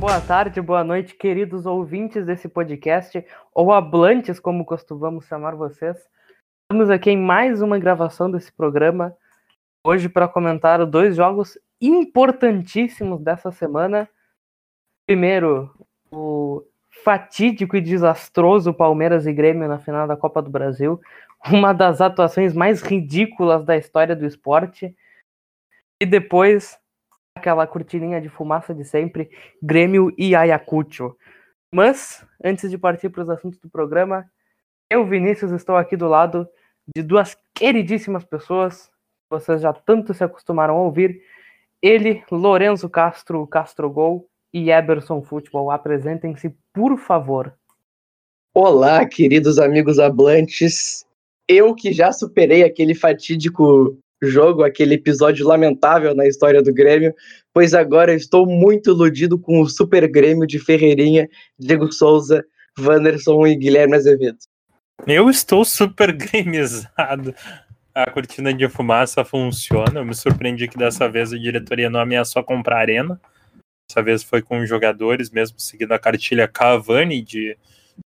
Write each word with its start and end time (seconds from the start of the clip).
boa 0.00 0.18
tarde, 0.18 0.62
boa 0.62 0.82
noite, 0.82 1.14
queridos 1.14 1.66
ouvintes 1.66 2.24
desse 2.24 2.48
podcast, 2.48 3.22
ou 3.54 3.70
hablantes, 3.70 4.40
como 4.40 4.64
costumamos 4.64 5.26
chamar 5.26 5.54
vocês. 5.54 5.98
Estamos 6.62 6.88
aqui 6.88 7.10
em 7.10 7.18
mais 7.18 7.60
uma 7.60 7.78
gravação 7.78 8.30
desse 8.30 8.50
programa, 8.50 9.14
hoje 9.86 10.08
para 10.08 10.26
comentar 10.26 10.86
dois 10.86 11.14
jogos 11.14 11.58
importantíssimos 11.82 13.20
dessa 13.20 13.52
semana. 13.52 14.08
Primeiro, 15.06 15.70
o 16.10 16.64
fatídico 17.04 17.76
e 17.76 17.82
desastroso 17.82 18.72
Palmeiras 18.72 19.26
e 19.26 19.32
Grêmio 19.34 19.68
na 19.68 19.78
final 19.78 20.08
da 20.08 20.16
Copa 20.16 20.40
do 20.40 20.48
Brasil, 20.48 20.98
uma 21.52 21.74
das 21.74 22.00
atuações 22.00 22.54
mais 22.54 22.80
ridículas 22.80 23.66
da 23.66 23.76
história 23.76 24.16
do 24.16 24.24
esporte. 24.24 24.96
E 26.00 26.06
depois, 26.06 26.79
aquela 27.40 27.66
cortininha 27.66 28.20
de 28.20 28.28
fumaça 28.28 28.74
de 28.74 28.84
sempre, 28.84 29.30
Grêmio 29.62 30.12
e 30.16 30.34
Ayacucho. 30.34 31.16
Mas, 31.74 32.24
antes 32.44 32.70
de 32.70 32.76
partir 32.76 33.08
para 33.08 33.22
os 33.22 33.30
assuntos 33.30 33.58
do 33.58 33.70
programa, 33.70 34.30
eu, 34.90 35.06
Vinícius, 35.06 35.52
estou 35.52 35.76
aqui 35.76 35.96
do 35.96 36.08
lado 36.08 36.46
de 36.94 37.02
duas 37.02 37.36
queridíssimas 37.54 38.24
pessoas, 38.24 38.90
vocês 39.30 39.62
já 39.62 39.72
tanto 39.72 40.12
se 40.12 40.22
acostumaram 40.22 40.76
a 40.76 40.82
ouvir. 40.82 41.22
Ele, 41.80 42.22
Lorenzo 42.30 42.88
Castro, 42.90 43.46
Castro 43.46 43.88
Gol 43.88 44.28
e 44.52 44.70
Eberson 44.70 45.22
Futebol. 45.22 45.70
Apresentem-se, 45.70 46.54
por 46.74 46.98
favor. 46.98 47.54
Olá, 48.52 49.06
queridos 49.06 49.58
amigos 49.58 49.98
hablantes. 49.98 51.06
Eu 51.48 51.74
que 51.74 51.92
já 51.92 52.12
superei 52.12 52.64
aquele 52.64 52.94
fatídico 52.94 53.96
jogo, 54.22 54.62
aquele 54.62 54.94
episódio 54.94 55.46
lamentável 55.46 56.14
na 56.14 56.26
história 56.26 56.62
do 56.62 56.72
Grêmio, 56.72 57.14
pois 57.52 57.74
agora 57.74 58.14
estou 58.14 58.46
muito 58.46 58.90
iludido 58.90 59.38
com 59.38 59.60
o 59.60 59.68
Super 59.68 60.06
Grêmio 60.08 60.46
de 60.46 60.58
Ferreirinha, 60.58 61.28
Diego 61.58 61.90
Souza, 61.92 62.44
Wanderson 62.78 63.46
e 63.46 63.56
Guilherme 63.56 63.96
Azevedo. 63.96 64.38
Eu 65.06 65.30
estou 65.30 65.64
super 65.64 66.12
gremizado. 66.12 67.34
A 67.94 68.10
cortina 68.10 68.52
de 68.52 68.68
fumaça 68.68 69.24
funciona. 69.24 70.00
Eu 70.00 70.04
me 70.04 70.14
surpreendi 70.14 70.68
que 70.68 70.78
dessa 70.78 71.08
vez 71.08 71.32
a 71.32 71.38
diretoria 71.38 71.90
não 71.90 72.00
ameaçou 72.00 72.42
comprar 72.44 72.78
arena. 72.78 73.20
Dessa 73.88 74.02
vez 74.02 74.22
foi 74.22 74.42
com 74.42 74.60
os 74.60 74.68
jogadores, 74.68 75.30
mesmo 75.30 75.58
seguindo 75.58 75.92
a 75.92 75.98
cartilha 75.98 76.46
Cavani 76.46 77.22
de 77.22 77.56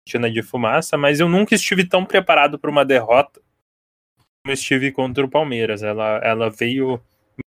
cortina 0.05 0.31
de 0.31 0.41
fumaça. 0.41 0.97
Mas 0.97 1.19
eu 1.19 1.27
nunca 1.27 1.55
estive 1.55 1.83
tão 1.83 2.05
preparado 2.05 2.57
para 2.57 2.71
uma 2.71 2.85
derrota 2.85 3.41
estive 4.53 4.91
contra 4.91 5.25
o 5.25 5.29
Palmeiras. 5.29 5.83
Ela, 5.83 6.19
ela 6.23 6.49
veio 6.49 6.99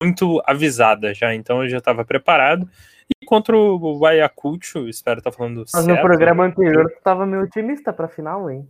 muito 0.01 0.41
avisada 0.45 1.13
já, 1.13 1.33
então 1.33 1.63
eu 1.63 1.69
já 1.69 1.77
estava 1.77 2.03
preparado. 2.03 2.69
E 3.21 3.25
contra 3.25 3.55
o 3.55 4.05
Ayacucho, 4.05 4.87
espero 4.89 5.19
estar 5.19 5.31
tá 5.31 5.37
falando 5.37 5.59
Mas 5.59 5.71
certo. 5.71 5.87
no 5.87 6.01
programa 6.01 6.45
anterior 6.45 6.89
tu 6.89 6.97
estava 6.97 7.25
meio 7.25 7.43
otimista 7.43 7.93
para 7.93 8.05
a 8.05 8.09
final, 8.09 8.49
hein? 8.49 8.67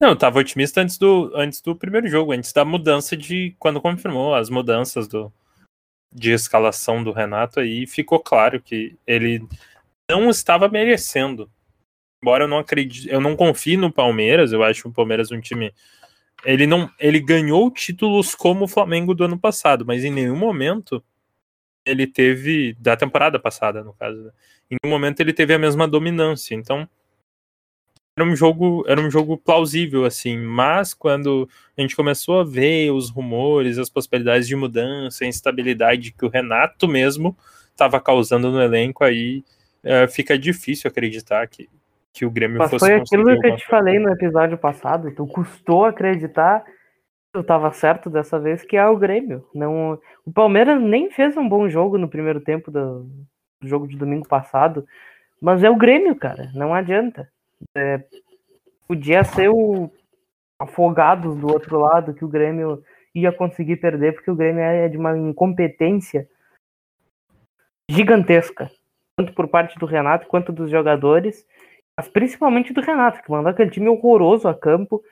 Não, 0.00 0.10
eu 0.10 0.16
tava 0.16 0.38
otimista 0.38 0.80
antes 0.80 0.96
do, 0.96 1.30
antes 1.34 1.60
do 1.60 1.76
primeiro 1.76 2.08
jogo, 2.08 2.32
antes 2.32 2.52
da 2.52 2.64
mudança 2.64 3.16
de. 3.16 3.54
Quando 3.58 3.82
confirmou 3.82 4.34
as 4.34 4.48
mudanças 4.48 5.06
do, 5.06 5.30
de 6.12 6.32
escalação 6.32 7.04
do 7.04 7.12
Renato, 7.12 7.60
aí 7.60 7.86
ficou 7.86 8.18
claro 8.18 8.60
que 8.62 8.96
ele 9.06 9.46
não 10.10 10.30
estava 10.30 10.68
merecendo. 10.68 11.50
Embora 12.22 12.44
eu 12.44 12.48
não 12.48 12.58
acredite, 12.58 13.08
eu 13.10 13.20
não 13.20 13.36
confie 13.36 13.76
no 13.76 13.92
Palmeiras, 13.92 14.52
eu 14.52 14.62
acho 14.62 14.88
o 14.88 14.92
Palmeiras 14.92 15.30
um 15.30 15.40
time. 15.40 15.72
Ele 16.44 16.66
não. 16.66 16.90
Ele 16.98 17.20
ganhou 17.20 17.70
títulos 17.70 18.34
como 18.34 18.64
o 18.64 18.68
Flamengo 18.68 19.14
do 19.14 19.24
ano 19.24 19.38
passado, 19.38 19.84
mas 19.86 20.04
em 20.04 20.10
nenhum 20.10 20.36
momento 20.36 21.02
ele 21.84 22.06
teve. 22.06 22.74
Da 22.78 22.96
temporada 22.96 23.38
passada, 23.38 23.82
no 23.84 23.92
caso. 23.94 24.24
Né? 24.24 24.30
Em 24.70 24.76
nenhum 24.82 24.94
momento 24.94 25.20
ele 25.20 25.32
teve 25.32 25.54
a 25.54 25.58
mesma 25.58 25.86
dominância. 25.86 26.54
Então 26.54 26.88
era 28.16 28.28
um 28.28 28.36
jogo, 28.36 28.84
era 28.86 29.00
um 29.00 29.10
jogo 29.10 29.38
plausível 29.38 30.04
assim, 30.04 30.36
mas 30.36 30.92
quando 30.92 31.48
a 31.76 31.80
gente 31.80 31.96
começou 31.96 32.40
a 32.40 32.44
ver 32.44 32.90
os 32.90 33.08
rumores, 33.08 33.78
as 33.78 33.88
possibilidades 33.88 34.46
de 34.46 34.54
mudança, 34.54 35.24
a 35.24 35.28
instabilidade 35.28 36.12
que 36.12 36.24
o 36.24 36.28
Renato 36.28 36.86
mesmo 36.86 37.36
estava 37.70 38.00
causando 38.00 38.50
no 38.50 38.60
elenco, 38.60 39.04
aí 39.04 39.42
é, 39.82 40.06
fica 40.06 40.38
difícil 40.38 40.88
acreditar 40.88 41.46
que, 41.48 41.68
que 42.12 42.26
o 42.26 42.30
Grêmio 42.30 42.58
mas 42.58 42.70
fosse 42.70 42.86
foi 42.86 42.94
aquilo 42.96 43.40
que 43.40 43.46
eu 43.46 43.56
te 43.56 43.66
falei 43.66 43.98
no 43.98 44.10
episódio 44.10 44.58
passado, 44.58 45.14
tu 45.14 45.26
custou 45.26 45.84
acreditar 45.84 46.64
eu 47.32 47.44
tava 47.44 47.72
certo 47.72 48.10
dessa 48.10 48.38
vez 48.38 48.62
que 48.62 48.76
é 48.76 48.86
o 48.86 48.96
Grêmio. 48.96 49.46
Não, 49.54 49.98
o 50.24 50.32
Palmeiras 50.32 50.80
nem 50.80 51.10
fez 51.10 51.36
um 51.36 51.48
bom 51.48 51.68
jogo 51.68 51.96
no 51.96 52.08
primeiro 52.08 52.40
tempo 52.40 52.70
do, 52.70 53.08
do 53.60 53.68
jogo 53.68 53.86
de 53.86 53.96
domingo 53.96 54.26
passado, 54.26 54.86
mas 55.40 55.62
é 55.62 55.70
o 55.70 55.76
Grêmio, 55.76 56.14
cara, 56.16 56.50
não 56.54 56.74
adianta. 56.74 57.30
É, 57.74 58.02
podia 58.88 59.22
ser 59.22 59.48
o 59.48 59.90
Afogados 60.58 61.36
do 61.36 61.46
outro 61.46 61.78
lado, 61.78 62.12
que 62.12 62.24
o 62.24 62.28
Grêmio 62.28 62.82
ia 63.14 63.32
conseguir 63.32 63.76
perder, 63.76 64.12
porque 64.12 64.30
o 64.30 64.36
Grêmio 64.36 64.62
é 64.62 64.88
de 64.88 64.98
uma 64.98 65.16
incompetência 65.16 66.28
gigantesca, 67.88 68.70
tanto 69.16 69.32
por 69.32 69.48
parte 69.48 69.78
do 69.78 69.86
Renato 69.86 70.26
quanto 70.26 70.52
dos 70.52 70.70
jogadores, 70.70 71.46
mas 72.00 72.08
principalmente 72.08 72.72
do 72.72 72.80
Renato, 72.80 73.22
que 73.22 73.30
mandou 73.30 73.50
aquele 73.50 73.70
time 73.70 73.86
horroroso 73.86 74.48
a 74.48 74.54
campo. 74.54 75.04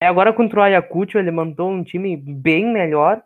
E 0.00 0.04
agora 0.04 0.32
contra 0.32 0.60
o 0.60 0.62
Ayacucho 0.62 1.18
ele 1.18 1.32
mandou 1.32 1.68
um 1.68 1.82
time 1.82 2.16
bem 2.16 2.64
melhor, 2.64 3.20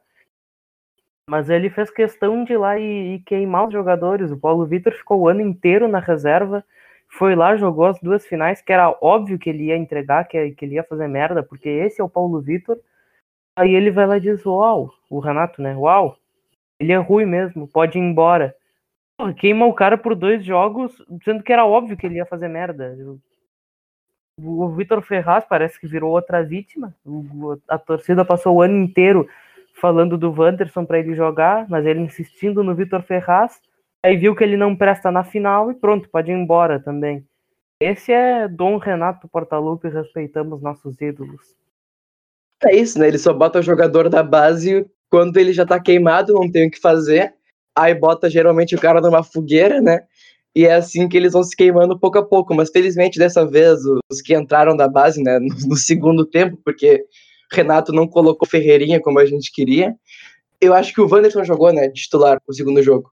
mas 1.28 1.50
ele 1.50 1.68
fez 1.68 1.90
questão 1.90 2.44
de 2.44 2.54
ir 2.54 2.56
lá 2.56 2.78
e, 2.78 3.16
e 3.16 3.18
queimar 3.20 3.66
os 3.66 3.74
jogadores. 3.74 4.30
O 4.30 4.38
Paulo 4.38 4.64
Vitor 4.64 4.94
ficou 4.94 5.20
o 5.20 5.28
ano 5.28 5.42
inteiro 5.42 5.86
na 5.86 5.98
reserva, 5.98 6.64
foi 7.08 7.34
lá, 7.34 7.56
jogou 7.58 7.84
as 7.84 8.00
duas 8.00 8.26
finais, 8.26 8.62
que 8.62 8.72
era 8.72 8.96
óbvio 9.02 9.38
que 9.38 9.50
ele 9.50 9.64
ia 9.64 9.76
entregar, 9.76 10.24
que, 10.24 10.52
que 10.52 10.64
ele 10.64 10.76
ia 10.76 10.84
fazer 10.84 11.06
merda, 11.06 11.42
porque 11.42 11.68
esse 11.68 12.00
é 12.00 12.04
o 12.04 12.08
Paulo 12.08 12.40
Vitor. 12.40 12.78
Aí 13.54 13.74
ele 13.74 13.90
vai 13.90 14.06
lá 14.06 14.16
e 14.16 14.20
diz, 14.20 14.46
uau, 14.46 14.94
o 15.10 15.18
Renato, 15.18 15.60
né? 15.60 15.76
Uau, 15.76 16.16
ele 16.78 16.92
é 16.92 16.96
ruim 16.96 17.26
mesmo, 17.26 17.68
pode 17.68 17.98
ir 17.98 18.00
embora. 18.00 18.56
Porra, 19.20 19.34
queima 19.34 19.66
o 19.66 19.74
cara 19.74 19.98
por 19.98 20.14
dois 20.14 20.42
jogos, 20.42 20.96
sendo 21.22 21.42
que 21.42 21.52
era 21.52 21.66
óbvio 21.66 21.94
que 21.94 22.06
ele 22.06 22.14
ia 22.14 22.24
fazer 22.24 22.48
merda. 22.48 22.96
O 24.42 24.70
Vitor 24.70 25.02
Ferraz 25.02 25.44
parece 25.46 25.78
que 25.78 25.86
virou 25.86 26.12
outra 26.12 26.42
vítima. 26.42 26.96
A 27.68 27.76
torcida 27.76 28.24
passou 28.24 28.56
o 28.56 28.62
ano 28.62 28.78
inteiro 28.78 29.28
falando 29.74 30.16
do 30.16 30.32
Wanderson 30.32 30.86
para 30.86 31.00
ele 31.00 31.14
jogar, 31.14 31.68
mas 31.68 31.84
ele 31.84 32.00
insistindo 32.00 32.64
no 32.64 32.74
Vitor 32.74 33.02
Ferraz. 33.02 33.60
Aí 34.02 34.16
viu 34.16 34.34
que 34.34 34.42
ele 34.42 34.56
não 34.56 34.74
presta 34.74 35.10
na 35.10 35.22
final 35.22 35.70
e 35.70 35.74
pronto, 35.74 36.08
pode 36.08 36.30
ir 36.30 36.34
embora 36.34 36.80
também. 36.80 37.22
Esse 37.78 38.12
é 38.12 38.48
Dom 38.48 38.78
Renato 38.78 39.28
Portaluppi, 39.28 39.88
respeitamos 39.88 40.62
nossos 40.62 40.98
ídolos. 40.98 41.58
É 42.64 42.74
isso, 42.74 42.98
né? 42.98 43.08
Ele 43.08 43.18
só 43.18 43.34
bota 43.34 43.58
o 43.58 43.62
jogador 43.62 44.08
da 44.08 44.22
base 44.22 44.90
quando 45.10 45.36
ele 45.36 45.52
já 45.52 45.66
tá 45.66 45.78
queimado, 45.78 46.32
não 46.32 46.50
tem 46.50 46.68
o 46.68 46.70
que 46.70 46.80
fazer. 46.80 47.34
Aí 47.76 47.94
bota 47.94 48.28
geralmente 48.28 48.74
o 48.74 48.80
cara 48.80 49.00
numa 49.00 49.22
fogueira, 49.22 49.80
né? 49.80 50.00
E 50.54 50.66
é 50.66 50.74
assim 50.74 51.08
que 51.08 51.16
eles 51.16 51.32
vão 51.32 51.44
se 51.44 51.54
queimando 51.54 51.98
pouco 51.98 52.18
a 52.18 52.24
pouco. 52.24 52.54
Mas 52.54 52.70
felizmente 52.70 53.18
dessa 53.18 53.46
vez, 53.46 53.80
os 54.10 54.20
que 54.20 54.34
entraram 54.34 54.76
da 54.76 54.88
base, 54.88 55.22
né, 55.22 55.38
no 55.66 55.76
segundo 55.76 56.26
tempo, 56.26 56.58
porque 56.64 57.04
Renato 57.52 57.92
não 57.92 58.06
colocou 58.06 58.48
Ferreirinha 58.48 59.00
como 59.00 59.18
a 59.18 59.26
gente 59.26 59.52
queria. 59.52 59.94
Eu 60.60 60.74
acho 60.74 60.92
que 60.92 61.00
o 61.00 61.08
Wanderson 61.08 61.44
jogou, 61.44 61.72
né, 61.72 61.88
titular 61.88 62.38
o 62.46 62.52
segundo 62.52 62.82
jogo 62.82 63.10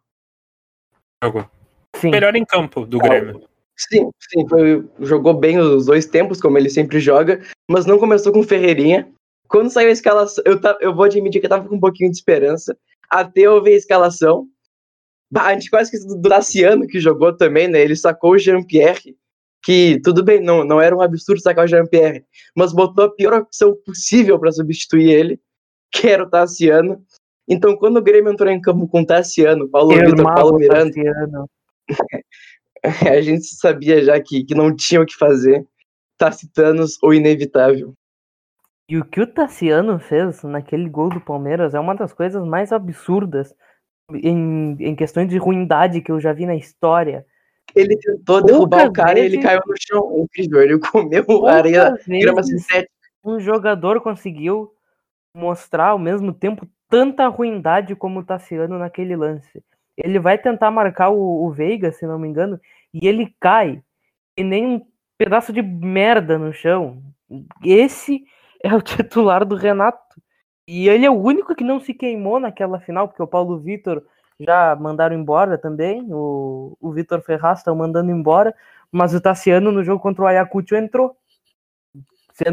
jogo. 1.23 1.51
Sim. 1.97 2.11
Melhor 2.11 2.35
em 2.37 2.45
campo 2.45 2.87
do 2.87 2.99
Grêmio. 2.99 3.43
Sim, 3.77 4.11
sim, 4.19 4.49
foi, 4.49 4.85
jogou 5.01 5.35
bem 5.35 5.59
os 5.59 5.87
dois 5.87 6.07
tempos, 6.07 6.41
como 6.41 6.59
ele 6.59 6.69
sempre 6.69 6.99
joga, 6.99 7.41
mas 7.71 7.87
não 7.87 7.99
começou 7.99 8.33
com 8.33 8.43
Ferreirinha. 8.43 9.09
Quando 9.49 9.71
saiu 9.71 9.89
a 9.89 9.93
escalação, 9.93 10.43
eu, 10.45 10.61
tá, 10.61 10.77
eu 10.81 10.95
vou 10.95 11.05
admitir 11.05 11.41
que 11.41 11.47
eu 11.47 11.51
tava 11.51 11.69
com 11.69 11.77
um 11.77 11.81
pouquinho 11.81 12.11
de 12.11 12.17
esperança, 12.17 12.77
até 13.11 13.43
eu 13.43 13.63
ver 13.63 13.75
a 13.75 13.77
escalação. 13.77 14.47
a 15.35 15.53
gente 15.53 15.71
quase 15.71 15.91
esqueceu 15.91 16.21
do 16.21 16.29
Daciano, 16.29 16.87
que 16.87 17.01
jogou 17.01 17.37
também, 17.37 17.69
né? 17.69 17.81
Ele 17.81 17.97
sacou 17.97 18.33
o 18.33 18.39
Jean-Pierre, 18.39 19.17
que 19.63 20.01
tudo 20.03 20.25
bem, 20.25 20.41
não, 20.41 20.65
não 20.65 20.81
era 20.81 20.97
um 20.97 21.01
absurdo 21.01 21.41
sacar 21.41 21.65
o 21.65 21.69
Jean-Pierre, 21.69 22.25
mas 22.57 22.73
botou 22.73 23.05
a 23.05 23.11
pior 23.11 23.35
opção 23.35 23.77
possível 23.85 24.39
para 24.39 24.53
substituir 24.53 25.11
ele, 25.11 25.41
que 25.91 26.09
era 26.09 26.23
o 26.23 26.31
Tassiano. 26.31 27.03
Então, 27.49 27.77
quando 27.77 27.97
o 27.97 28.03
Grêmio 28.03 28.33
entrou 28.33 28.51
em 28.51 28.61
campo 28.61 28.87
com 28.89 29.05
Tassiano, 29.05 29.69
Paulo 29.69 29.95
Vitor, 29.95 30.23
Paulo 30.23 30.59
Miranda, 30.59 31.45
a 33.11 33.21
gente 33.21 33.47
sabia 33.47 34.05
já 34.05 34.21
que, 34.21 34.45
que 34.45 34.55
não 34.55 34.75
tinha 34.75 35.01
o 35.01 35.07
que 35.07 35.15
fazer. 35.15 35.67
Tacitanos 36.19 36.99
ou 37.01 37.15
inevitável. 37.15 37.95
E 38.89 38.97
o 38.97 39.05
que 39.05 39.21
o 39.21 39.27
Tassiano 39.27 39.99
fez 39.99 40.43
naquele 40.43 40.89
gol 40.89 41.11
do 41.11 41.21
Palmeiras 41.21 41.75
é 41.75 41.81
uma 41.81 41.95
das 41.95 42.13
coisas 42.13 42.43
mais 42.45 42.73
absurdas 42.73 43.55
em, 44.15 44.77
em 44.81 44.97
questões 44.97 45.29
de 45.29 45.37
ruindade 45.37 46.01
que 46.01 46.11
eu 46.11 46.19
já 46.19 46.33
vi 46.33 46.47
na 46.47 46.57
história. 46.57 47.27
Ele 47.75 47.99
tentou 47.99 48.43
derrubar 48.43 48.87
o 48.87 48.93
cara 48.93 49.15
vezes, 49.15 49.33
e 49.33 49.35
ele 49.35 49.43
caiu 49.43 49.61
no 49.67 49.75
chão. 49.79 50.19
Incrível, 50.23 50.63
ele 50.63 50.79
comeu 50.79 51.47
areia, 51.47 51.95
grama 52.07 52.43
sintética. 52.43 52.91
Um 53.23 53.39
jogador 53.39 54.01
conseguiu 54.01 54.73
mostrar 55.37 55.89
ao 55.89 55.99
mesmo 55.99 56.33
tempo 56.33 56.67
tanta 56.89 57.29
ruindade 57.29 57.95
como 57.95 58.21
o 58.21 58.25
Tassiano 58.25 58.79
naquele 58.79 59.15
lance. 59.15 59.63
Ele 59.99 60.19
vai 60.19 60.39
tentar 60.39 60.71
marcar 60.71 61.11
o, 61.11 61.45
o 61.45 61.51
Veiga, 61.51 61.93
se 61.93 62.07
não 62.07 62.19
me 62.19 62.27
engano, 62.27 62.59
e 62.95 63.07
ele 63.07 63.35
cai 63.39 63.83
e 64.35 64.43
nem 64.43 64.67
um 64.67 64.87
pedaço 65.19 65.53
de 65.53 65.61
merda 65.61 66.39
no 66.39 66.55
chão. 66.55 67.03
Esse 67.63 68.25
é 68.63 68.75
o 68.75 68.81
titular 68.83 69.45
do 69.45 69.57
Renato. 69.57 69.99
E 70.67 70.89
ele 70.89 71.07
é 71.07 71.11
o 71.11 71.15
único 71.15 71.55
que 71.55 71.65
não 71.65 71.81
se 71.81 71.95
queimou 71.95 72.39
naquela 72.39 72.79
final, 72.81 73.09
porque 73.09 73.23
o 73.23 73.27
Paulo 73.27 73.59
Vitor 73.59 74.03
já 74.39 74.77
mandaram 74.77 75.17
embora 75.17 75.57
também. 75.57 76.07
O, 76.11 76.77
o 76.81 76.93
Vitor 76.93 77.21
Ferraz 77.23 77.61
estão 77.61 77.75
mandando 77.75 78.11
embora. 78.11 78.55
Mas 78.91 79.15
o 79.15 79.21
Tassiano 79.21 79.73
no 79.73 79.83
jogo 79.83 80.01
contra 80.01 80.25
o 80.25 80.27
Ayacucho 80.27 80.75
entrou. 80.75 81.17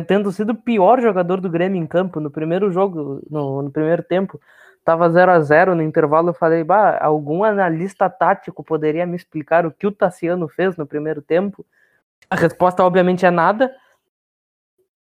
Tendo 0.08 0.32
sido 0.32 0.52
o 0.52 0.56
pior 0.56 1.00
jogador 1.00 1.40
do 1.40 1.50
Grêmio 1.50 1.82
em 1.82 1.86
campo 1.86 2.20
no 2.20 2.32
primeiro 2.32 2.72
jogo, 2.72 3.22
no, 3.30 3.62
no 3.62 3.72
primeiro 3.72 4.02
tempo. 4.02 4.40
Tava 4.84 5.10
0 5.10 5.32
a 5.32 5.40
0 5.40 5.76
no 5.76 5.84
intervalo. 5.84 6.30
Eu 6.30 6.34
falei, 6.34 6.64
bah, 6.64 6.98
algum 7.02 7.44
analista 7.44 8.10
tático 8.10 8.64
poderia 8.64 9.06
me 9.06 9.16
explicar 9.16 9.66
o 9.66 9.72
que 9.72 9.86
o 9.86 9.92
Tassiano 9.92 10.48
fez 10.48 10.76
no 10.78 10.88
primeiro 10.88 11.22
tempo? 11.22 11.66
A 12.30 12.36
resposta, 12.36 12.84
obviamente, 12.84 13.26
é 13.26 13.32
nada. 13.32 13.72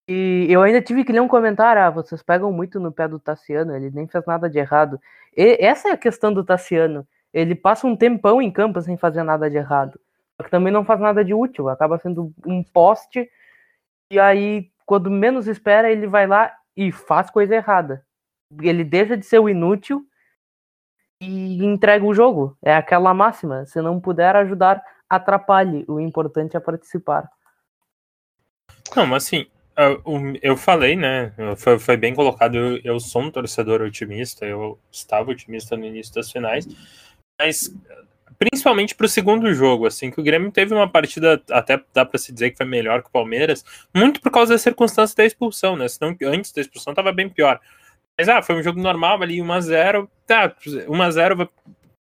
E 0.07 0.45
eu 0.49 0.61
ainda 0.61 0.81
tive 0.81 1.03
que 1.03 1.11
ler 1.11 1.19
um 1.19 1.27
comentário, 1.27 1.81
ah, 1.81 1.89
vocês 1.89 2.21
pegam 2.21 2.51
muito 2.51 2.79
no 2.79 2.91
pé 2.91 3.07
do 3.07 3.19
Tassiano, 3.19 3.75
ele 3.75 3.89
nem 3.89 4.07
fez 4.07 4.23
nada 4.25 4.49
de 4.49 4.59
errado. 4.59 4.99
E 5.35 5.57
essa 5.59 5.89
é 5.89 5.91
a 5.91 5.97
questão 5.97 6.31
do 6.31 6.43
Tassiano. 6.43 7.07
Ele 7.33 7.55
passa 7.55 7.87
um 7.87 7.95
tempão 7.95 8.41
em 8.41 8.51
campo 8.51 8.79
sem 8.81 8.97
fazer 8.97 9.23
nada 9.23 9.49
de 9.49 9.57
errado. 9.57 9.99
Só 10.37 10.43
que 10.43 10.51
também 10.51 10.71
não 10.71 10.85
faz 10.85 10.99
nada 10.99 11.23
de 11.25 11.33
útil, 11.33 11.69
acaba 11.69 11.97
sendo 11.97 12.31
um 12.45 12.63
poste. 12.63 13.29
E 14.11 14.19
aí, 14.19 14.69
quando 14.85 15.09
menos 15.09 15.47
espera, 15.47 15.91
ele 15.91 16.07
vai 16.07 16.27
lá 16.27 16.53
e 16.77 16.91
faz 16.91 17.29
coisa 17.29 17.55
errada. 17.55 18.05
Ele 18.61 18.83
deixa 18.83 19.17
de 19.17 19.25
ser 19.25 19.39
o 19.39 19.49
inútil 19.49 20.05
e 21.19 21.63
entrega 21.65 22.05
o 22.05 22.13
jogo. 22.13 22.57
É 22.61 22.75
aquela 22.75 23.13
máxima. 23.13 23.65
Se 23.65 23.81
não 23.81 23.99
puder 23.99 24.35
ajudar, 24.35 24.83
atrapalhe. 25.09 25.83
O 25.87 25.99
importante 25.99 26.55
é 26.55 26.59
participar. 26.59 27.29
Não, 28.95 29.05
mas 29.07 29.25
assim, 29.25 29.47
eu 30.41 30.55
falei, 30.55 30.95
né? 30.95 31.33
Foi, 31.57 31.77
foi 31.77 31.97
bem 31.97 32.13
colocado. 32.13 32.55
Eu, 32.55 32.79
eu, 32.83 32.99
sou 32.99 33.23
um 33.23 33.31
torcedor 33.31 33.81
otimista. 33.81 34.45
Eu 34.45 34.79
estava 34.91 35.31
otimista 35.31 35.75
no 35.75 35.85
início 35.85 36.13
das 36.13 36.31
finais, 36.31 36.67
mas 37.39 37.73
principalmente 38.37 38.95
para 38.95 39.05
o 39.05 39.09
segundo 39.09 39.53
jogo, 39.53 39.85
assim, 39.85 40.11
que 40.11 40.19
o 40.19 40.23
Grêmio 40.23 40.51
teve 40.51 40.73
uma 40.73 40.89
partida, 40.89 41.41
até 41.49 41.81
dá 41.93 42.05
para 42.05 42.19
se 42.19 42.33
dizer 42.33 42.51
que 42.51 42.57
foi 42.57 42.65
melhor 42.65 43.01
que 43.01 43.09
o 43.09 43.11
Palmeiras, 43.11 43.63
muito 43.93 44.21
por 44.21 44.31
causa 44.31 44.53
da 44.53 44.57
circunstância 44.57 45.15
da 45.15 45.25
expulsão, 45.25 45.75
né? 45.75 45.87
Senão 45.87 46.15
antes 46.23 46.51
da 46.51 46.61
expulsão 46.61 46.91
estava 46.91 47.11
bem 47.11 47.29
pior. 47.29 47.59
Mas 48.17 48.29
ah, 48.29 48.41
foi 48.41 48.55
um 48.55 48.63
jogo 48.63 48.81
normal 48.81 49.21
ali, 49.21 49.37
1x0, 49.37 50.07
tá, 50.25 50.49
1x0 50.49 51.49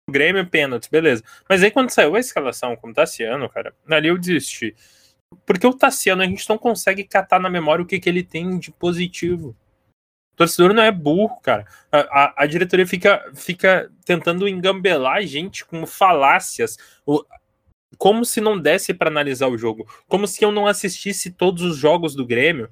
o 0.06 0.12
Grêmio, 0.12 0.46
pênalti, 0.46 0.90
beleza. 0.90 1.22
Mas 1.48 1.62
aí 1.62 1.70
quando 1.70 1.90
saiu 1.90 2.14
a 2.14 2.20
escalação 2.20 2.76
como 2.76 2.92
Tassiano, 2.92 3.48
cara, 3.48 3.74
ali 3.88 4.08
eu 4.08 4.18
desisti. 4.18 4.74
Porque 5.46 5.66
o 5.66 5.74
Tassiano 5.74 6.22
a 6.22 6.26
gente 6.26 6.48
não 6.48 6.58
consegue 6.58 7.04
catar 7.04 7.40
na 7.40 7.50
memória 7.50 7.82
o 7.82 7.86
que, 7.86 8.00
que 8.00 8.08
ele 8.08 8.22
tem 8.22 8.58
de 8.58 8.70
positivo. 8.70 9.56
O 10.32 10.36
torcedor 10.36 10.74
não 10.74 10.82
é 10.82 10.90
burro, 10.90 11.40
cara. 11.40 11.66
A, 11.92 11.98
a, 11.98 12.34
a 12.38 12.46
diretoria 12.46 12.86
fica, 12.86 13.24
fica 13.34 13.90
tentando 14.04 14.48
engambelar 14.48 15.18
a 15.18 15.22
gente 15.22 15.64
com 15.64 15.86
falácias. 15.86 16.76
O, 17.06 17.24
como 17.96 18.24
se 18.24 18.40
não 18.40 18.58
desse 18.58 18.92
para 18.92 19.08
analisar 19.08 19.48
o 19.48 19.58
jogo. 19.58 19.86
Como 20.08 20.26
se 20.26 20.44
eu 20.44 20.50
não 20.50 20.66
assistisse 20.66 21.30
todos 21.30 21.62
os 21.62 21.76
jogos 21.76 22.14
do 22.14 22.26
Grêmio 22.26 22.68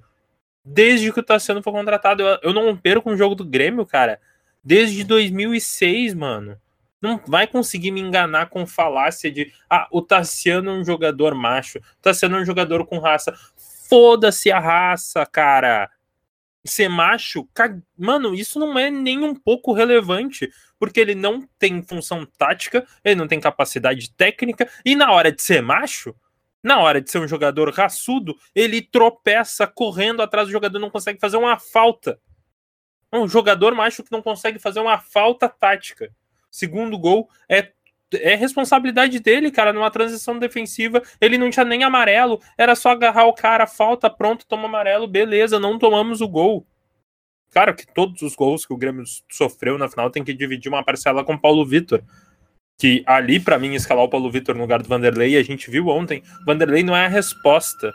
desde 0.65 1.13
que 1.13 1.21
o 1.21 1.23
Tassiano 1.23 1.63
foi 1.63 1.73
contratado. 1.73 2.23
Eu, 2.23 2.39
eu 2.43 2.53
não 2.53 2.77
perco 2.77 3.11
um 3.11 3.17
jogo 3.17 3.35
do 3.35 3.45
Grêmio, 3.45 3.87
cara. 3.87 4.21
Desde 4.65 5.05
2006, 5.05 6.15
mano 6.15 6.59
não 7.03 7.21
vai 7.27 7.49
conseguir 7.49 7.91
me 7.91 8.01
enganar 8.01 8.47
com 8.49 8.65
falácia 8.65 9.31
de 9.31 9.53
ah, 9.69 9.89
o 9.91 10.01
Tassiano 10.01 10.71
é 10.71 10.75
um 10.75 10.85
jogador 10.85 11.35
macho, 11.35 11.79
o 11.79 11.83
Tassiano 12.01 12.37
é 12.37 12.41
um 12.41 12.45
jogador 12.45 12.87
com 12.87 12.99
raça. 12.99 13.37
Foda-se 13.89 14.51
a 14.53 14.61
raça, 14.61 15.27
cara. 15.27 15.91
Ser 16.65 16.89
macho, 16.89 17.49
mano, 17.99 18.33
isso 18.37 18.57
não 18.61 18.79
é 18.79 18.89
nem 18.89 19.25
um 19.25 19.35
pouco 19.35 19.73
relevante, 19.73 20.49
porque 20.79 21.01
ele 21.01 21.15
não 21.15 21.47
tem 21.59 21.83
função 21.83 22.25
tática, 22.39 22.87
ele 23.05 23.17
não 23.17 23.27
tem 23.27 23.41
capacidade 23.41 24.13
técnica, 24.15 24.71
e 24.85 24.95
na 24.95 25.11
hora 25.11 25.33
de 25.33 25.43
ser 25.43 25.61
macho, 25.61 26.15
na 26.63 26.79
hora 26.79 27.01
de 27.01 27.11
ser 27.11 27.19
um 27.19 27.27
jogador 27.27 27.69
raçudo, 27.75 28.37
ele 28.55 28.81
tropeça 28.81 29.67
correndo 29.67 30.23
atrás 30.23 30.47
do 30.47 30.53
jogador, 30.53 30.79
não 30.79 30.91
consegue 30.91 31.19
fazer 31.19 31.37
uma 31.37 31.59
falta. 31.59 32.21
Um 33.13 33.27
jogador 33.27 33.75
macho 33.75 34.05
que 34.05 34.13
não 34.13 34.23
consegue 34.23 34.61
fazer 34.61 34.79
uma 34.79 34.99
falta 34.99 35.49
tática. 35.49 36.15
Segundo 36.53 36.97
gol 36.97 37.29
é 37.49 37.73
é 38.15 38.35
responsabilidade 38.35 39.19
dele, 39.21 39.51
cara, 39.51 39.73
numa 39.73 39.91
transição 39.91 40.39
defensiva, 40.39 41.03
ele 41.19 41.39
não 41.39 41.49
tinha 41.49 41.65
nem 41.65 41.83
amarelo, 41.83 42.41
era 42.59 42.75
só 42.75 42.91
agarrar 42.91 43.25
o 43.25 43.33
cara, 43.33 43.67
falta, 43.67 44.11
pronto, 44.11 44.47
toma 44.47 44.67
amarelo, 44.67 45.07
beleza, 45.07 45.59
não 45.59 45.79
tomamos 45.79 46.21
o 46.21 46.29
gol. 46.29 46.67
Claro 47.51 47.75
que 47.75 47.87
todos 47.87 48.23
os 48.23 48.35
gols 48.35 48.65
que 48.65 48.73
o 48.73 48.77
Grêmio 48.77 49.05
sofreu 49.31 49.77
na 49.77 49.89
final 49.89 50.11
tem 50.11 50.25
que 50.25 50.33
dividir 50.33 50.71
uma 50.71 50.83
parcela 50.83 51.23
com 51.23 51.35
o 51.35 51.41
Paulo 51.41 51.67
Vitor. 51.67 52.03
Que 52.79 53.03
ali, 53.07 53.39
para 53.39 53.59
mim, 53.59 53.75
escalar 53.75 54.05
o 54.05 54.09
Paulo 54.09 54.31
Vitor 54.31 54.55
no 54.55 54.63
lugar 54.63 54.83
do 54.83 54.89
Vanderlei, 54.89 55.37
a 55.37 55.43
gente 55.43 55.71
viu 55.71 55.89
ontem, 55.89 56.23
Vanderlei 56.47 56.83
não 56.83 56.97
é 56.97 57.05
a 57.05 57.09
resposta. 57.09 57.93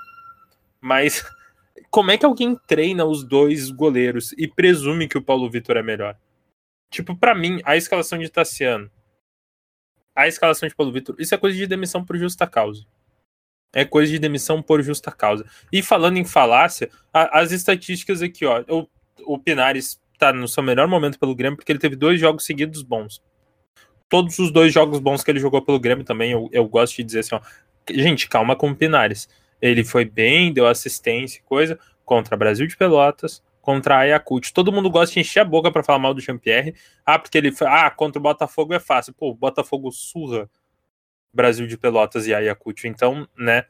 Mas 0.79 1.25
como 1.89 2.11
é 2.11 2.17
que 2.17 2.25
alguém 2.25 2.55
treina 2.67 3.03
os 3.03 3.23
dois 3.23 3.71
goleiros 3.71 4.31
e 4.33 4.47
presume 4.47 5.07
que 5.07 5.17
o 5.17 5.23
Paulo 5.23 5.49
Vitor 5.49 5.75
é 5.75 5.81
melhor? 5.81 6.15
Tipo, 6.89 7.15
para 7.15 7.35
mim, 7.35 7.59
a 7.65 7.75
escalação 7.75 8.17
de 8.17 8.29
Tassiano, 8.29 8.89
a 10.15 10.27
escalação 10.27 10.67
de 10.67 10.75
Paulo 10.75 10.91
Vitor, 10.91 11.15
isso 11.19 11.35
é 11.35 11.37
coisa 11.37 11.57
de 11.57 11.67
demissão 11.67 12.03
por 12.03 12.17
justa 12.17 12.47
causa. 12.47 12.85
É 13.73 13.85
coisa 13.85 14.11
de 14.11 14.17
demissão 14.17 14.61
por 14.61 14.81
justa 14.81 15.11
causa. 15.11 15.45
E 15.71 15.83
falando 15.83 16.17
em 16.17 16.25
falácia, 16.25 16.89
a, 17.13 17.39
as 17.39 17.51
estatísticas 17.51 18.21
aqui, 18.21 18.45
ó. 18.45 18.63
O, 18.67 18.87
o 19.25 19.37
Pinares 19.37 20.01
tá 20.17 20.33
no 20.33 20.47
seu 20.47 20.63
melhor 20.63 20.87
momento 20.87 21.19
pelo 21.19 21.35
Grêmio 21.35 21.57
porque 21.57 21.71
ele 21.71 21.79
teve 21.79 21.95
dois 21.95 22.19
jogos 22.19 22.45
seguidos 22.45 22.81
bons. 22.81 23.21
Todos 24.09 24.39
os 24.39 24.51
dois 24.51 24.73
jogos 24.73 24.99
bons 24.99 25.23
que 25.23 25.29
ele 25.29 25.39
jogou 25.39 25.61
pelo 25.61 25.79
Grêmio 25.79 26.05
também, 26.05 26.31
eu, 26.31 26.49
eu 26.51 26.67
gosto 26.67 26.95
de 26.95 27.03
dizer 27.03 27.19
assim, 27.19 27.35
ó. 27.35 27.41
Gente, 27.89 28.27
calma 28.27 28.55
com 28.55 28.71
o 28.71 28.75
Pinares. 28.75 29.29
Ele 29.61 29.83
foi 29.83 30.05
bem, 30.05 30.51
deu 30.51 30.65
assistência 30.65 31.39
e 31.39 31.43
coisa 31.43 31.79
contra 32.05 32.37
Brasil 32.37 32.65
de 32.65 32.75
Pelotas, 32.75 33.43
contra 33.67 33.95
a 33.95 33.99
Ayacucho. 33.99 34.53
Todo 34.53 34.71
mundo 34.71 34.89
gosta 34.89 35.13
de 35.13 35.19
encher 35.19 35.41
a 35.41 35.45
boca 35.45 35.69
para 35.69 35.83
falar 35.83 35.99
mal 35.99 36.13
do 36.13 36.21
Jean-Pierre. 36.21 36.73
Ah, 37.05 37.19
porque 37.19 37.37
ele. 37.37 37.53
Ah, 37.63 37.91
contra 37.91 38.17
o 38.17 38.23
Botafogo 38.23 38.73
é 38.73 38.79
fácil. 38.79 39.13
Pô, 39.13 39.33
Botafogo 39.33 39.91
surra 39.91 40.49
Brasil 41.33 41.67
de 41.67 41.77
Pelotas 41.77 42.25
e 42.27 42.33
Ayacucho. 42.33 42.87
Então, 42.87 43.27
né? 43.37 43.65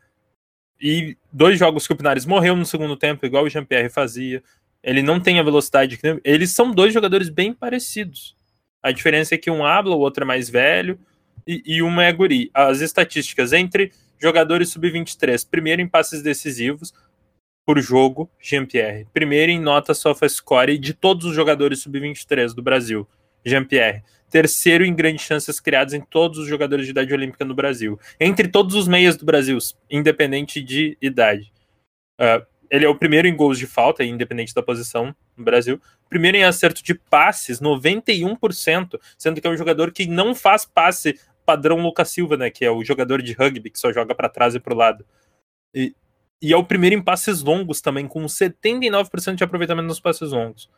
E 0.79 1.17
dois 1.33 1.57
jogos 1.57 1.87
que 1.87 1.93
o 1.93 1.95
Pinares 1.95 2.27
morreu 2.27 2.55
no 2.55 2.63
segundo 2.63 2.95
tempo, 2.95 3.25
igual 3.25 3.45
o 3.45 3.49
Jean-Pierre 3.49 3.89
fazia. 3.89 4.43
Ele 4.83 5.01
não 5.01 5.19
tem 5.19 5.39
a 5.39 5.43
velocidade 5.43 5.97
que. 5.97 6.21
Eles 6.23 6.51
são 6.51 6.69
dois 6.69 6.93
jogadores 6.93 7.27
bem 7.27 7.51
parecidos. 7.51 8.37
A 8.83 8.91
diferença 8.91 9.33
é 9.33 9.37
que 9.39 9.49
um 9.49 9.65
habla, 9.65 9.95
o 9.95 9.99
outro 9.99 10.23
é 10.23 10.27
mais 10.27 10.47
velho 10.47 10.99
e, 11.47 11.63
e 11.65 11.81
uma 11.81 12.05
é 12.05 12.13
guri. 12.13 12.51
As 12.53 12.81
estatísticas 12.81 13.51
entre 13.51 13.91
jogadores 14.19 14.69
sub-23, 14.69 15.47
primeiro 15.49 15.81
em 15.81 15.87
passes 15.87 16.21
decisivos, 16.21 16.93
por 17.67 17.81
jogo, 17.81 18.31
Jean-Pierre. 18.39 19.05
Primeiro 19.13 19.51
em 19.51 19.59
nota 19.59 19.93
SofaScore 19.93 20.77
de 20.77 20.93
todos 20.93 21.25
os 21.25 21.35
jogadores 21.35 21.81
sub-23 21.81 22.53
do 22.53 22.61
Brasil, 22.61 23.05
Jean-Pierre. 23.45 24.03
Terceiro 24.29 24.85
em 24.85 24.95
grandes 24.95 25.25
chances 25.25 25.59
criadas 25.59 25.93
em 25.93 25.99
todos 25.99 26.39
os 26.39 26.47
jogadores 26.47 26.85
de 26.85 26.91
idade 26.91 27.13
olímpica 27.13 27.43
no 27.43 27.53
Brasil. 27.53 27.99
Entre 28.17 28.47
todos 28.47 28.73
os 28.73 28.87
meias 28.87 29.17
do 29.17 29.25
Brasil, 29.25 29.57
independente 29.91 30.63
de 30.63 30.97
idade. 31.01 31.51
Uh, 32.17 32.45
ele 32.71 32.85
é 32.85 32.89
o 32.89 32.95
primeiro 32.95 33.27
em 33.27 33.35
gols 33.35 33.59
de 33.59 33.67
falta, 33.67 34.01
independente 34.01 34.53
da 34.53 34.63
posição 34.63 35.13
no 35.35 35.43
Brasil. 35.43 35.77
Primeiro 36.07 36.37
em 36.37 36.45
acerto 36.45 36.81
de 36.81 36.95
passes, 36.95 37.59
91%, 37.59 38.97
sendo 39.17 39.41
que 39.41 39.47
é 39.47 39.49
um 39.49 39.57
jogador 39.57 39.91
que 39.91 40.07
não 40.07 40.33
faz 40.33 40.63
passe 40.63 41.19
padrão 41.45 41.81
Lucas 41.81 42.11
Silva, 42.11 42.37
né? 42.37 42.49
Que 42.49 42.63
é 42.63 42.71
o 42.71 42.81
jogador 42.81 43.21
de 43.21 43.33
rugby 43.33 43.69
que 43.69 43.79
só 43.79 43.91
joga 43.91 44.15
para 44.15 44.29
trás 44.29 44.55
e 44.55 44.59
para 44.59 44.73
o 44.73 44.77
lado. 44.77 45.05
E 45.75 45.93
e 46.41 46.53
é 46.53 46.57
o 46.57 46.63
primeiro 46.63 46.95
em 46.95 47.01
passes 47.01 47.41
longos 47.41 47.81
também, 47.81 48.07
com 48.07 48.23
79% 48.25 49.35
de 49.35 49.43
aproveitamento 49.43 49.87
nos 49.87 49.99
passes 49.99 50.31
longos. 50.31 50.69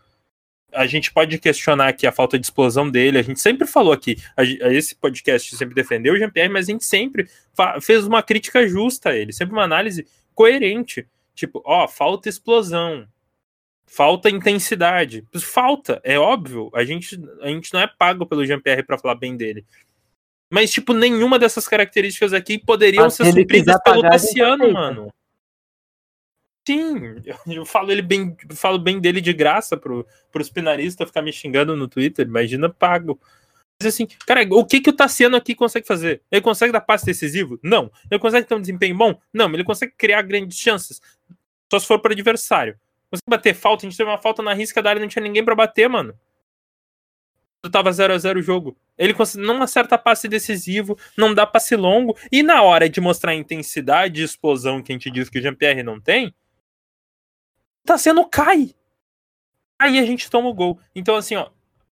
A 0.72 0.86
gente 0.86 1.12
pode 1.12 1.38
questionar 1.39 1.88
aqui 1.88 2.06
a 2.06 2.12
falta 2.12 2.38
de 2.38 2.46
explosão 2.46 2.89
dele. 2.89 3.18
A 3.18 3.24
gente 3.24 3.39
sempre 3.39 3.68
falou 3.68 3.92
aqui, 3.92 4.18
a, 4.38 4.44
esse 4.44 4.96
podcast 4.96 5.56
sempre 5.56 5.75
defendeu 5.75 6.13
o 6.13 6.18
Jean-Pierre, 6.18 6.50
mas 6.51 6.70
a 6.70 6.72
gente 6.72 6.86
sempre 6.86 7.28
fez 7.82 8.06
uma 8.06 8.22
crítica 8.22 8.68
justa 8.68 9.10
a 9.10 9.16
ele, 9.16 9.34
sempre 9.34 9.54
uma 9.54 9.63
análise 9.63 10.08
coerente. 10.34 11.08
Tipo, 11.34 11.62
ó, 11.66 11.88
falta 11.88 12.30
explosão, 12.30 13.08
falta 13.86 14.30
intensidade. 14.30 15.25
Falta, 15.42 16.00
é 16.04 16.20
óbvio. 16.20 16.70
A 16.74 16.86
gente, 16.86 17.20
a 17.42 17.48
gente 17.48 17.74
não 17.74 17.82
é 17.82 17.88
pago 17.88 18.25
pelo 18.25 18.46
Jean-Pierre 18.46 18.84
para 18.84 18.98
falar 18.98 19.16
bem 19.16 19.36
dele. 19.36 19.66
Mas, 20.51 20.72
tipo, 20.72 20.94
nenhuma 20.94 21.38
dessas 21.38 21.68
características 21.68 22.34
aqui 22.34 22.58
poderiam 22.58 23.06
mas 23.06 23.16
ser 23.16 23.25
supridas 23.25 23.78
pelo 23.84 24.01
Tassiano, 24.01 24.72
mano. 24.72 25.13
Sim, 26.69 27.15
eu 27.47 27.65
falo 27.65 27.91
ele 27.91 28.03
bem, 28.03 28.38
falo 28.53 28.77
bem 28.77 28.99
dele 28.99 29.19
de 29.19 29.33
graça 29.33 29.75
pro, 29.75 30.05
pros 30.31 30.51
pinaristas 30.51 31.07
ficar 31.07 31.23
me 31.23 31.33
xingando 31.33 31.75
no 31.75 31.88
Twitter, 31.88 32.27
imagina 32.27 32.69
pago. 32.69 33.19
Mas 33.81 33.91
assim, 33.91 34.05
cara, 34.27 34.45
o 34.51 34.63
que, 34.63 34.79
que 34.79 34.91
o 34.91 34.93
Tassiano 34.93 35.35
aqui 35.35 35.55
consegue 35.55 35.88
fazer? 35.88 36.21
Ele 36.29 36.41
consegue 36.41 36.71
dar 36.71 36.81
passe 36.81 37.07
decisivo? 37.07 37.57
Não. 37.63 37.91
Ele 38.11 38.19
consegue 38.19 38.45
ter 38.45 38.53
um 38.53 38.61
desempenho 38.61 38.95
bom? 38.95 39.19
Não. 39.33 39.51
Ele 39.51 39.63
consegue 39.63 39.93
criar 39.97 40.21
grandes 40.21 40.59
chances. 40.59 41.01
Só 41.71 41.79
se 41.79 41.88
for 41.88 41.97
para 41.97 42.13
adversário. 42.13 42.77
Consegue 43.09 43.29
bater 43.29 43.55
falta? 43.55 43.88
A 43.88 43.89
gente 43.89 43.97
teve 43.97 44.07
uma 44.07 44.19
falta 44.19 44.43
na 44.43 44.53
risca 44.53 44.79
da 44.79 44.91
área, 44.91 45.01
não 45.01 45.07
tinha 45.07 45.23
ninguém 45.23 45.43
para 45.43 45.55
bater, 45.55 45.89
mano. 45.89 46.13
Tava 47.71 47.91
0 47.91 48.13
a 48.13 48.17
0 48.19 48.39
o 48.39 48.43
jogo. 48.43 48.77
Ele 48.95 49.15
não 49.38 49.63
acerta 49.63 49.97
passe 49.97 50.27
decisivo, 50.27 50.95
não 51.17 51.33
dá 51.33 51.47
passe 51.47 51.75
longo. 51.75 52.15
E 52.31 52.43
na 52.43 52.61
hora 52.61 52.88
de 52.88 53.01
mostrar 53.01 53.31
a 53.31 53.35
intensidade 53.35 54.21
e 54.21 54.23
explosão 54.23 54.83
que 54.83 54.91
a 54.91 54.95
gente 54.95 55.09
diz 55.09 55.29
que 55.29 55.39
o 55.39 55.41
Jean-Pierre 55.41 55.81
não 55.81 55.99
tem, 55.99 56.31
tá 57.89 57.98
sendo 57.98 58.24
cai. 58.25 58.75
Aí 59.81 59.98
a 59.98 60.05
gente 60.05 60.29
toma 60.29 60.48
o 60.48 60.53
gol. 60.53 60.79
Então, 60.93 61.15
assim, 61.15 61.36
ó, 61.36 61.50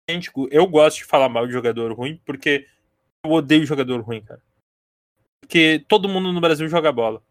gente, 0.10 0.32
eu 0.50 0.66
gosto 0.68 0.98
de 0.98 1.06
falar 1.06 1.30
mal 1.30 1.46
de 1.46 1.54
jogador 1.54 1.94
ruim, 1.94 2.20
porque 2.26 2.66
eu 3.24 3.32
odeio 3.32 3.66
jogador 3.66 4.02
ruim, 4.02 4.22
cara. 4.22 4.42
Porque 5.42 5.86
todo 5.88 6.10
mundo 6.10 6.34
no 6.34 6.42
Brasil 6.42 6.68
joga 6.68 6.92
bola. 6.92 7.22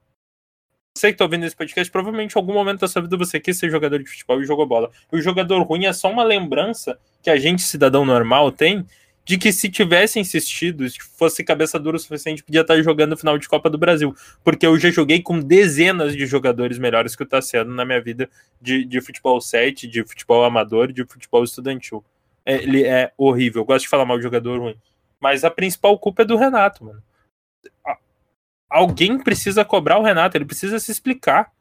Você 0.96 1.10
que 1.10 1.18
tá 1.18 1.24
ouvindo 1.24 1.46
esse 1.46 1.56
podcast, 1.56 1.90
provavelmente 1.90 2.34
em 2.34 2.38
algum 2.38 2.52
momento 2.52 2.80
da 2.80 2.88
sua 2.88 3.02
vida 3.02 3.16
você 3.16 3.40
quis 3.40 3.58
ser 3.58 3.70
jogador 3.70 3.98
de 3.98 4.08
futebol 4.08 4.40
e 4.40 4.46
jogou 4.46 4.66
bola. 4.66 4.90
E 5.10 5.16
o 5.16 5.22
jogador 5.22 5.62
ruim 5.62 5.86
é 5.86 5.92
só 5.92 6.10
uma 6.10 6.22
lembrança 6.22 7.00
que 7.22 7.30
a 7.30 7.36
gente, 7.36 7.62
cidadão 7.62 8.04
normal, 8.04 8.52
tem 8.52 8.86
de 9.24 9.38
que 9.38 9.52
se 9.52 9.68
tivesse 9.68 10.18
insistido, 10.18 10.88
se 10.88 10.98
fosse 11.00 11.44
cabeça 11.44 11.78
dura 11.78 11.96
o 11.96 12.00
suficiente, 12.00 12.42
podia 12.42 12.62
estar 12.62 12.80
jogando 12.82 13.16
final 13.16 13.38
de 13.38 13.48
Copa 13.48 13.70
do 13.70 13.78
Brasil. 13.78 14.14
Porque 14.42 14.66
eu 14.66 14.76
já 14.78 14.90
joguei 14.90 15.22
com 15.22 15.38
dezenas 15.38 16.16
de 16.16 16.26
jogadores 16.26 16.78
melhores 16.78 17.14
que 17.14 17.22
o 17.22 17.26
Tassiano 17.26 17.72
na 17.72 17.84
minha 17.84 18.00
vida 18.00 18.28
de, 18.60 18.84
de 18.84 19.00
futebol 19.00 19.40
7, 19.40 19.86
de 19.86 20.04
futebol 20.04 20.44
amador, 20.44 20.92
de 20.92 21.04
futebol 21.04 21.44
estudantil. 21.44 22.04
É, 22.44 22.56
ele 22.56 22.84
é 22.84 23.12
horrível. 23.16 23.62
Eu 23.62 23.66
gosto 23.66 23.84
de 23.84 23.88
falar 23.88 24.04
mal 24.04 24.16
de 24.16 24.24
jogador 24.24 24.60
ruim. 24.60 24.76
Mas 25.20 25.44
a 25.44 25.50
principal 25.50 25.96
culpa 25.98 26.22
é 26.22 26.24
do 26.24 26.36
Renato, 26.36 26.84
mano. 26.84 27.02
Alguém 28.68 29.18
precisa 29.18 29.64
cobrar 29.64 29.98
o 29.98 30.02
Renato, 30.02 30.36
ele 30.36 30.46
precisa 30.46 30.80
se 30.80 30.90
explicar. 30.90 31.52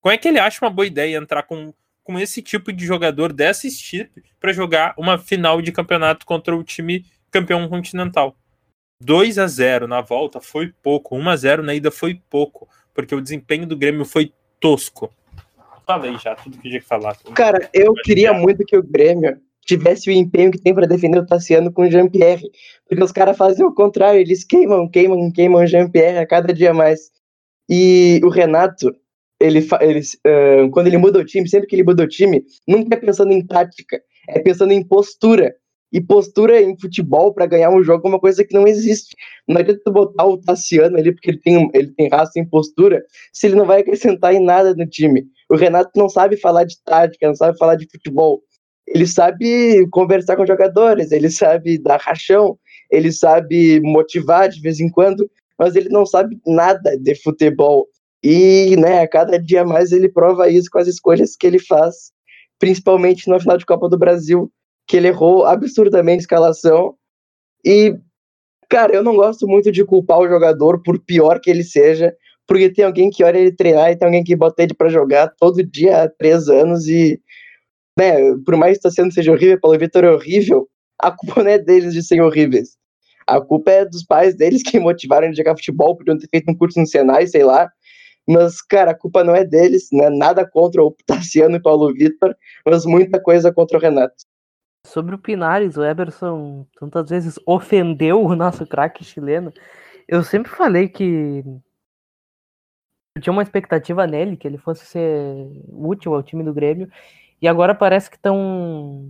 Como 0.00 0.12
é 0.12 0.18
que 0.18 0.28
ele 0.28 0.38
acha 0.38 0.64
uma 0.64 0.70
boa 0.70 0.86
ideia 0.86 1.16
entrar 1.16 1.42
com 1.42 1.72
com 2.02 2.18
esse 2.18 2.42
tipo 2.42 2.72
de 2.72 2.84
jogador 2.84 3.32
dessa 3.32 3.66
estirpe 3.66 4.22
para 4.40 4.52
jogar 4.52 4.94
uma 4.96 5.18
final 5.18 5.62
de 5.62 5.72
campeonato 5.72 6.26
contra 6.26 6.56
o 6.56 6.64
time 6.64 7.04
campeão 7.30 7.68
continental. 7.68 8.36
2 9.00 9.38
a 9.38 9.46
0 9.46 9.88
na 9.88 10.00
volta 10.00 10.40
foi 10.40 10.72
pouco, 10.82 11.16
1 11.16 11.28
a 11.28 11.36
0 11.36 11.62
na 11.62 11.74
ida 11.74 11.90
foi 11.90 12.20
pouco, 12.30 12.68
porque 12.94 13.14
o 13.14 13.20
desempenho 13.20 13.66
do 13.66 13.76
Grêmio 13.76 14.04
foi 14.04 14.32
tosco. 14.60 15.12
Falei 15.84 16.16
já 16.18 16.34
tudo 16.36 16.56
que 16.58 16.68
tinha 16.68 16.80
que 16.80 16.86
falar. 16.86 17.16
Cara, 17.34 17.68
eu 17.74 17.92
queria 17.94 18.32
muito 18.32 18.64
que 18.64 18.76
o 18.76 18.82
Grêmio 18.82 19.40
tivesse 19.64 20.08
o 20.08 20.12
empenho 20.12 20.50
que 20.50 20.58
tem 20.58 20.74
para 20.74 20.86
defender 20.86 21.18
o 21.18 21.26
Tassiano 21.26 21.72
com 21.72 21.82
o 21.82 21.90
Jean-Pierre, 21.90 22.50
porque 22.88 23.02
os 23.02 23.12
caras 23.12 23.36
fazem 23.36 23.64
o 23.64 23.74
contrário, 23.74 24.20
eles 24.20 24.44
queimam, 24.44 24.88
queimam, 24.88 25.30
queimam 25.32 25.62
o 25.62 25.66
Jean-Pierre 25.66 26.18
a 26.18 26.26
cada 26.26 26.52
dia 26.52 26.72
mais. 26.72 27.10
E 27.68 28.20
o 28.24 28.28
Renato, 28.28 28.94
ele, 29.42 29.66
ele 29.80 30.00
uh, 30.00 30.70
quando 30.70 30.86
ele 30.86 30.98
muda 30.98 31.18
o 31.18 31.24
time, 31.24 31.48
sempre 31.48 31.66
que 31.66 31.76
ele 31.76 31.84
muda 31.84 32.04
o 32.04 32.08
time, 32.08 32.44
nunca 32.66 32.96
é 32.96 32.98
pensando 32.98 33.32
em 33.32 33.44
tática, 33.44 34.00
é 34.28 34.38
pensando 34.40 34.72
em 34.72 34.86
postura. 34.86 35.54
E 35.92 36.00
postura 36.00 36.62
em 36.62 36.74
futebol 36.78 37.34
para 37.34 37.44
ganhar 37.44 37.68
um 37.68 37.82
jogo 37.82 38.06
é 38.06 38.10
uma 38.12 38.18
coisa 38.18 38.42
que 38.42 38.54
não 38.54 38.66
existe. 38.66 39.14
Não 39.46 39.58
adianta 39.58 39.82
tu 39.84 39.92
botar 39.92 40.24
o 40.24 40.38
Tassiano 40.38 40.96
ali 40.96 41.12
porque 41.12 41.32
ele 41.32 41.40
tem, 41.40 41.70
ele 41.74 41.92
tem 41.92 42.08
raça 42.08 42.40
em 42.40 42.48
postura, 42.48 43.04
se 43.30 43.46
ele 43.46 43.56
não 43.56 43.66
vai 43.66 43.82
acrescentar 43.82 44.32
em 44.32 44.42
nada 44.42 44.74
no 44.74 44.86
time. 44.86 45.26
O 45.50 45.54
Renato 45.54 45.90
não 45.94 46.08
sabe 46.08 46.38
falar 46.38 46.64
de 46.64 46.82
tática, 46.82 47.28
não 47.28 47.34
sabe 47.34 47.58
falar 47.58 47.74
de 47.74 47.86
futebol. 47.90 48.42
Ele 48.86 49.06
sabe 49.06 49.86
conversar 49.90 50.36
com 50.36 50.46
jogadores, 50.46 51.12
ele 51.12 51.30
sabe 51.30 51.78
dar 51.78 52.00
rachão, 52.00 52.58
ele 52.90 53.12
sabe 53.12 53.78
motivar 53.80 54.48
de 54.48 54.60
vez 54.62 54.80
em 54.80 54.88
quando, 54.88 55.30
mas 55.58 55.76
ele 55.76 55.90
não 55.90 56.06
sabe 56.06 56.40
nada 56.46 56.96
de 56.98 57.14
futebol. 57.22 57.86
E, 58.22 58.76
né, 58.76 59.00
a 59.00 59.08
cada 59.08 59.38
dia 59.38 59.64
mais 59.64 59.90
ele 59.90 60.08
prova 60.08 60.48
isso 60.48 60.68
com 60.70 60.78
as 60.78 60.86
escolhas 60.86 61.34
que 61.34 61.46
ele 61.46 61.58
faz, 61.58 62.12
principalmente 62.58 63.28
no 63.28 63.40
final 63.40 63.58
de 63.58 63.66
Copa 63.66 63.88
do 63.88 63.98
Brasil, 63.98 64.50
que 64.86 64.96
ele 64.96 65.08
errou 65.08 65.44
absurdamente 65.44 66.18
a 66.18 66.22
escalação. 66.22 66.94
E, 67.64 67.96
cara, 68.68 68.94
eu 68.94 69.02
não 69.02 69.16
gosto 69.16 69.46
muito 69.46 69.72
de 69.72 69.84
culpar 69.84 70.18
o 70.20 70.28
jogador, 70.28 70.80
por 70.82 71.00
pior 71.00 71.40
que 71.40 71.50
ele 71.50 71.64
seja, 71.64 72.14
porque 72.46 72.70
tem 72.70 72.84
alguém 72.84 73.10
que 73.10 73.24
olha 73.24 73.38
ele 73.38 73.54
treinar 73.54 73.90
e 73.90 73.96
tem 73.96 74.06
alguém 74.06 74.22
que 74.22 74.36
bota 74.36 74.62
ele 74.62 74.74
para 74.74 74.88
jogar 74.88 75.32
todo 75.38 75.64
dia 75.64 76.04
há 76.04 76.08
três 76.08 76.48
anos 76.48 76.86
e, 76.86 77.20
né, 77.98 78.14
por 78.44 78.56
mais 78.56 78.78
que 78.78 78.86
está 78.86 78.90
sendo 78.90 79.12
seja 79.12 79.32
horrível, 79.32 79.60
Paulo 79.60 79.78
Vitor 79.78 80.04
é 80.04 80.10
horrível, 80.12 80.68
a 81.00 81.10
culpa 81.10 81.42
não 81.42 81.50
é 81.50 81.58
deles 81.58 81.92
de 81.92 82.02
serem 82.02 82.22
horríveis. 82.22 82.76
A 83.26 83.40
culpa 83.40 83.70
é 83.70 83.84
dos 83.84 84.04
pais 84.04 84.36
deles 84.36 84.62
que 84.62 84.78
motivaram 84.78 85.24
ele 85.24 85.34
a 85.34 85.36
jogar 85.36 85.56
futebol, 85.56 85.96
podiam 85.96 86.18
ter 86.18 86.28
feito 86.28 86.50
um 86.50 86.56
curso 86.56 86.78
no 86.78 86.86
Senai, 86.86 87.26
sei 87.26 87.44
lá, 87.44 87.70
mas, 88.28 88.62
cara, 88.62 88.92
a 88.92 88.98
culpa 88.98 89.24
não 89.24 89.34
é 89.34 89.44
deles, 89.44 89.88
né? 89.92 90.08
Nada 90.10 90.48
contra 90.48 90.82
o 90.82 90.94
Tassiano 91.06 91.56
e 91.56 91.62
Paulo 91.62 91.92
Vitor, 91.92 92.36
mas 92.64 92.84
muita 92.84 93.20
coisa 93.20 93.52
contra 93.52 93.78
o 93.78 93.80
Renato. 93.80 94.14
Sobre 94.86 95.14
o 95.14 95.18
Pinares, 95.18 95.76
o 95.76 95.84
Eberson 95.84 96.66
tantas 96.78 97.08
vezes 97.08 97.38
ofendeu 97.46 98.22
o 98.22 98.34
nosso 98.34 98.66
craque 98.66 99.04
chileno. 99.04 99.52
Eu 100.08 100.22
sempre 100.22 100.50
falei 100.50 100.88
que 100.88 101.44
eu 103.14 103.22
tinha 103.22 103.32
uma 103.32 103.42
expectativa 103.42 104.06
nele, 104.06 104.36
que 104.36 104.48
ele 104.48 104.58
fosse 104.58 104.86
ser 104.86 105.46
útil 105.68 106.14
ao 106.14 106.22
time 106.22 106.42
do 106.42 106.52
Grêmio. 106.52 106.90
E 107.40 107.46
agora 107.46 107.74
parece 107.74 108.08
que 108.08 108.16
estão. 108.16 109.08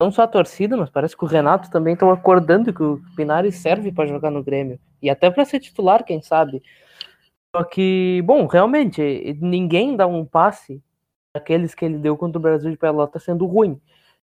Não 0.00 0.10
só 0.10 0.22
a 0.22 0.28
torcida, 0.28 0.76
mas 0.76 0.90
parece 0.90 1.16
que 1.16 1.24
o 1.24 1.28
Renato 1.28 1.70
também 1.70 1.94
estão 1.94 2.10
acordando 2.10 2.72
que 2.72 2.82
o 2.82 3.00
Pinares 3.16 3.56
serve 3.56 3.90
para 3.90 4.06
jogar 4.06 4.30
no 4.30 4.44
Grêmio. 4.44 4.78
E 5.00 5.08
até 5.08 5.30
para 5.30 5.44
ser 5.44 5.60
titular, 5.60 6.04
quem 6.04 6.20
sabe. 6.20 6.62
Só 7.56 7.64
que, 7.64 8.20
bom, 8.26 8.46
realmente, 8.46 9.34
ninguém 9.40 9.96
dá 9.96 10.06
um 10.06 10.26
passe 10.26 10.82
daqueles 11.34 11.74
que 11.74 11.86
ele 11.86 11.96
deu 11.96 12.14
contra 12.14 12.38
o 12.38 12.42
Brasil 12.42 12.70
de 12.70 12.76
Pelota 12.76 13.18
sendo 13.18 13.46
ruim. 13.46 13.80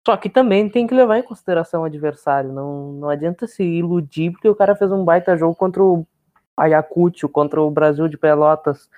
Só 0.06 0.18
que 0.18 0.28
também 0.28 0.68
tem 0.68 0.86
que 0.86 0.94
levar 0.94 1.16
em 1.16 1.22
consideração 1.22 1.80
o 1.80 1.84
adversário. 1.86 2.52
Não, 2.52 2.92
não 2.92 3.08
adianta 3.08 3.46
se 3.46 3.62
iludir 3.62 4.32
porque 4.32 4.46
o 4.50 4.54
cara 4.54 4.76
fez 4.76 4.92
um 4.92 5.02
baita 5.02 5.34
jogo 5.34 5.54
contra 5.54 5.82
o 5.82 6.06
Ayacucho, 6.54 7.26
contra 7.26 7.62
o 7.62 7.70
Brasil 7.70 8.06
de 8.06 8.18
Pelotas. 8.18 8.90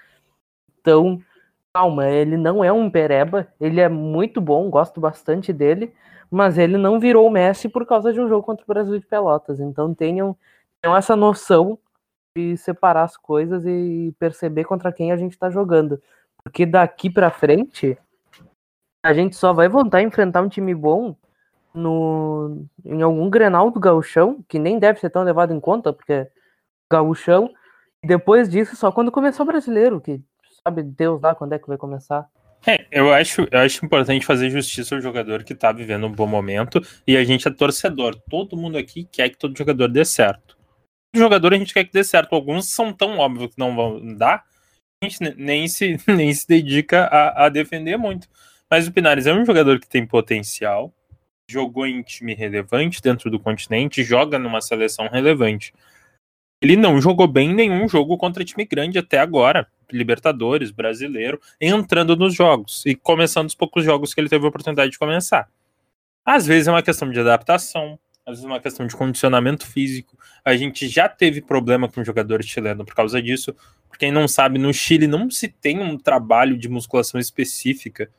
Então, 0.80 1.20
calma, 1.72 2.08
ele 2.08 2.36
não 2.36 2.64
é 2.64 2.72
um 2.72 2.90
pereba, 2.90 3.46
ele 3.60 3.80
é 3.80 3.88
muito 3.88 4.40
bom, 4.40 4.68
gosto 4.68 5.00
bastante 5.00 5.52
dele, 5.52 5.94
mas 6.28 6.58
ele 6.58 6.76
não 6.76 6.98
virou 6.98 7.24
o 7.28 7.30
Messi 7.30 7.68
por 7.68 7.86
causa 7.86 8.12
de 8.12 8.20
um 8.20 8.28
jogo 8.28 8.42
contra 8.44 8.64
o 8.64 8.66
Brasil 8.66 8.98
de 8.98 9.06
Pelotas. 9.06 9.60
Então 9.60 9.94
tenham, 9.94 10.36
tenham 10.82 10.96
essa 10.96 11.14
noção 11.14 11.78
de 12.36 12.56
separar 12.56 13.04
as 13.04 13.16
coisas 13.16 13.64
e 13.64 14.12
perceber 14.18 14.64
contra 14.64 14.92
quem 14.92 15.12
a 15.12 15.16
gente 15.16 15.32
está 15.32 15.50
jogando. 15.50 16.02
Porque 16.42 16.66
daqui 16.66 17.08
para 17.08 17.30
frente, 17.30 17.96
a 19.04 19.14
gente 19.14 19.36
só 19.36 19.52
vai 19.52 19.68
voltar 19.68 19.98
a 19.98 20.02
enfrentar 20.02 20.42
um 20.42 20.48
time 20.48 20.74
bom 20.74 21.14
no, 21.72 22.66
em 22.84 23.02
algum 23.02 23.30
Grenal 23.30 23.70
do 23.70 23.78
Gauchão, 23.78 24.44
que 24.48 24.58
nem 24.58 24.80
deve 24.80 24.98
ser 24.98 25.10
tão 25.10 25.22
levado 25.22 25.54
em 25.54 25.60
conta, 25.60 25.92
porque 25.92 26.26
Gauchão, 26.90 27.50
e 28.02 28.08
depois 28.08 28.48
disso 28.48 28.74
só 28.74 28.90
quando 28.90 29.12
começar 29.12 29.44
o 29.44 29.46
brasileiro, 29.46 30.00
que 30.00 30.20
sabe 30.66 30.82
Deus 30.82 31.22
lá 31.22 31.36
quando 31.36 31.52
é 31.52 31.58
que 31.58 31.68
vai 31.68 31.76
começar. 31.76 32.26
É, 32.66 32.86
eu 32.90 33.12
acho, 33.12 33.46
eu 33.50 33.60
acho 33.60 33.84
importante 33.84 34.26
fazer 34.26 34.50
justiça 34.50 34.94
ao 34.96 35.00
jogador 35.00 35.44
que 35.44 35.54
tá 35.54 35.70
vivendo 35.70 36.06
um 36.06 36.12
bom 36.12 36.26
momento 36.26 36.80
e 37.06 37.16
a 37.16 37.22
gente 37.22 37.46
é 37.46 37.50
torcedor. 37.50 38.16
Todo 38.28 38.56
mundo 38.56 38.76
aqui 38.76 39.04
quer 39.04 39.28
que 39.28 39.36
todo 39.36 39.56
jogador 39.56 39.86
dê 39.86 40.04
certo 40.04 40.53
jogador 41.18 41.52
a 41.54 41.58
gente 41.58 41.74
quer 41.74 41.84
que 41.84 41.92
dê 41.92 42.04
certo. 42.04 42.34
Alguns 42.34 42.68
são 42.68 42.92
tão 42.92 43.18
óbvios 43.18 43.54
que 43.54 43.58
não 43.58 43.74
vão 43.74 44.14
dar, 44.16 44.44
a 45.02 45.06
gente 45.06 45.18
nem 45.36 45.68
se, 45.68 45.98
nem 46.08 46.32
se 46.32 46.46
dedica 46.46 47.04
a, 47.04 47.46
a 47.46 47.48
defender 47.48 47.96
muito. 47.96 48.28
Mas 48.70 48.88
o 48.88 48.92
Pinares 48.92 49.26
é 49.26 49.32
um 49.32 49.44
jogador 49.44 49.78
que 49.78 49.88
tem 49.88 50.06
potencial, 50.06 50.92
jogou 51.48 51.86
em 51.86 52.02
time 52.02 52.34
relevante 52.34 53.00
dentro 53.00 53.30
do 53.30 53.38
continente, 53.38 54.02
joga 54.02 54.38
numa 54.38 54.60
seleção 54.60 55.08
relevante. 55.08 55.72
Ele 56.60 56.76
não 56.76 57.00
jogou 57.00 57.28
bem 57.28 57.50
em 57.50 57.54
nenhum 57.54 57.88
jogo 57.88 58.16
contra 58.16 58.44
time 58.44 58.64
grande 58.64 58.98
até 58.98 59.18
agora, 59.18 59.68
Libertadores, 59.92 60.70
brasileiro, 60.70 61.38
entrando 61.60 62.16
nos 62.16 62.34
jogos 62.34 62.84
e 62.86 62.94
começando 62.94 63.48
os 63.48 63.54
poucos 63.54 63.84
jogos 63.84 64.14
que 64.14 64.20
ele 64.20 64.30
teve 64.30 64.46
a 64.46 64.48
oportunidade 64.48 64.90
de 64.90 64.98
começar. 64.98 65.48
Às 66.24 66.46
vezes 66.46 66.66
é 66.66 66.70
uma 66.70 66.82
questão 66.82 67.10
de 67.10 67.20
adaptação, 67.20 67.98
às 68.26 68.36
vezes 68.36 68.44
uma 68.44 68.60
questão 68.60 68.86
de 68.86 68.96
condicionamento 68.96 69.66
físico. 69.66 70.18
A 70.44 70.56
gente 70.56 70.88
já 70.88 71.08
teve 71.08 71.40
problema 71.40 71.88
com 71.88 72.02
jogadores 72.02 72.46
chilenos 72.46 72.84
por 72.86 72.94
causa 72.94 73.22
disso. 73.22 73.54
Quem 73.98 74.10
não 74.10 74.26
sabe, 74.26 74.58
no 74.58 74.72
Chile 74.72 75.06
não 75.06 75.30
se 75.30 75.48
tem 75.48 75.78
um 75.78 75.98
trabalho 75.98 76.56
de 76.56 76.68
musculação 76.68 77.20
específica. 77.20 78.10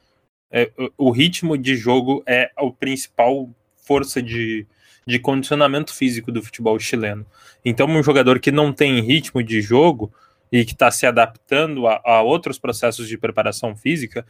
É, 0.52 0.72
o, 0.98 1.08
o 1.08 1.12
ritmo 1.12 1.58
de 1.58 1.76
jogo 1.76 2.24
é 2.26 2.52
a 2.56 2.70
principal 2.72 3.50
força 3.76 4.22
de, 4.22 4.66
de 5.06 5.20
condicionamento 5.20 5.94
físico 5.94 6.32
do 6.32 6.42
futebol 6.42 6.80
chileno. 6.80 7.26
Então, 7.64 7.88
um 7.88 8.04
jogador 8.04 8.40
que 8.40 8.52
não 8.52 8.72
tem 8.72 9.02
ritmo 9.02 9.44
de 9.44 9.62
jogo 9.62 10.14
e 10.52 10.64
que 10.64 10.74
está 10.74 10.92
se 10.92 11.06
adaptando 11.06 11.88
a, 11.88 12.00
a, 12.04 12.22
outros 12.22 12.58
processos 12.58 13.08
de 13.08 13.18
preparação 13.18 13.76
física, 13.76 14.26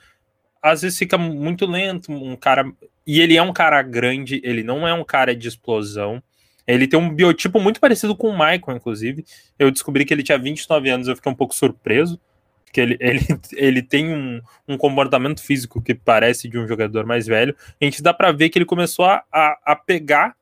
às 0.65 0.81
vezes 0.81 0.98
fica 0.98 1.15
muito 1.15 1.67
lento. 1.67 2.12
Um 2.12 2.36
cara 2.36 2.65
e 3.05 3.22
ele 3.22 3.38
é 3.38 3.41
um 3.41 3.53
cara 3.53 3.81
grande, 3.84 4.41
ele 4.43 4.63
não 4.63 4.88
é 4.88 4.93
um 4.93 5.03
cara 5.03 5.36
de 5.36 5.48
explosão. 5.48 6.22
Ele 6.65 6.88
tem 6.88 7.00
um 7.00 7.13
biotipo 7.13 7.60
muito 7.60 7.79
parecido 7.79 8.15
com 8.15 8.29
o 8.29 8.34
Michael, 8.34 8.77
inclusive. 8.77 9.24
Eu 9.60 9.69
descobri 9.69 10.03
que 10.03 10.12
ele 10.12 10.24
tinha 10.24 10.39
29 10.39 10.89
anos, 10.89 11.07
eu 11.07 11.15
fiquei 11.15 11.31
um 11.31 11.36
pouco 11.36 11.53
surpreso. 11.53 12.19
Porque 12.63 12.81
ele, 12.81 12.98
ele, 13.00 13.22
ele 13.53 13.81
tem 13.84 14.10
um, 14.10 14.41
um 14.67 14.75
comportamento 14.75 15.39
físico 15.39 15.79
que 15.79 15.93
parece 15.93 16.50
de 16.50 16.57
um 16.57 16.67
jogador 16.67 17.05
mais 17.05 17.27
velho. 17.27 17.55
A 17.79 17.86
gente 17.86 18.01
dá 18.01 18.12
para 18.12 18.31
ver 18.31 18.50
que 18.50 18.57
ele 18.57 18.65
começou 18.65 19.05
a, 19.05 19.24
a, 19.31 19.60
a 19.63 19.75
pegar 19.75 20.36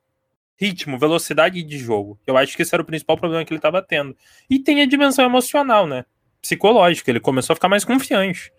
ritmo, 0.56 0.98
velocidade 0.98 1.62
de 1.62 1.78
jogo. 1.78 2.18
Eu 2.26 2.38
acho 2.38 2.56
que 2.56 2.62
esse 2.62 2.74
era 2.74 2.82
o 2.82 2.86
principal 2.86 3.18
problema 3.18 3.44
que 3.44 3.52
ele 3.52 3.58
estava 3.58 3.82
tendo. 3.82 4.16
E 4.48 4.58
tem 4.58 4.80
a 4.80 4.86
dimensão 4.86 5.22
emocional, 5.22 5.86
né? 5.86 6.06
Psicológica. 6.40 7.10
Ele 7.10 7.20
começou 7.20 7.52
a 7.52 7.56
ficar 7.56 7.68
mais 7.68 7.84
confiante. 7.84 8.50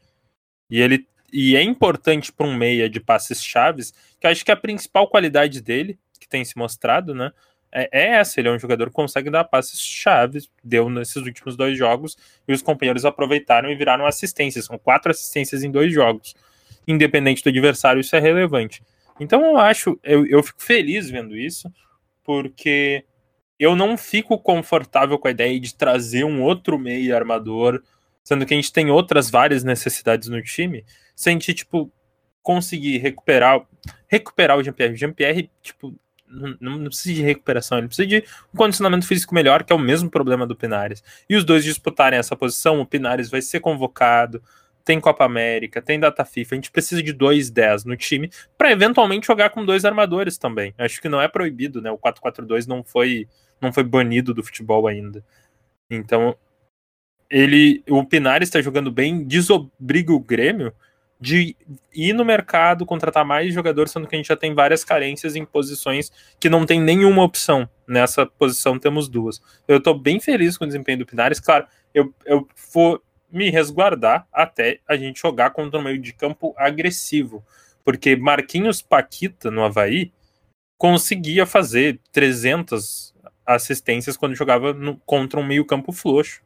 E 0.69 0.79
ele 0.79 1.07
e 1.31 1.55
é 1.55 1.61
importante 1.61 2.31
para 2.31 2.47
um 2.47 2.55
meia 2.55 2.89
de 2.89 2.99
passes 2.99 3.43
chaves, 3.43 3.93
que 4.19 4.25
eu 4.25 4.31
acho 4.31 4.45
que 4.45 4.51
a 4.51 4.55
principal 4.55 5.07
qualidade 5.07 5.61
dele, 5.61 5.99
que 6.19 6.27
tem 6.27 6.43
se 6.45 6.57
mostrado, 6.57 7.13
né? 7.13 7.31
É, 7.71 7.89
é 7.91 8.07
essa, 8.15 8.39
ele 8.39 8.47
é 8.47 8.51
um 8.51 8.59
jogador 8.59 8.87
que 8.87 8.95
consegue 8.95 9.29
dar 9.29 9.43
passes 9.43 9.79
chaves, 9.81 10.49
deu 10.63 10.89
nesses 10.89 11.17
últimos 11.17 11.57
dois 11.57 11.77
jogos, 11.77 12.17
e 12.47 12.53
os 12.53 12.61
companheiros 12.61 13.03
aproveitaram 13.03 13.69
e 13.69 13.75
viraram 13.75 14.05
assistências. 14.05 14.65
São 14.65 14.77
quatro 14.77 15.11
assistências 15.11 15.63
em 15.63 15.69
dois 15.69 15.93
jogos. 15.93 16.35
Independente 16.87 17.43
do 17.43 17.49
adversário, 17.49 17.99
isso 17.99 18.15
é 18.15 18.19
relevante. 18.19 18.81
Então 19.19 19.43
eu 19.45 19.57
acho, 19.57 19.99
eu, 20.03 20.25
eu 20.25 20.41
fico 20.41 20.63
feliz 20.63 21.09
vendo 21.09 21.35
isso, 21.35 21.69
porque 22.23 23.03
eu 23.59 23.75
não 23.75 23.97
fico 23.97 24.37
confortável 24.37 25.17
com 25.17 25.27
a 25.27 25.31
ideia 25.31 25.59
de 25.59 25.75
trazer 25.75 26.23
um 26.23 26.41
outro 26.41 26.77
meio 26.77 27.15
armador, 27.15 27.81
sendo 28.25 28.45
que 28.45 28.53
a 28.53 28.57
gente 28.57 28.73
tem 28.73 28.89
outras 28.89 29.29
várias 29.29 29.63
necessidades 29.63 30.27
no 30.27 30.41
time 30.41 30.83
se 31.15 31.29
a 31.29 31.31
gente, 31.31 31.53
tipo, 31.53 31.89
conseguir 32.43 32.97
recuperar 32.97 33.65
recuperar 34.07 34.57
o 34.57 34.63
Jean-Pierre. 34.63 34.93
O 34.93 34.97
Jean-Pierre, 34.97 35.49
tipo, 35.61 35.95
não, 36.27 36.77
não, 36.77 36.85
precisa 36.87 37.15
de 37.15 37.21
recuperação, 37.21 37.77
ele 37.77 37.87
precisa 37.87 38.07
de 38.07 38.23
um 38.53 38.57
condicionamento 38.57 39.07
físico 39.07 39.33
melhor, 39.33 39.63
que 39.63 39.71
é 39.71 39.75
o 39.75 39.79
mesmo 39.79 40.09
problema 40.09 40.45
do 40.45 40.55
Pinares. 40.55 41.03
E 41.29 41.35
os 41.35 41.45
dois 41.45 41.63
disputarem 41.63 42.19
essa 42.19 42.35
posição, 42.35 42.81
o 42.81 42.85
Pinares 42.85 43.29
vai 43.29 43.41
ser 43.41 43.59
convocado, 43.59 44.41
tem 44.83 44.99
Copa 44.99 45.23
América, 45.23 45.81
tem 45.81 45.99
data 45.99 46.25
FIFA, 46.25 46.55
a 46.55 46.57
gente 46.57 46.71
precisa 46.71 47.01
de 47.01 47.13
dois 47.13 47.49
10 47.49 47.85
no 47.85 47.95
time 47.95 48.29
para 48.57 48.71
eventualmente 48.71 49.27
jogar 49.27 49.49
com 49.49 49.65
dois 49.65 49.85
armadores 49.85 50.37
também. 50.37 50.73
Acho 50.77 51.01
que 51.01 51.09
não 51.09 51.21
é 51.21 51.27
proibido, 51.27 51.81
né? 51.81 51.91
O 51.91 51.97
4-4-2 51.97 52.67
não 52.67 52.83
foi 52.83 53.27
não 53.59 53.71
foi 53.71 53.83
banido 53.83 54.33
do 54.33 54.43
futebol 54.43 54.85
ainda. 54.85 55.23
Então, 55.89 56.35
ele 57.29 57.83
o 57.89 58.03
Pinares 58.05 58.49
está 58.49 58.61
jogando 58.61 58.91
bem, 58.91 59.23
desobriga 59.23 60.13
o 60.13 60.19
Grêmio 60.19 60.73
de 61.19 61.55
ir 61.93 62.13
no 62.13 62.25
mercado, 62.25 62.85
contratar 62.85 63.25
mais 63.25 63.53
jogadores, 63.53 63.91
sendo 63.91 64.07
que 64.07 64.15
a 64.15 64.17
gente 64.17 64.27
já 64.27 64.35
tem 64.35 64.53
várias 64.53 64.83
carências 64.83 65.35
em 65.35 65.45
posições 65.45 66.11
que 66.39 66.49
não 66.49 66.65
tem 66.65 66.81
nenhuma 66.81 67.23
opção. 67.23 67.67
Nessa 67.87 68.25
posição 68.25 68.77
temos 68.77 69.07
duas. 69.07 69.41
Eu 69.67 69.77
estou 69.77 69.97
bem 69.97 70.19
feliz 70.19 70.57
com 70.57 70.65
o 70.65 70.67
desempenho 70.67 70.99
do 70.99 71.05
Pinares. 71.05 71.39
Claro, 71.39 71.65
eu, 71.93 72.13
eu 72.25 72.47
vou 72.73 73.01
me 73.31 73.49
resguardar 73.49 74.27
até 74.31 74.79
a 74.87 74.95
gente 74.95 75.21
jogar 75.21 75.51
contra 75.51 75.79
um 75.79 75.83
meio 75.83 75.99
de 75.99 76.13
campo 76.13 76.53
agressivo. 76.57 77.43
Porque 77.83 78.15
Marquinhos 78.15 78.81
Paquita, 78.81 79.49
no 79.49 79.63
Havaí, 79.63 80.11
conseguia 80.77 81.45
fazer 81.45 81.99
300 82.11 83.13
assistências 83.45 84.17
quando 84.17 84.35
jogava 84.35 84.73
no, 84.73 84.97
contra 85.05 85.39
um 85.39 85.45
meio 85.45 85.65
campo 85.65 85.91
frouxo, 85.91 86.41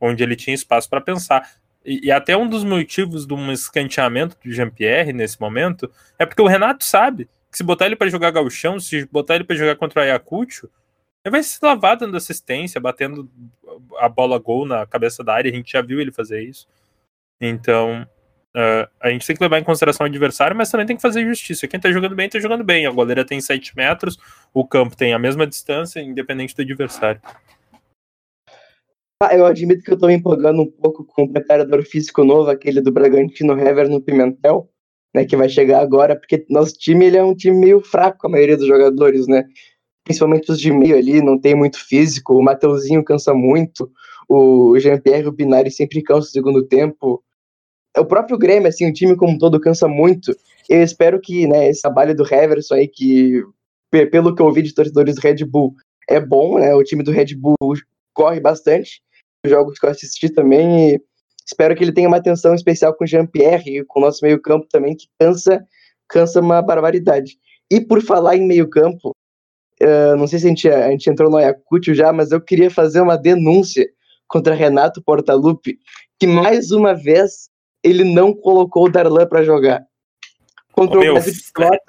onde 0.00 0.22
ele 0.22 0.36
tinha 0.36 0.54
espaço 0.54 0.88
para 0.88 1.00
pensar. 1.00 1.48
E, 1.84 2.06
e, 2.06 2.12
até 2.12 2.36
um 2.36 2.48
dos 2.48 2.64
motivos 2.64 3.26
de 3.26 3.34
um 3.34 3.50
escanteamento 3.52 4.36
do 4.44 4.52
Jean-Pierre 4.52 5.12
nesse 5.12 5.40
momento 5.40 5.90
é 6.18 6.26
porque 6.26 6.42
o 6.42 6.46
Renato 6.46 6.84
sabe 6.84 7.28
que 7.50 7.56
se 7.56 7.64
botar 7.64 7.86
ele 7.86 7.96
para 7.96 8.10
jogar 8.10 8.30
gauchão, 8.30 8.78
se 8.78 9.06
botar 9.06 9.34
ele 9.34 9.44
para 9.44 9.56
jogar 9.56 9.76
contra 9.76 10.00
o 10.00 10.02
Ayacucho, 10.02 10.68
ele 11.24 11.32
vai 11.32 11.42
se 11.42 11.58
lavar 11.62 11.96
dando 11.96 12.16
assistência, 12.16 12.80
batendo 12.80 13.30
a 13.98 14.08
bola 14.08 14.38
gol 14.38 14.64
na 14.64 14.86
cabeça 14.86 15.22
da 15.22 15.34
área. 15.34 15.50
A 15.50 15.54
gente 15.54 15.72
já 15.72 15.82
viu 15.82 16.00
ele 16.00 16.12
fazer 16.12 16.42
isso. 16.42 16.66
Então, 17.40 18.06
uh, 18.56 18.88
a 19.00 19.10
gente 19.10 19.26
tem 19.26 19.36
que 19.36 19.42
levar 19.42 19.58
em 19.58 19.64
consideração 19.64 20.04
o 20.04 20.08
adversário, 20.08 20.56
mas 20.56 20.70
também 20.70 20.86
tem 20.86 20.96
que 20.96 21.02
fazer 21.02 21.26
justiça. 21.26 21.68
Quem 21.68 21.80
tá 21.80 21.90
jogando 21.92 22.14
bem, 22.14 22.28
tá 22.28 22.38
jogando 22.38 22.64
bem. 22.64 22.86
A 22.86 22.90
goleira 22.90 23.24
tem 23.24 23.40
7 23.40 23.76
metros, 23.76 24.18
o 24.52 24.66
campo 24.66 24.96
tem 24.96 25.12
a 25.12 25.18
mesma 25.18 25.46
distância, 25.46 26.00
independente 26.00 26.54
do 26.54 26.62
adversário. 26.62 27.20
Ah, 29.22 29.36
eu 29.36 29.44
admito 29.44 29.84
que 29.84 29.92
eu 29.92 29.98
tô 29.98 30.06
me 30.06 30.14
empolgando 30.14 30.62
um 30.62 30.70
pouco 30.70 31.04
com 31.04 31.24
o 31.24 31.28
preparador 31.30 31.82
físico 31.84 32.24
novo, 32.24 32.48
aquele 32.48 32.80
do 32.80 32.90
Bragantino 32.90 33.52
Hever 33.52 33.86
no 33.86 34.00
Pimentel, 34.00 34.70
né, 35.14 35.26
que 35.26 35.36
vai 35.36 35.46
chegar 35.46 35.82
agora, 35.82 36.16
porque 36.16 36.46
nosso 36.48 36.72
time 36.78 37.04
ele 37.04 37.18
é 37.18 37.22
um 37.22 37.34
time 37.34 37.54
meio 37.54 37.82
fraco, 37.82 38.26
a 38.26 38.30
maioria 38.30 38.56
dos 38.56 38.66
jogadores, 38.66 39.26
né? 39.26 39.44
Principalmente 40.04 40.50
os 40.50 40.58
de 40.58 40.72
meio 40.72 40.96
ali, 40.96 41.20
não 41.20 41.38
tem 41.38 41.54
muito 41.54 41.78
físico, 41.86 42.34
o 42.34 42.42
Mateuzinho 42.42 43.04
cansa 43.04 43.34
muito, 43.34 43.90
o 44.26 44.78
Jean-Pierre 44.78 45.28
o 45.28 45.34
Pinari 45.34 45.70
sempre 45.70 46.02
cansam 46.02 46.20
no 46.20 46.26
segundo 46.32 46.66
tempo. 46.66 47.22
O 47.98 48.06
próprio 48.06 48.38
Grêmio, 48.38 48.68
assim, 48.68 48.88
o 48.88 48.92
time 48.92 49.14
como 49.16 49.34
um 49.34 49.38
todo 49.38 49.60
cansa 49.60 49.86
muito. 49.86 50.34
Eu 50.66 50.82
espero 50.82 51.20
que, 51.20 51.46
né, 51.46 51.68
esse 51.68 51.82
trabalho 51.82 52.16
do 52.16 52.24
Heverson 52.24 52.74
aí, 52.74 52.88
que 52.88 53.44
pelo 53.90 54.34
que 54.34 54.40
eu 54.40 54.46
ouvi 54.46 54.62
de 54.62 54.74
torcedores 54.74 55.16
do 55.16 55.20
Red 55.20 55.44
Bull, 55.44 55.74
é 56.08 56.18
bom, 56.18 56.58
né? 56.58 56.74
O 56.74 56.82
time 56.82 57.02
do 57.02 57.12
Red 57.12 57.34
Bull 57.36 57.56
corre 58.14 58.40
bastante 58.40 59.02
jogos 59.44 59.78
que 59.78 59.86
eu 59.86 59.90
assisti 59.90 60.28
também 60.28 60.94
e 60.94 61.00
espero 61.46 61.74
que 61.74 61.82
ele 61.82 61.92
tenha 61.92 62.08
uma 62.08 62.18
atenção 62.18 62.54
especial 62.54 62.94
com 62.94 63.04
o 63.04 63.06
Jean-Pierre 63.06 63.78
e 63.78 63.84
com 63.84 64.00
o 64.00 64.02
nosso 64.02 64.24
meio-campo 64.24 64.66
também, 64.70 64.96
que 64.96 65.06
cansa, 65.18 65.64
cansa 66.08 66.40
uma 66.40 66.62
barbaridade. 66.62 67.38
E 67.70 67.80
por 67.80 68.02
falar 68.02 68.36
em 68.36 68.46
meio-campo, 68.46 69.14
uh, 69.82 70.16
não 70.16 70.26
sei 70.26 70.38
se 70.38 70.46
a 70.46 70.48
gente, 70.48 70.68
a 70.68 70.90
gente 70.90 71.08
entrou 71.08 71.30
no 71.30 71.36
Ayacucho 71.36 71.94
já, 71.94 72.12
mas 72.12 72.30
eu 72.30 72.40
queria 72.40 72.70
fazer 72.70 73.00
uma 73.00 73.16
denúncia 73.16 73.88
contra 74.28 74.54
Renato 74.54 75.02
Portaluppi, 75.02 75.78
que 76.18 76.26
mais 76.26 76.70
uma 76.70 76.94
vez 76.94 77.50
ele 77.82 78.04
não 78.04 78.32
colocou 78.32 78.86
o 78.86 78.90
Darlan 78.90 79.26
para 79.26 79.42
jogar. 79.42 79.84
Contra 80.72 80.98
oh, 80.98 81.00
o 81.00 81.04
meu, 81.04 81.14
Brasil 81.14 81.32
de 81.32 81.42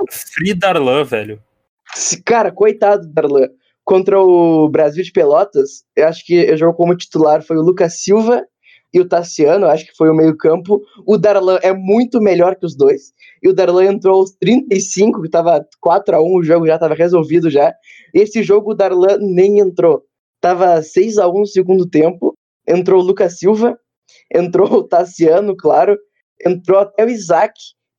Free 0.09 0.53
Darlan, 0.53 1.03
velho. 1.03 1.41
Cara, 2.25 2.51
coitado 2.51 3.05
do 3.05 3.13
Darlan. 3.13 3.49
Contra 3.83 4.21
o 4.21 4.69
Brasil 4.69 5.03
de 5.03 5.11
Pelotas, 5.11 5.83
eu 5.95 6.07
acho 6.07 6.25
que 6.25 6.35
eu 6.35 6.55
jogou 6.55 6.75
como 6.75 6.95
titular 6.95 7.41
foi 7.41 7.57
o 7.57 7.61
Lucas 7.61 8.01
Silva 8.01 8.45
e 8.93 8.99
o 8.99 9.07
Tassiano, 9.07 9.67
acho 9.67 9.85
que 9.85 9.95
foi 9.95 10.09
o 10.09 10.13
meio-campo. 10.13 10.81
O 11.05 11.17
Darlan 11.17 11.59
é 11.61 11.73
muito 11.73 12.21
melhor 12.21 12.55
que 12.55 12.65
os 12.65 12.75
dois. 12.75 13.13
E 13.41 13.47
o 13.47 13.53
Darlan 13.53 13.85
entrou 13.85 14.19
aos 14.19 14.31
35, 14.35 15.21
que 15.21 15.27
estava 15.27 15.65
4 15.79 16.15
a 16.15 16.21
1 16.21 16.35
o 16.35 16.43
jogo 16.43 16.67
já 16.67 16.75
estava 16.75 16.93
resolvido 16.93 17.49
já. 17.49 17.73
Esse 18.13 18.43
jogo 18.43 18.71
o 18.71 18.75
Darlan 18.75 19.17
nem 19.19 19.59
entrou. 19.59 20.03
Tava 20.41 20.81
6 20.81 21.17
a 21.17 21.29
1 21.29 21.39
no 21.39 21.47
segundo 21.47 21.89
tempo. 21.89 22.35
Entrou 22.67 23.01
o 23.01 23.03
Lucas 23.03 23.39
Silva, 23.39 23.77
entrou 24.33 24.71
o 24.71 24.83
Tassiano, 24.83 25.55
claro, 25.55 25.97
entrou 26.45 26.79
até 26.79 27.05
o 27.05 27.09
Isaac 27.09 27.53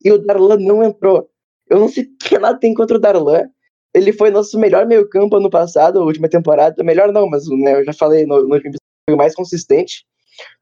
e 0.04 0.12
o 0.12 0.18
Darlan 0.18 0.58
não 0.58 0.82
entrou. 0.84 1.28
Eu 1.68 1.80
não 1.80 1.88
sei 1.88 2.04
o 2.04 2.16
que 2.18 2.38
nada 2.38 2.58
tem 2.58 2.74
contra 2.74 2.96
o 2.96 3.00
Darlan 3.00 3.48
ele 3.94 4.12
foi 4.12 4.30
nosso 4.30 4.58
melhor 4.58 4.86
meio-campo 4.86 5.36
ano 5.36 5.50
passado, 5.50 6.00
a 6.00 6.04
última 6.04 6.28
temporada. 6.28 6.82
Melhor 6.82 7.12
não, 7.12 7.28
mas 7.28 7.46
né, 7.48 7.80
eu 7.80 7.84
já 7.84 7.92
falei 7.92 8.24
no, 8.24 8.42
no 8.46 8.54
último 8.54 8.74
foi 9.08 9.14
o 9.14 9.18
mais 9.18 9.34
consistente. 9.34 10.04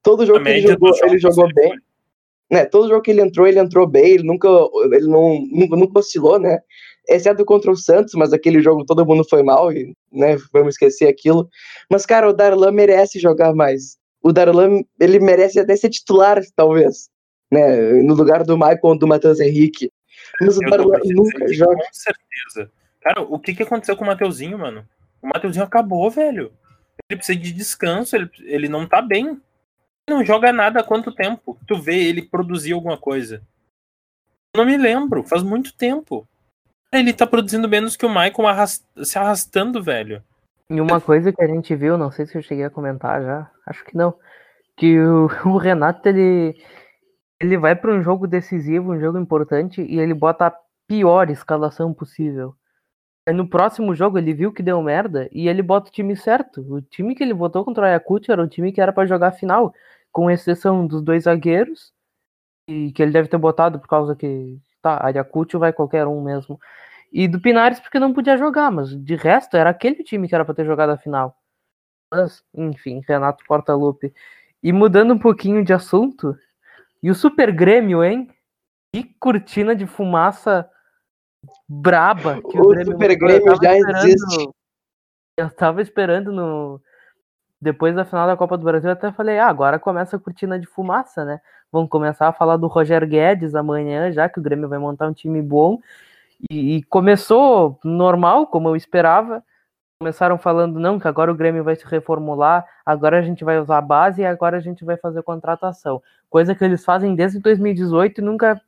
Todo 0.02 0.26
jogo 0.26 0.42
que 0.42 0.50
ele 0.50 0.66
jogou, 0.66 0.90
ele 1.02 1.18
jogou 1.18 1.54
bem. 1.54 1.72
Né, 2.50 2.64
todo 2.64 2.88
jogo 2.88 3.02
que 3.02 3.12
ele 3.12 3.20
entrou, 3.20 3.46
ele 3.46 3.60
entrou 3.60 3.86
bem, 3.86 4.14
ele 4.14 4.24
nunca, 4.24 4.48
ele 4.92 5.06
não, 5.06 5.40
nunca, 5.52 5.76
nunca 5.76 6.00
oscilou, 6.00 6.38
né? 6.38 6.58
Exceto 7.08 7.44
contra 7.44 7.70
o 7.70 7.76
Santos, 7.76 8.14
mas 8.14 8.32
aquele 8.32 8.60
jogo 8.60 8.84
todo 8.84 9.06
mundo 9.06 9.24
foi 9.28 9.42
mal, 9.42 9.72
e, 9.72 9.94
né? 10.12 10.36
Vamos 10.52 10.74
esquecer 10.74 11.06
aquilo. 11.06 11.48
Mas, 11.88 12.04
cara, 12.04 12.28
o 12.28 12.32
Darlan 12.32 12.72
merece 12.72 13.20
jogar 13.20 13.54
mais. 13.54 13.96
O 14.20 14.32
Darlan, 14.32 14.82
ele 14.98 15.20
merece 15.20 15.60
até 15.60 15.76
ser 15.76 15.90
titular, 15.90 16.42
talvez, 16.56 17.08
né? 17.52 18.02
No 18.02 18.14
lugar 18.14 18.42
do 18.42 18.58
Michael 18.58 18.80
ou 18.82 18.98
do 18.98 19.06
Matheus 19.06 19.38
Henrique. 19.38 19.92
Mas 20.40 20.56
o 20.56 20.60
Darlan 20.60 20.98
nunca 21.04 21.52
joga. 21.52 21.76
Com 21.76 21.92
certeza. 21.92 22.79
Cara, 23.00 23.22
o 23.22 23.38
que, 23.38 23.54
que 23.54 23.62
aconteceu 23.62 23.96
com 23.96 24.04
o 24.04 24.06
Mateuzinho, 24.06 24.58
mano? 24.58 24.86
O 25.22 25.28
Mateuzinho 25.28 25.64
acabou, 25.64 26.10
velho. 26.10 26.52
Ele 27.08 27.16
precisa 27.16 27.38
de 27.38 27.52
descanso, 27.52 28.14
ele, 28.14 28.30
ele 28.40 28.68
não 28.68 28.86
tá 28.86 29.00
bem. 29.00 29.28
Ele 29.28 30.18
não 30.18 30.24
joga 30.24 30.52
nada 30.52 30.80
há 30.80 30.84
quanto 30.84 31.14
tempo? 31.14 31.58
Tu 31.66 31.80
vê 31.80 31.96
ele 31.96 32.22
produzir 32.22 32.72
alguma 32.72 32.98
coisa. 32.98 33.42
Eu 34.54 34.64
não 34.64 34.66
me 34.66 34.76
lembro, 34.76 35.22
faz 35.24 35.42
muito 35.42 35.72
tempo. 35.74 36.26
Ele 36.92 37.12
tá 37.12 37.26
produzindo 37.26 37.68
menos 37.68 37.96
que 37.96 38.04
o 38.04 38.08
Michael 38.08 38.48
arrast... 38.48 38.84
se 39.04 39.18
arrastando, 39.18 39.82
velho. 39.82 40.22
E 40.68 40.80
uma 40.80 41.00
coisa 41.00 41.32
que 41.32 41.42
a 41.42 41.46
gente 41.46 41.74
viu, 41.74 41.96
não 41.96 42.10
sei 42.10 42.26
se 42.26 42.36
eu 42.36 42.42
cheguei 42.42 42.64
a 42.64 42.70
comentar 42.70 43.22
já, 43.22 43.50
acho 43.66 43.84
que 43.84 43.96
não, 43.96 44.14
que 44.76 45.00
o, 45.00 45.26
o 45.46 45.56
Renato 45.56 46.08
ele 46.08 46.56
ele 47.40 47.56
vai 47.56 47.74
para 47.74 47.92
um 47.92 48.02
jogo 48.02 48.26
decisivo, 48.26 48.92
um 48.92 49.00
jogo 49.00 49.18
importante 49.18 49.82
e 49.82 49.98
ele 49.98 50.12
bota 50.12 50.46
a 50.46 50.54
pior 50.86 51.30
escalação 51.30 51.94
possível. 51.94 52.54
Aí 53.26 53.34
no 53.34 53.48
próximo 53.48 53.94
jogo 53.94 54.18
ele 54.18 54.32
viu 54.34 54.52
que 54.52 54.62
deu 54.62 54.82
merda 54.82 55.28
e 55.32 55.48
ele 55.48 55.62
bota 55.62 55.88
o 55.88 55.92
time 55.92 56.16
certo. 56.16 56.60
O 56.62 56.80
time 56.82 57.14
que 57.14 57.22
ele 57.22 57.34
botou 57.34 57.64
contra 57.64 57.84
o 57.84 57.86
Ayacucho 57.86 58.32
era 58.32 58.42
um 58.42 58.48
time 58.48 58.72
que 58.72 58.80
era 58.80 58.92
para 58.92 59.06
jogar 59.06 59.32
final, 59.32 59.74
com 60.10 60.30
exceção 60.30 60.86
dos 60.86 61.02
dois 61.02 61.24
zagueiros, 61.24 61.92
e 62.68 62.92
que 62.92 63.02
ele 63.02 63.12
deve 63.12 63.28
ter 63.28 63.38
botado 63.38 63.78
por 63.78 63.88
causa 63.88 64.16
que 64.16 64.58
tá, 64.82 65.04
Ayacucho 65.06 65.58
vai 65.58 65.72
qualquer 65.72 66.06
um 66.06 66.22
mesmo. 66.22 66.58
E 67.12 67.26
do 67.28 67.40
Pinares 67.40 67.80
porque 67.80 67.98
não 67.98 68.12
podia 68.14 68.38
jogar, 68.38 68.70
mas 68.70 68.90
de 68.96 69.16
resto 69.16 69.56
era 69.56 69.70
aquele 69.70 70.02
time 70.04 70.28
que 70.28 70.34
era 70.34 70.44
para 70.44 70.54
ter 70.54 70.64
jogado 70.64 70.90
a 70.90 70.98
final. 70.98 71.36
Mas, 72.12 72.42
enfim, 72.54 73.02
Renato 73.06 73.44
Portaluppi. 73.46 74.12
E 74.62 74.72
mudando 74.72 75.14
um 75.14 75.18
pouquinho 75.18 75.64
de 75.64 75.72
assunto, 75.72 76.36
e 77.02 77.10
o 77.10 77.14
Super 77.14 77.52
Grêmio, 77.52 78.04
hein? 78.04 78.28
Que 78.92 79.04
cortina 79.18 79.74
de 79.74 79.86
fumaça 79.86 80.68
braba 81.72 82.42
que 82.42 82.58
o, 82.58 82.62
o 82.62 82.68
Grêmio 82.70 82.92
Super 82.92 83.16
Grêmio 83.16 83.54
já 83.62 83.76
existe. 83.76 84.50
Eu 85.38 85.48
tava 85.50 85.80
esperando 85.80 86.32
no 86.32 86.80
depois 87.60 87.94
da 87.94 88.06
final 88.06 88.26
da 88.26 88.36
Copa 88.36 88.56
do 88.56 88.64
Brasil, 88.64 88.88
eu 88.88 88.94
até 88.94 89.12
falei, 89.12 89.38
ah, 89.38 89.46
agora 89.46 89.78
começa 89.78 90.16
a 90.16 90.18
cortina 90.18 90.58
de 90.58 90.66
fumaça, 90.66 91.26
né? 91.26 91.40
Vamos 91.70 91.90
começar 91.90 92.26
a 92.26 92.32
falar 92.32 92.56
do 92.56 92.66
Roger 92.66 93.06
Guedes 93.06 93.54
amanhã, 93.54 94.10
já 94.10 94.28
que 94.30 94.38
o 94.38 94.42
Grêmio 94.42 94.68
vai 94.68 94.78
montar 94.78 95.06
um 95.06 95.12
time 95.12 95.42
bom. 95.42 95.78
E, 96.50 96.76
e 96.76 96.82
começou 96.84 97.78
normal, 97.84 98.46
como 98.46 98.68
eu 98.70 98.76
esperava. 98.76 99.44
Começaram 100.00 100.38
falando, 100.38 100.80
não, 100.80 100.98
que 100.98 101.06
agora 101.06 101.30
o 101.30 101.34
Grêmio 101.34 101.62
vai 101.62 101.76
se 101.76 101.84
reformular, 101.84 102.66
agora 102.86 103.18
a 103.18 103.22
gente 103.22 103.44
vai 103.44 103.60
usar 103.60 103.76
a 103.76 103.82
base 103.82 104.22
e 104.22 104.24
agora 104.24 104.56
a 104.56 104.60
gente 104.60 104.82
vai 104.82 104.96
fazer 104.96 105.22
contratação. 105.22 106.02
Coisa 106.30 106.54
que 106.54 106.64
eles 106.64 106.82
fazem 106.82 107.14
desde 107.14 107.38
2018 107.40 108.22
e 108.22 108.24
nunca, 108.24 108.58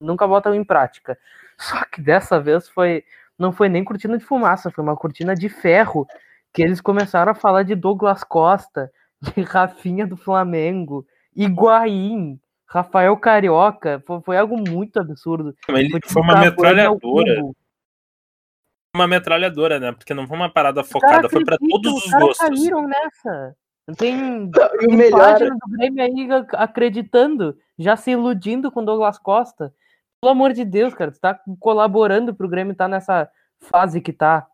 nunca 0.00 0.28
botam 0.28 0.54
em 0.54 0.62
prática. 0.62 1.18
Só 1.58 1.84
que 1.84 2.00
dessa 2.00 2.40
vez 2.40 2.68
foi 2.68 3.04
não 3.38 3.52
foi 3.52 3.68
nem 3.68 3.84
cortina 3.84 4.18
de 4.18 4.24
fumaça, 4.24 4.70
foi 4.70 4.82
uma 4.82 4.96
cortina 4.96 5.34
de 5.34 5.48
ferro 5.48 6.06
que 6.52 6.62
eles 6.62 6.80
começaram 6.80 7.30
a 7.30 7.34
falar 7.34 7.62
de 7.62 7.74
Douglas 7.74 8.24
Costa, 8.24 8.90
de 9.22 9.42
Rafinha 9.42 10.06
do 10.06 10.16
Flamengo, 10.16 11.06
Higuaín, 11.36 12.40
Rafael 12.66 13.16
Carioca. 13.16 14.02
Foi, 14.06 14.20
foi 14.22 14.36
algo 14.36 14.56
muito 14.56 14.98
absurdo. 14.98 15.54
Ele 15.68 15.90
foi, 15.90 16.00
foi 16.04 16.22
uma 16.22 16.40
metralhadora. 16.40 17.42
Uma 18.94 19.06
metralhadora, 19.06 19.78
né? 19.78 19.92
Porque 19.92 20.14
não 20.14 20.26
foi 20.26 20.36
uma 20.36 20.52
parada 20.52 20.82
focada, 20.82 21.28
foi 21.28 21.44
para 21.44 21.58
todos 21.58 21.92
os, 21.92 22.06
os 22.06 22.10
gostos. 22.10 22.48
caíram 22.48 22.88
nessa. 22.88 23.56
Tem, 23.96 24.50
tem 24.50 24.96
melhor... 24.96 25.18
página 25.18 25.50
do 25.50 25.70
Grêmio 25.70 26.02
aí 26.02 26.28
acreditando, 26.52 27.56
já 27.78 27.96
se 27.96 28.10
iludindo 28.10 28.70
com 28.70 28.84
Douglas 28.84 29.18
Costa. 29.18 29.72
Pelo 30.20 30.32
amor 30.32 30.52
de 30.52 30.64
Deus, 30.64 30.94
cara, 30.94 31.12
tu 31.12 31.20
tá 31.20 31.38
colaborando 31.60 32.34
pro 32.34 32.48
Grêmio 32.48 32.72
estar 32.72 32.84
tá 32.84 32.88
nessa 32.88 33.30
fase 33.60 34.00
que 34.00 34.12
tá. 34.12 34.46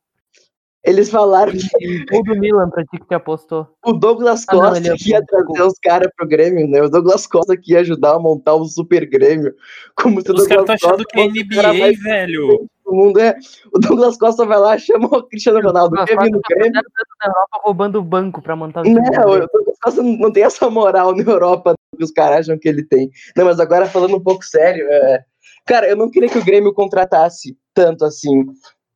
Eles 0.84 1.08
falaram 1.08 1.52
que. 1.52 2.04
O 2.14 2.22
do 2.22 2.38
Milan 2.38 2.68
pra 2.68 2.84
ti 2.84 2.98
que 2.98 3.06
te 3.06 3.14
apostou. 3.14 3.66
O 3.82 3.94
Douglas 3.94 4.44
Costa 4.44 4.76
ah, 4.76 4.80
não, 4.80 4.96
que 4.96 5.10
ia 5.10 5.24
trazer 5.24 5.62
os 5.62 5.78
caras 5.82 6.10
pro 6.14 6.28
Grêmio, 6.28 6.68
né? 6.68 6.82
O 6.82 6.90
Douglas 6.90 7.26
Costa 7.26 7.56
que 7.56 7.72
ia 7.72 7.80
ajudar 7.80 8.16
a 8.16 8.18
montar 8.18 8.54
o 8.54 8.66
Super 8.66 9.08
Grêmio. 9.08 9.54
Como 9.96 10.20
se 10.20 10.30
os 10.30 10.46
caras 10.46 10.68
estão 10.68 10.90
achando 10.90 11.06
que 11.06 11.18
é 11.18 11.28
NBA, 11.28 11.92
velho. 12.02 12.68
O 12.84 12.94
mundo 12.94 13.18
é. 13.18 13.34
O 13.74 13.78
Douglas 13.78 14.18
Costa 14.18 14.44
vai 14.44 14.58
lá, 14.58 14.76
chama 14.76 15.06
o 15.06 15.22
Cristiano 15.22 15.62
Ronaldo. 15.62 15.96
Quer 16.04 16.18
vir 16.18 16.30
no 16.30 16.40
tá 16.42 16.54
Grêmio? 16.54 16.72
Na 16.74 17.30
Europa 17.30 17.60
roubando 17.62 17.98
o 17.98 18.02
banco 18.02 18.42
pra 18.42 18.54
montar 18.54 18.82
o 18.82 18.84
Não, 18.84 19.00
o 19.00 19.46
Douglas 19.46 19.78
Costa 19.82 20.02
não 20.02 20.30
tem 20.30 20.42
essa 20.42 20.68
moral 20.68 21.16
na 21.16 21.22
Europa 21.22 21.72
que 21.96 22.04
os 22.04 22.10
caras 22.10 22.40
acham 22.40 22.58
que 22.58 22.68
ele 22.68 22.82
tem. 22.82 23.10
Não, 23.34 23.46
mas 23.46 23.58
agora 23.58 23.86
falando 23.86 24.16
um 24.16 24.22
pouco 24.22 24.44
sério, 24.44 24.86
é... 24.90 25.24
cara, 25.66 25.88
eu 25.88 25.96
não 25.96 26.10
queria 26.10 26.28
que 26.28 26.38
o 26.38 26.44
Grêmio 26.44 26.72
contratasse 26.72 27.56
tanto 27.72 28.04
assim. 28.04 28.44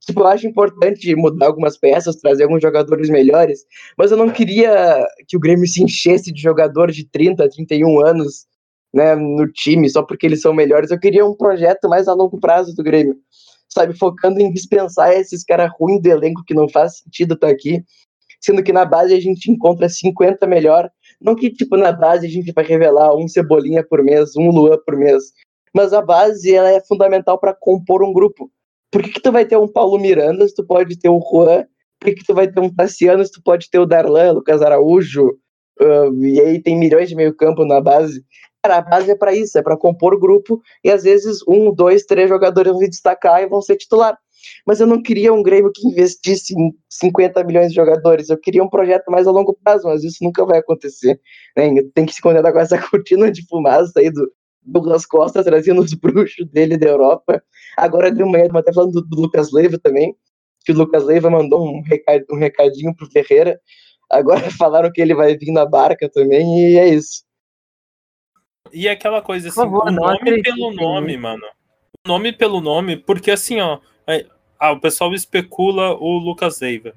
Tipo, 0.08 0.20
eu 0.20 0.26
acho 0.26 0.46
importante 0.46 1.14
mudar 1.14 1.46
algumas 1.46 1.76
peças, 1.76 2.16
trazer 2.16 2.44
alguns 2.44 2.62
jogadores 2.62 3.11
melhores, 3.11 3.66
mas 3.96 4.11
eu 4.11 4.16
não 4.16 4.30
queria 4.30 5.06
que 5.26 5.37
o 5.37 5.40
Grêmio 5.40 5.66
se 5.66 5.82
enchesse 5.82 6.32
de 6.32 6.40
jogadores 6.40 6.96
de 6.96 7.04
30, 7.04 7.48
31 7.50 8.06
anos 8.06 8.46
né, 8.92 9.14
no 9.14 9.46
time 9.52 9.88
só 9.90 10.02
porque 10.02 10.26
eles 10.26 10.40
são 10.40 10.54
melhores. 10.54 10.90
Eu 10.90 10.98
queria 10.98 11.26
um 11.26 11.34
projeto 11.34 11.88
mais 11.88 12.08
a 12.08 12.14
longo 12.14 12.40
prazo 12.40 12.74
do 12.74 12.82
Grêmio, 12.82 13.16
sabe? 13.68 13.96
Focando 13.96 14.40
em 14.40 14.50
dispensar 14.52 15.12
esses 15.12 15.44
caras 15.44 15.70
ruins 15.78 16.00
do 16.00 16.08
elenco 16.08 16.42
que 16.44 16.54
não 16.54 16.68
faz 16.68 16.98
sentido 16.98 17.34
estar 17.34 17.48
tá 17.48 17.52
aqui, 17.52 17.82
sendo 18.40 18.62
que 18.62 18.72
na 18.72 18.84
base 18.84 19.14
a 19.14 19.20
gente 19.20 19.50
encontra 19.50 19.88
50 19.88 20.46
melhor. 20.46 20.90
Não 21.20 21.34
que, 21.34 21.50
tipo, 21.50 21.76
na 21.76 21.92
base 21.92 22.26
a 22.26 22.30
gente 22.30 22.52
vai 22.52 22.64
revelar 22.64 23.14
um 23.16 23.28
Cebolinha 23.28 23.84
por 23.84 24.02
mês, 24.02 24.37
um 24.37 24.50
Luan 24.50 24.78
por 24.87 24.96
mês, 24.96 25.32
mas 25.74 25.92
a 25.92 26.02
base 26.02 26.54
ela 26.54 26.70
é 26.70 26.81
fundamental 26.81 27.38
para 27.38 27.54
compor 27.54 28.02
um 28.02 28.12
grupo 28.12 28.50
por 28.90 29.02
que, 29.02 29.11
que 29.11 29.20
tu 29.20 29.31
vai 29.31 29.44
ter 29.44 29.57
um 29.57 29.68
Paulo 29.68 29.98
Miranda 29.98 30.46
se 30.48 30.54
tu 30.54 30.64
pode 30.64 30.98
ter 30.98 31.09
o 31.09 31.20
Juan? 31.20 31.64
Por 32.00 32.07
que, 32.07 32.14
que 32.16 32.24
tu 32.24 32.35
vai 32.35 32.48
ter 32.48 32.61
um 32.61 32.72
Tassiano 32.74 33.24
se 33.24 33.33
tu 33.33 33.42
pode 33.42 33.68
ter 33.70 33.78
o 33.78 33.87
Darlan, 33.87 34.33
Lucas 34.33 34.62
Araújo? 34.62 35.38
Uh, 35.81 36.24
e 36.24 36.40
aí 36.40 36.62
tem 36.62 36.76
milhões 36.76 37.09
de 37.09 37.14
meio 37.14 37.35
campo 37.35 37.64
na 37.64 37.81
base. 37.81 38.24
Cara, 38.62 38.78
a 38.78 38.81
base 38.81 39.11
é 39.11 39.16
para 39.16 39.35
isso, 39.35 39.59
é 39.59 39.62
para 39.62 39.76
compor 39.76 40.14
o 40.14 40.18
grupo 40.18 40.61
e 40.83 40.90
às 40.90 41.04
vezes 41.04 41.38
um, 41.46 41.72
dois, 41.72 42.04
três 42.04 42.28
jogadores 42.28 42.72
vão 42.72 42.81
se 42.81 42.88
destacar 42.88 43.42
e 43.42 43.46
vão 43.46 43.61
ser 43.61 43.76
titular. 43.76 44.18
Mas 44.66 44.81
eu 44.81 44.87
não 44.87 45.02
queria 45.02 45.33
um 45.33 45.42
Grêmio 45.42 45.70
que 45.72 45.87
investisse 45.87 46.54
em 46.54 46.72
50 46.88 47.44
milhões 47.44 47.68
de 47.68 47.74
jogadores. 47.74 48.31
Eu 48.31 48.38
queria 48.38 48.62
um 48.62 48.68
projeto 48.68 49.11
mais 49.11 49.26
a 49.26 49.31
longo 49.31 49.57
prazo, 49.62 49.87
mas 49.87 50.02
isso 50.02 50.18
nunca 50.22 50.44
vai 50.44 50.59
acontecer. 50.59 51.20
Né? 51.57 51.83
Tem 51.94 52.07
que 52.07 52.14
se 52.14 52.22
contentar 52.22 52.52
com 52.52 52.59
essa 52.59 52.78
cortina 52.88 53.31
de 53.31 53.46
fumaça 53.46 53.98
aí 53.98 54.11
do, 54.11 54.33
Douglas 54.68 55.07
Costa 55.07 55.42
trazendo 55.42 55.81
os 55.81 55.94
bruxos 55.94 56.46
dele 56.46 56.76
da 56.76 56.87
Europa. 56.87 57.42
Agora 57.76 58.11
de 58.11 58.22
manhã, 58.24 58.48
até 58.54 58.72
falando 58.72 58.92
do, 58.92 59.02
do, 59.02 59.20
Lucas 59.22 59.52
Leiva 59.52 59.78
também, 59.78 60.14
que 60.64 60.72
o 60.72 60.74
Lucas 60.74 61.04
Leiva 61.04 61.31
mandou 61.31 61.66
um, 61.66 61.83
recado, 61.83 62.24
um 62.31 62.37
recadinho 62.37 62.94
pro 62.94 63.11
Ferreira. 63.11 63.61
Agora 64.11 64.50
falaram 64.52 64.92
que 64.92 65.00
ele 65.00 65.14
vai 65.14 65.37
vir 65.37 65.52
na 65.52 65.64
barca 65.64 66.09
também, 66.09 66.72
e 66.72 66.76
é 66.76 66.88
isso. 66.88 67.24
E 68.72 68.88
aquela 68.88 69.22
coisa 69.22 69.48
assim, 69.48 69.57
favor, 69.57 69.88
o 69.88 69.90
nome 69.90 70.42
pelo 70.42 70.72
nome, 70.72 71.16
mano. 71.16 71.46
O 72.04 72.09
nome 72.09 72.33
pelo 72.33 72.61
nome, 72.61 72.96
porque 72.96 73.31
assim, 73.31 73.61
ó, 73.61 73.81
é, 74.07 74.26
ah, 74.59 74.72
o 74.72 74.81
pessoal 74.81 75.14
especula 75.14 75.94
o 75.94 76.18
Lucas 76.18 76.61
Leiva. 76.61 76.94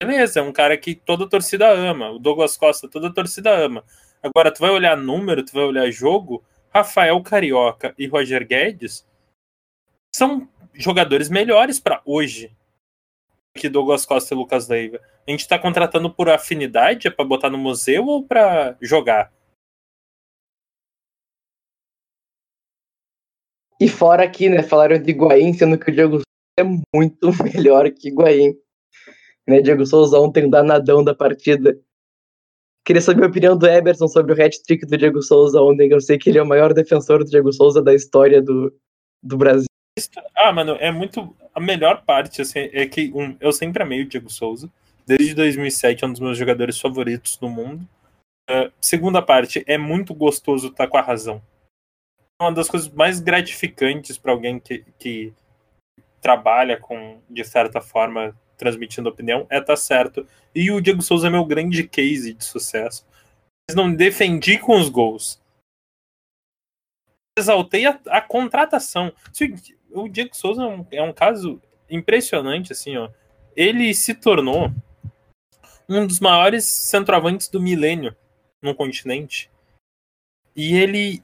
Beleza, 0.00 0.40
é 0.40 0.42
um 0.42 0.52
cara 0.52 0.76
que 0.76 0.94
toda 0.94 1.24
a 1.24 1.28
torcida 1.28 1.68
ama. 1.68 2.10
O 2.10 2.18
Douglas 2.18 2.56
Costa, 2.56 2.88
toda 2.88 3.08
a 3.08 3.12
torcida 3.12 3.56
ama. 3.56 3.84
Agora, 4.22 4.52
tu 4.52 4.60
vai 4.60 4.70
olhar 4.70 4.96
número, 4.96 5.44
tu 5.44 5.52
vai 5.52 5.64
olhar 5.64 5.90
jogo, 5.90 6.44
Rafael 6.74 7.22
Carioca 7.22 7.94
e 7.96 8.06
Roger 8.08 8.44
Guedes 8.46 9.06
são 10.12 10.48
jogadores 10.74 11.28
melhores 11.28 11.78
para 11.78 12.02
hoje 12.04 12.54
que 13.54 13.68
Douglas 13.68 14.04
Costa 14.04 14.34
e 14.34 14.36
Lucas 14.36 14.68
Leiva. 14.68 15.00
A 15.26 15.30
gente 15.30 15.40
está 15.40 15.56
contratando 15.56 16.12
por 16.12 16.28
afinidade, 16.28 17.06
é 17.06 17.10
para 17.10 17.24
botar 17.24 17.48
no 17.48 17.56
museu 17.56 18.04
ou 18.06 18.26
para 18.26 18.76
jogar? 18.80 19.32
E 23.80 23.88
fora 23.88 24.24
aqui, 24.24 24.48
né, 24.48 24.62
falaram 24.62 25.00
de 25.00 25.10
Higuaín, 25.10 25.52
sendo 25.52 25.78
que 25.78 25.90
o 25.90 25.94
Diego 25.94 26.14
Souza 26.14 26.24
é 26.58 26.64
muito 26.64 27.30
melhor 27.54 27.88
que 27.92 28.08
Higuaín. 28.08 28.54
Né, 29.46 29.60
Diego 29.60 29.86
Souza 29.86 30.18
ontem, 30.18 30.50
danadão 30.50 31.04
da 31.04 31.14
partida. 31.14 31.78
Queria 32.84 33.00
saber 33.00 33.24
a 33.24 33.28
opinião 33.28 33.56
do 33.56 33.66
Eberson 33.66 34.06
sobre 34.06 34.32
o 34.32 34.44
hat-trick 34.44 34.84
do 34.84 34.98
Diego 34.98 35.22
Souza 35.22 35.60
ontem. 35.60 35.90
Eu 35.90 36.00
sei 36.00 36.18
que 36.18 36.28
ele 36.28 36.38
é 36.38 36.42
o 36.42 36.46
maior 36.46 36.74
defensor 36.74 37.24
do 37.24 37.30
Diego 37.30 37.50
Souza 37.50 37.82
da 37.82 37.94
história 37.94 38.42
do, 38.42 38.74
do 39.22 39.38
Brasil. 39.38 39.66
Ah, 40.36 40.52
mano, 40.52 40.76
é 40.78 40.92
muito. 40.92 41.34
A 41.54 41.60
melhor 41.60 42.04
parte 42.04 42.42
assim, 42.42 42.68
é 42.72 42.86
que 42.86 43.10
um, 43.14 43.36
eu 43.40 43.52
sempre 43.52 43.82
amei 43.82 44.02
o 44.02 44.08
Diego 44.08 44.28
Souza. 44.28 44.70
Desde 45.06 45.34
2007 45.34 46.04
é 46.04 46.06
um 46.06 46.12
dos 46.12 46.20
meus 46.20 46.36
jogadores 46.36 46.78
favoritos 46.78 47.36
do 47.38 47.48
mundo. 47.48 47.88
Uh, 48.50 48.70
segunda 48.80 49.22
parte, 49.22 49.64
é 49.66 49.78
muito 49.78 50.12
gostoso 50.14 50.68
estar 50.68 50.86
com 50.86 50.98
a 50.98 51.02
razão. 51.02 51.40
Uma 52.40 52.52
das 52.52 52.68
coisas 52.68 52.90
mais 52.90 53.20
gratificantes 53.20 54.18
para 54.18 54.32
alguém 54.32 54.58
que, 54.58 54.84
que 54.98 55.32
trabalha 56.20 56.76
com, 56.76 57.20
de 57.30 57.44
certa 57.44 57.80
forma, 57.80 58.36
transmitindo 58.64 59.10
opinião, 59.10 59.46
é 59.50 59.60
tá 59.60 59.76
certo. 59.76 60.26
E 60.54 60.70
o 60.70 60.80
Diego 60.80 61.02
Souza 61.02 61.26
é 61.26 61.30
meu 61.30 61.44
grande 61.44 61.86
case 61.86 62.32
de 62.32 62.44
sucesso. 62.44 63.06
Mas 63.68 63.76
não 63.76 63.94
defendi 63.94 64.58
com 64.58 64.78
os 64.78 64.88
gols. 64.88 65.38
Exaltei 67.38 67.84
a, 67.84 68.00
a 68.06 68.22
contratação. 68.22 69.12
O 69.90 70.08
Diego 70.08 70.34
Souza 70.34 70.62
é 70.62 70.66
um, 70.66 70.86
é 70.92 71.02
um 71.02 71.12
caso 71.12 71.60
impressionante, 71.90 72.72
assim, 72.72 72.96
ó. 72.96 73.10
Ele 73.54 73.92
se 73.92 74.14
tornou 74.14 74.72
um 75.88 76.06
dos 76.06 76.20
maiores 76.20 76.64
centroavantes 76.64 77.48
do 77.48 77.60
milênio 77.60 78.16
no 78.62 78.74
continente. 78.74 79.50
E 80.56 80.74
ele. 80.74 81.22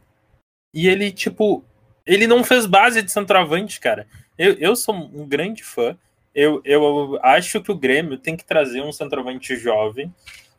E 0.75 0.89
ele, 0.89 1.11
tipo. 1.11 1.65
Ele 2.05 2.27
não 2.27 2.45
fez 2.45 2.67
base 2.67 3.03
de 3.03 3.11
centroavante, 3.11 3.81
cara. 3.81 4.07
Eu, 4.37 4.55
eu 4.55 4.77
sou 4.77 4.95
um 4.95 5.27
grande 5.27 5.63
fã 5.63 5.97
eu, 6.35 6.61
eu 6.65 7.19
acho 7.23 7.61
que 7.61 7.73
o 7.73 7.77
Grêmio 7.77 8.17
tem 8.17 8.37
que 8.37 8.45
trazer 8.45 8.83
um 8.83 8.93
centroavante 8.93 9.57
jovem 9.57 10.13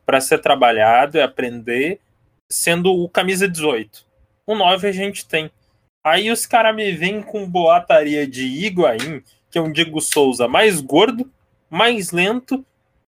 para 0.05 0.19
ser 0.19 0.39
trabalhado 0.39 1.17
e 1.17 1.21
aprender, 1.21 1.99
sendo 2.49 2.93
o 2.93 3.07
camisa 3.07 3.47
18. 3.47 4.05
O 4.45 4.55
9 4.55 4.87
a 4.87 4.91
gente 4.91 5.25
tem. 5.25 5.49
Aí 6.03 6.31
os 6.31 6.45
caras 6.45 6.75
me 6.75 6.91
vêm 6.91 7.21
com 7.21 7.49
boataria 7.49 8.27
de 8.27 8.45
Higuaín, 8.45 9.23
que 9.49 9.57
é 9.57 9.61
um 9.61 9.71
Diego 9.71 10.01
Souza 10.01 10.47
mais 10.47 10.81
gordo, 10.81 11.29
mais 11.69 12.11
lento 12.11 12.65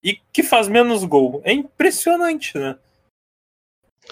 e 0.03 0.19
que 0.31 0.41
faz 0.41 0.67
menos 0.67 1.03
gol. 1.03 1.41
É 1.43 1.51
impressionante, 1.51 2.57
né? 2.57 2.77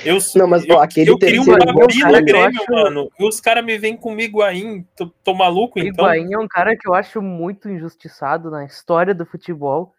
Eu, 0.03 0.17
Não, 0.35 0.47
mas, 0.47 0.65
eu, 0.67 0.75
ó, 0.75 0.81
aquele 0.81 1.09
eu 1.09 1.17
queria 1.17 1.41
uma 1.41 1.57
cara, 1.57 1.71
no 1.71 2.25
Grêmio, 2.25 2.61
acho- 2.61 2.71
mano. 2.71 3.09
E 3.19 3.23
os 3.27 3.39
caras 3.39 3.63
me 3.63 3.77
vêm 3.77 3.95
com 3.95 4.13
o 4.15 4.19
Higuaín. 4.19 4.83
Tô, 4.95 5.07
tô 5.23 5.33
maluco, 5.33 5.79
O 5.79 5.81
então? 5.81 6.05
Higuaín 6.05 6.33
é 6.33 6.37
um 6.37 6.47
cara 6.47 6.75
que 6.75 6.87
eu 6.87 6.93
acho 6.93 7.21
muito 7.21 7.69
injustiçado 7.69 8.51
na 8.51 8.65
história 8.65 9.13
do 9.13 9.25
futebol 9.25 9.93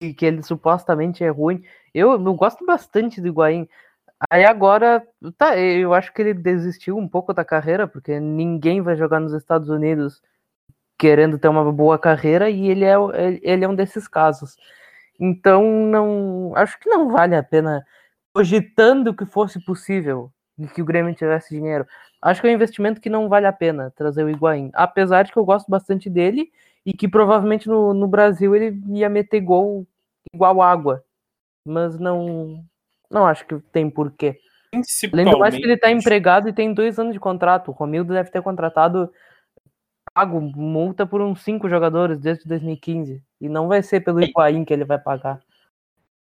e 0.00 0.12
que 0.12 0.26
ele 0.26 0.42
supostamente 0.42 1.24
é 1.24 1.28
ruim. 1.30 1.62
Eu, 1.94 2.12
eu 2.12 2.34
gosto 2.34 2.64
bastante 2.66 3.20
do 3.20 3.28
Higuaín. 3.28 3.68
Aí 4.30 4.44
agora, 4.44 5.06
tá, 5.36 5.56
eu 5.56 5.94
acho 5.94 6.12
que 6.12 6.20
ele 6.20 6.34
desistiu 6.34 6.96
um 6.98 7.08
pouco 7.08 7.32
da 7.32 7.44
carreira, 7.44 7.86
porque 7.86 8.18
ninguém 8.18 8.82
vai 8.82 8.96
jogar 8.96 9.20
nos 9.20 9.32
Estados 9.32 9.68
Unidos 9.68 10.20
querendo 10.98 11.38
ter 11.38 11.48
uma 11.48 11.70
boa 11.72 11.96
carreira 11.98 12.50
e 12.50 12.68
ele 12.68 12.84
é, 12.84 12.94
ele 13.42 13.64
é 13.64 13.68
um 13.68 13.74
desses 13.74 14.08
casos. 14.08 14.56
Então, 15.18 15.62
não, 15.64 16.52
acho 16.56 16.78
que 16.80 16.88
não 16.88 17.10
vale 17.10 17.36
a 17.36 17.42
pena, 17.42 17.84
cogitando 18.32 19.14
que 19.14 19.26
fosse 19.26 19.64
possível 19.64 20.30
e 20.58 20.66
que 20.66 20.82
o 20.82 20.84
Grêmio 20.84 21.14
tivesse 21.14 21.54
dinheiro. 21.54 21.86
Acho 22.20 22.40
que 22.40 22.48
é 22.48 22.50
um 22.50 22.54
investimento 22.54 23.00
que 23.00 23.08
não 23.08 23.28
vale 23.28 23.46
a 23.46 23.52
pena 23.52 23.92
trazer 23.96 24.24
o 24.24 24.30
Higuaín. 24.30 24.70
Apesar 24.74 25.22
de 25.22 25.32
que 25.32 25.38
eu 25.38 25.44
gosto 25.44 25.70
bastante 25.70 26.10
dele 26.10 26.50
e 26.84 26.92
que 26.92 27.06
provavelmente 27.06 27.68
no, 27.68 27.94
no 27.94 28.08
Brasil 28.08 28.54
ele 28.54 28.80
ia 28.88 29.08
meter 29.08 29.40
gol 29.40 29.86
igual 30.32 30.60
água. 30.60 31.04
Mas 31.64 31.98
não, 31.98 32.64
não 33.10 33.26
acho 33.26 33.46
que 33.46 33.58
tem 33.72 33.88
porquê. 33.88 34.38
Além 35.12 35.30
do 35.30 35.38
mais 35.38 35.54
que 35.54 35.62
ele 35.62 35.76
tá 35.76 35.90
empregado 35.90 36.48
e 36.48 36.52
tem 36.52 36.74
dois 36.74 36.98
anos 36.98 37.12
de 37.12 37.20
contrato. 37.20 37.68
O 37.68 37.74
Romildo 37.74 38.12
deve 38.12 38.30
ter 38.30 38.42
contratado 38.42 39.10
pago 40.12 40.40
multa 40.40 41.06
por 41.06 41.20
uns 41.20 41.42
cinco 41.42 41.68
jogadores 41.68 42.18
desde 42.18 42.46
2015. 42.48 43.22
E 43.40 43.48
não 43.48 43.68
vai 43.68 43.82
ser 43.82 44.00
pelo 44.00 44.20
Higuaín 44.20 44.64
que 44.64 44.72
ele 44.72 44.84
vai 44.84 44.98
pagar. 44.98 45.40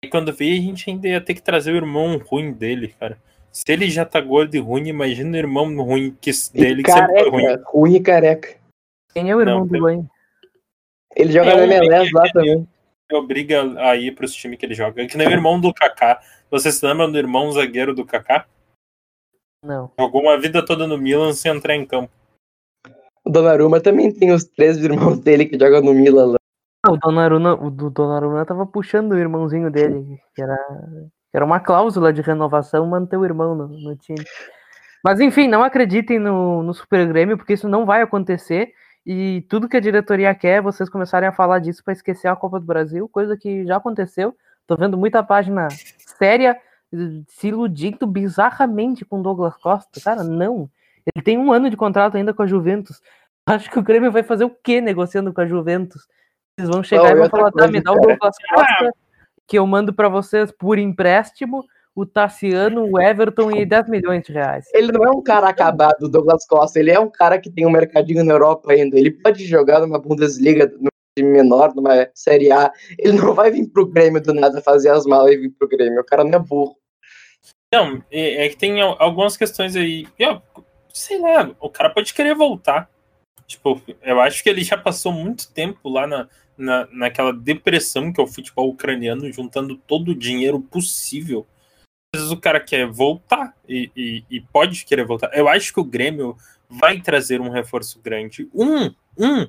E 0.04 0.08
quando 0.08 0.32
veio, 0.34 0.58
a 0.58 0.62
gente 0.62 0.90
ainda 0.90 1.08
ia 1.08 1.20
ter 1.20 1.32
que 1.34 1.40
trazer 1.42 1.72
o 1.72 1.76
irmão 1.76 2.18
ruim 2.18 2.52
dele, 2.52 2.94
cara. 3.00 3.18
Se 3.50 3.64
ele 3.68 3.88
já 3.88 4.04
tá 4.04 4.20
gordo 4.20 4.54
e 4.54 4.58
ruim, 4.58 4.88
imagina 4.88 5.30
o 5.32 5.36
irmão 5.36 5.74
ruim 5.82 6.14
que, 6.20 6.30
E 6.30 6.58
dele 6.60 6.82
que 6.82 6.92
sempre 6.92 7.20
foi 7.20 7.30
ruim. 7.30 7.44
careca, 7.44 7.64
ruim 7.66 7.94
e 7.94 8.00
careca. 8.00 8.56
Quem 9.14 9.30
é 9.30 9.36
o 9.36 9.40
irmão 9.40 9.60
Não, 9.60 9.66
do 9.66 9.76
Higuaín? 9.76 10.08
Ele 11.16 11.32
joga 11.32 11.50
É 11.52 11.66
no 11.66 11.72
MLS 11.72 12.12
lá 12.12 12.24
também. 12.32 12.68
Obriga 13.12 13.62
a 13.80 13.96
ir 13.96 14.14
pros 14.14 14.34
times 14.34 14.58
que 14.58 14.66
ele 14.66 14.74
joga. 14.74 15.02
É 15.02 15.06
que 15.06 15.16
nem 15.16 15.28
o 15.28 15.30
irmão 15.30 15.60
do 15.60 15.72
Kaká. 15.72 16.20
Vocês 16.50 16.74
se 16.74 16.86
lembram 16.86 17.10
do 17.10 17.16
irmão 17.16 17.50
zagueiro 17.52 17.94
do 17.94 18.04
Kaká? 18.04 18.46
Não. 19.64 19.90
Jogou 19.98 20.22
uma 20.22 20.38
vida 20.38 20.64
toda 20.64 20.86
no 20.86 20.98
Milan 20.98 21.32
sem 21.32 21.52
entrar 21.52 21.74
em 21.74 21.86
campo. 21.86 22.10
O 23.24 23.30
Donnarumma 23.30 23.80
também 23.80 24.12
tem 24.12 24.32
os 24.32 24.44
três 24.44 24.76
irmãos 24.78 25.18
dele 25.20 25.46
que 25.46 25.58
jogam 25.58 25.80
no 25.80 25.94
Milan 25.94 26.32
lá. 26.32 26.38
Ah, 26.84 26.92
O 26.92 26.98
Donnarumma, 26.98 27.54
o 27.54 27.70
do 27.70 27.88
Donnarumma 27.88 28.44
tava 28.44 28.66
puxando 28.66 29.12
o 29.12 29.18
irmãozinho 29.18 29.70
dele, 29.70 30.20
que 30.34 30.42
era, 30.42 30.58
era 31.32 31.44
uma 31.44 31.58
cláusula 31.58 32.12
de 32.12 32.20
renovação 32.20 32.86
manter 32.86 33.16
o 33.16 33.24
irmão 33.24 33.54
no, 33.54 33.68
no 33.68 33.96
time. 33.96 34.22
Mas 35.02 35.18
enfim, 35.18 35.48
não 35.48 35.64
acreditem 35.64 36.18
no, 36.18 36.62
no 36.62 36.74
Super 36.74 37.06
Grêmio, 37.08 37.38
porque 37.38 37.54
isso 37.54 37.68
não 37.68 37.86
vai 37.86 38.02
acontecer. 38.02 38.72
E 39.06 39.46
tudo 39.48 39.68
que 39.68 39.76
a 39.76 39.80
diretoria 39.80 40.34
quer 40.34 40.58
é 40.58 40.60
vocês 40.60 40.88
começarem 40.88 41.28
a 41.28 41.32
falar 41.32 41.58
disso 41.58 41.82
para 41.82 41.92
esquecer 41.92 42.28
a 42.28 42.36
Copa 42.36 42.60
do 42.60 42.66
Brasil, 42.66 43.08
coisa 43.08 43.36
que 43.36 43.66
já 43.66 43.76
aconteceu. 43.76 44.34
Tô 44.66 44.76
vendo 44.76 44.96
muita 44.96 45.22
página 45.22 45.68
séria 46.18 46.58
eh, 46.92 47.22
se 47.28 47.48
iludindo 47.48 48.06
bizarramente 48.06 49.04
com 49.04 49.22
Douglas 49.22 49.56
Costa. 49.56 50.00
Cara, 50.02 50.22
não. 50.22 50.70
Ele 51.14 51.22
tem 51.22 51.38
um 51.38 51.52
ano 51.52 51.70
de 51.70 51.76
contrato 51.76 52.16
ainda 52.16 52.32
com 52.34 52.42
a 52.42 52.46
Juventus. 52.46 53.00
Acho 53.46 53.70
que 53.70 53.78
o 53.78 53.82
Grêmio 53.82 54.10
vai 54.12 54.22
fazer 54.22 54.44
o 54.44 54.50
quê 54.50 54.80
negociando 54.80 55.32
com 55.32 55.40
a 55.40 55.46
Juventus? 55.46 56.06
Eles 56.58 56.70
vão 56.70 56.82
chegar 56.82 57.04
Não, 57.04 57.10
e 57.10 57.14
vão 57.20 57.30
falar, 57.30 57.52
tá, 57.52 57.66
me 57.66 57.80
dá 57.80 57.92
o. 57.92 58.00
Douglas 58.00 58.36
Costa, 58.54 58.90
que 59.46 59.58
eu 59.58 59.66
mando 59.66 59.92
pra 59.92 60.08
vocês 60.08 60.52
por 60.52 60.78
empréstimo, 60.78 61.64
o 61.94 62.06
Tassiano, 62.06 62.88
o 62.90 63.00
Everton 63.00 63.50
e 63.52 63.64
10 63.66 63.88
milhões 63.88 64.22
de 64.22 64.32
reais. 64.32 64.66
Ele 64.72 64.90
não 64.92 65.04
é 65.04 65.10
um 65.10 65.22
cara 65.22 65.48
acabado, 65.48 66.02
o 66.02 66.08
Douglas 66.08 66.46
Costa. 66.46 66.78
Ele 66.78 66.90
é 66.90 66.98
um 66.98 67.10
cara 67.10 67.38
que 67.38 67.50
tem 67.50 67.66
um 67.66 67.70
mercadinho 67.70 68.24
na 68.24 68.32
Europa 68.32 68.72
ainda. 68.72 68.98
Ele 68.98 69.10
pode 69.10 69.44
jogar 69.46 69.80
numa 69.80 69.98
Bundesliga, 69.98 70.72
num 70.80 70.88
time 71.16 71.30
menor, 71.30 71.74
numa 71.74 72.08
Série 72.14 72.50
A. 72.50 72.72
Ele 72.98 73.18
não 73.18 73.34
vai 73.34 73.50
vir 73.50 73.68
pro 73.68 73.86
Grêmio 73.86 74.20
do 74.20 74.34
nada 74.34 74.60
fazer 74.60 74.90
as 74.90 75.06
malas 75.06 75.32
e 75.32 75.36
vir 75.36 75.50
pro 75.50 75.68
Grêmio. 75.68 76.00
O 76.00 76.04
cara 76.04 76.24
não 76.24 76.34
é 76.34 76.38
burro. 76.38 76.76
Não, 77.72 78.02
é, 78.10 78.46
é 78.46 78.48
que 78.48 78.56
tem 78.56 78.80
al- 78.80 78.96
algumas 79.00 79.36
questões 79.36 79.74
aí. 79.76 80.06
E, 80.18 80.24
ó, 80.24 80.40
sei 80.92 81.20
lá, 81.20 81.50
o 81.60 81.68
cara 81.68 81.90
pode 81.90 82.14
querer 82.14 82.34
voltar. 82.34 82.88
Tipo, 83.46 83.80
eu 84.02 84.20
acho 84.20 84.42
que 84.42 84.48
ele 84.48 84.64
já 84.64 84.76
passou 84.78 85.12
muito 85.12 85.52
tempo 85.52 85.88
lá 85.88 86.06
na, 86.06 86.28
na, 86.56 86.86
naquela 86.90 87.32
depressão 87.32 88.12
que 88.12 88.20
é 88.20 88.24
o 88.24 88.28
futebol 88.28 88.68
ucraniano, 88.68 89.30
juntando 89.32 89.76
todo 89.76 90.10
o 90.10 90.14
dinheiro 90.14 90.60
possível. 90.60 91.46
Às 92.14 92.20
vezes 92.20 92.32
o 92.32 92.40
cara 92.40 92.60
quer 92.60 92.86
voltar 92.86 93.56
e, 93.68 93.90
e, 93.96 94.24
e 94.30 94.40
pode 94.40 94.84
querer 94.84 95.04
voltar. 95.04 95.30
Eu 95.36 95.48
acho 95.48 95.72
que 95.72 95.80
o 95.80 95.84
Grêmio 95.84 96.36
vai 96.68 97.00
trazer 97.00 97.40
um 97.40 97.50
reforço 97.50 98.00
grande. 98.00 98.48
Um, 98.54 98.94
um. 99.18 99.48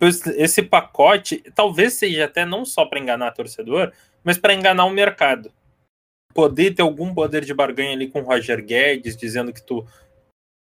Esse- 0.00 0.62
pacote 0.62 1.38
talvez 1.54 1.94
seja 1.94 2.24
até 2.24 2.44
não 2.44 2.64
só 2.64 2.86
para 2.86 3.00
enganar 3.00 3.32
torcedor, 3.32 3.92
mas 4.22 4.38
para 4.38 4.54
enganar 4.54 4.84
o 4.84 4.90
mercado 4.90 5.52
poder 6.34 6.72
ter 6.74 6.82
algum 6.82 7.12
poder 7.12 7.44
de 7.44 7.52
barganha 7.52 7.94
ali 7.94 8.08
com 8.08 8.20
o 8.20 8.24
Roger 8.24 8.64
Guedes, 8.64 9.16
dizendo 9.16 9.52
que 9.52 9.60
tu 9.60 9.84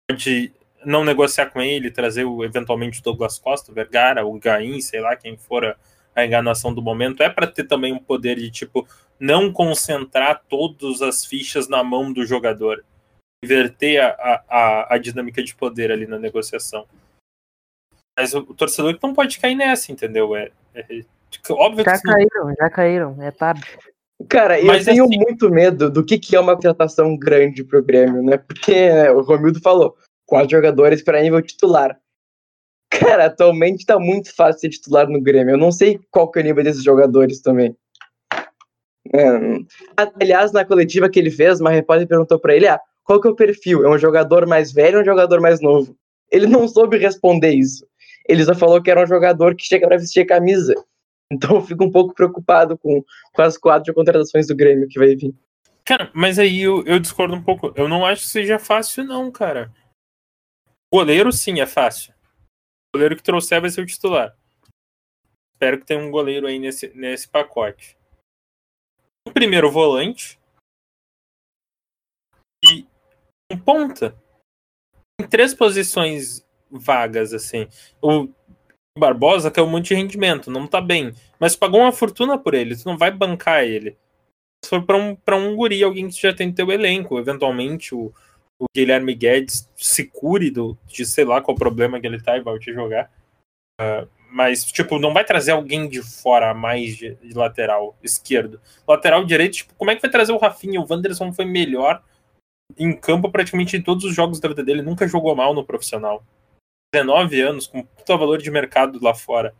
pode 0.09 0.53
não 0.87 1.05
negociar 1.05 1.47
com 1.51 1.61
ele, 1.61 1.91
trazer 1.91 2.25
o, 2.25 2.45
eventualmente 2.45 3.01
o 3.01 3.03
Douglas 3.03 3.39
Costa, 3.41 3.73
o 3.73 3.75
Vergara, 3.75 4.25
o 4.25 4.39
Gaim, 4.39 4.81
sei 4.81 5.01
lá, 5.01 5.17
quem 5.17 5.37
for 5.37 5.65
a, 5.65 5.77
a 6.15 6.25
enganação 6.25 6.73
do 6.73 6.81
momento, 6.81 7.25
é 7.25 7.29
para 7.29 7.49
ter 7.49 7.65
também 7.65 7.93
um 7.93 7.99
poder 7.99 8.37
de, 8.37 8.49
tipo, 8.53 8.87
não 9.19 9.53
concentrar 9.53 10.45
todas 10.49 11.03
as 11.03 11.25
fichas 11.25 11.67
na 11.69 11.83
mão 11.83 12.13
do 12.13 12.25
jogador. 12.25 12.85
Inverter 13.45 14.01
a, 14.01 14.45
a, 14.49 14.95
a, 14.95 14.99
dinâmica 14.99 15.43
de 15.43 15.57
poder 15.57 15.91
ali 15.91 16.07
na 16.07 16.19
negociação. 16.19 16.87
Mas 18.17 18.33
o, 18.33 18.39
o 18.39 18.55
torcedor 18.55 18.95
que 18.97 19.03
não 19.03 19.13
pode 19.13 19.41
cair 19.41 19.57
nessa, 19.57 19.91
entendeu? 19.91 20.37
É, 20.37 20.53
é- 20.73 21.01
óbvio 21.51 21.85
que 21.85 21.91
Já 21.91 22.01
não- 22.05 22.13
caíram, 22.15 22.55
já 22.57 22.71
caíram, 22.71 23.23
é 23.23 23.31
tarde. 23.33 23.79
Cara, 24.29 24.59
eu 24.59 24.67
Mas 24.67 24.85
tenho 24.85 25.05
assim- 25.05 25.19
muito 25.19 25.51
medo 25.51 25.91
do 25.91 26.05
que, 26.05 26.19
que 26.19 26.35
é 26.37 26.41
uma 26.41 26.55
contratação 26.55 27.17
grande 27.17 27.63
pro 27.65 27.83
Grêmio, 27.83 28.23
né? 28.23 28.39
Porque 28.39 28.89
né, 28.89 29.11
o 29.11 29.21
Romildo 29.21 29.61
falou, 29.61 29.97
quatro 30.27 30.51
jogadores 30.51 31.03
para 31.03 31.23
nível 31.23 31.41
titular. 31.41 31.99
Cara, 32.91 33.27
atualmente 33.27 33.87
tá 33.87 33.99
muito 33.99 34.35
fácil 34.35 34.61
ser 34.61 34.69
titular 34.71 35.09
no 35.09 35.21
Grêmio. 35.21 35.55
Eu 35.55 35.59
não 35.59 35.73
sei 35.73 35.99
qual 36.11 36.31
que 36.31 36.39
é 36.39 36.43
o 36.43 36.45
nível 36.45 36.65
desses 36.65 36.83
jogadores 36.83 37.41
também. 37.41 37.77
É, 39.15 40.03
aliás, 40.21 40.53
na 40.53 40.65
coletiva 40.65 41.09
que 41.09 41.19
ele 41.19 41.31
fez, 41.31 41.61
uma 41.61 41.71
repórter 41.71 42.07
perguntou 42.07 42.39
para 42.39 42.55
ele: 42.55 42.67
ah, 42.67 42.81
qual 43.05 43.21
que 43.21 43.29
é 43.29 43.31
o 43.31 43.37
perfil? 43.37 43.85
É 43.85 43.89
um 43.89 43.99
jogador 43.99 44.47
mais 44.47 44.73
velho 44.73 44.97
ou 44.97 45.03
um 45.03 45.05
jogador 45.05 45.41
mais 45.41 45.61
novo? 45.61 45.97
Ele 46.31 46.47
não 46.47 46.67
soube 46.67 46.97
responder 46.99 47.53
isso. 47.53 47.87
Ele 48.29 48.45
só 48.45 48.55
falou 48.55 48.83
que 48.83 48.91
era 48.91 49.03
um 49.03 49.07
jogador 49.07 49.55
que 49.55 49.65
chega 49.65 49.87
para 49.87 49.97
vestir 49.97 50.23
a 50.23 50.27
camisa. 50.27 50.75
Então 51.33 51.57
eu 51.57 51.63
fico 51.63 51.85
um 51.85 51.91
pouco 51.91 52.15
preocupado 52.15 52.77
com, 52.79 53.03
com 53.33 53.43
as 53.43 53.57
quatro 53.57 53.93
contratações 53.95 54.47
do 54.47 54.57
Grêmio 54.57 54.89
que 54.89 54.99
vai 54.99 55.15
vir. 55.15 55.35
Cara, 55.85 56.11
mas 56.13 56.39
aí 56.39 56.63
eu, 56.63 56.85
eu 56.85 56.99
discordo 56.99 57.35
um 57.35 57.43
pouco. 57.43 57.73
Eu 57.77 57.89
não 57.89 58.05
acho 58.05 58.23
que 58.23 58.29
seja 58.29 58.59
fácil, 58.59 59.05
não, 59.05 59.31
cara. 59.31 59.73
Goleiro, 60.93 61.33
sim, 61.33 61.61
é 61.61 61.67
fácil. 61.67 62.15
O 62.15 62.97
goleiro 62.97 63.17
que 63.17 63.23
trouxer 63.23 63.61
vai 63.61 63.71
ser 63.71 63.81
o 63.81 63.87
titular. 63.87 64.37
Espero 65.53 65.79
que 65.79 65.87
tenha 65.87 66.01
um 66.01 66.11
goleiro 66.11 66.47
aí 66.47 66.59
nesse, 66.59 66.89
nesse 66.95 67.29
pacote. 67.29 67.97
Um 69.27 69.33
primeiro 69.33 69.71
volante. 69.71 70.39
E 72.65 72.87
um 73.51 73.59
ponta. 73.59 74.17
Tem 75.19 75.29
três 75.29 75.55
posições 75.55 76.47
vagas, 76.71 77.33
assim. 77.33 77.69
O 78.01 78.29
Barbosa 78.99 79.53
um 79.63 79.69
monte 79.69 79.89
de 79.89 79.95
rendimento, 79.95 80.51
não 80.51 80.67
tá 80.67 80.81
bem. 80.81 81.13
Mas 81.39 81.57
pagou 81.57 81.81
uma 81.81 81.93
fortuna 81.93 82.39
por 82.39 82.55
ele, 82.55 82.77
tu 82.77 82.87
não 82.87 82.97
vai 82.97 83.11
bancar 83.11 83.65
ele 83.65 83.99
se 84.67 84.71
for 84.71 84.85
para 84.85 84.97
um, 84.97 85.15
pra 85.15 85.37
um 85.37 85.55
guri, 85.55 85.83
alguém 85.83 86.09
que 86.09 86.21
já 86.21 86.35
tem 86.35 86.53
teu 86.53 86.71
elenco, 86.71 87.19
eventualmente 87.19 87.95
o, 87.95 88.13
o 88.59 88.67
Guilherme 88.75 89.15
Guedes 89.15 89.69
se 89.77 90.05
cure 90.05 90.51
do, 90.51 90.77
de 90.87 91.05
sei 91.05 91.25
lá 91.25 91.41
qual 91.41 91.57
problema 91.57 92.01
que 92.01 92.07
ele 92.07 92.21
tá 92.21 92.37
e 92.37 92.43
volte 92.43 92.71
a 92.71 92.75
jogar. 92.75 93.11
Ah, 93.81 94.07
mas, 94.31 94.65
tipo, 94.65 94.99
não 94.99 95.15
vai 95.15 95.25
trazer 95.25 95.53
alguém 95.53 95.89
de 95.89 96.03
fora 96.03 96.51
a 96.51 96.55
mais 96.55 96.97
de, 96.97 97.15
de 97.17 97.35
lateral 97.35 97.97
esquerdo. 98.03 98.61
Lateral 98.87 99.25
direito, 99.25 99.55
tipo, 99.55 99.75
como 99.75 99.91
é 99.91 99.97
que 99.97 100.03
vai 100.03 100.11
trazer 100.11 100.33
o 100.33 100.39
Rafinha? 100.39 100.81
O 100.81 100.87
Wanderson 100.89 101.33
foi 101.33 101.45
melhor 101.45 102.03
em 102.77 102.93
campo 102.93 103.31
praticamente 103.31 103.77
em 103.77 103.83
todos 103.83 104.05
os 104.05 104.15
jogos 104.15 104.41
da 104.41 104.49
vida 104.49 104.65
dele, 104.65 104.83
nunca 104.83 105.07
jogou 105.07 105.35
mal 105.37 105.55
no 105.55 105.65
profissional. 105.65 106.25
19 106.93 107.41
anos, 107.41 107.67
com 107.67 107.83
puta 107.83 108.17
valor 108.17 108.39
de 108.39 108.51
mercado 108.51 108.99
lá 109.03 109.15
fora. 109.15 109.55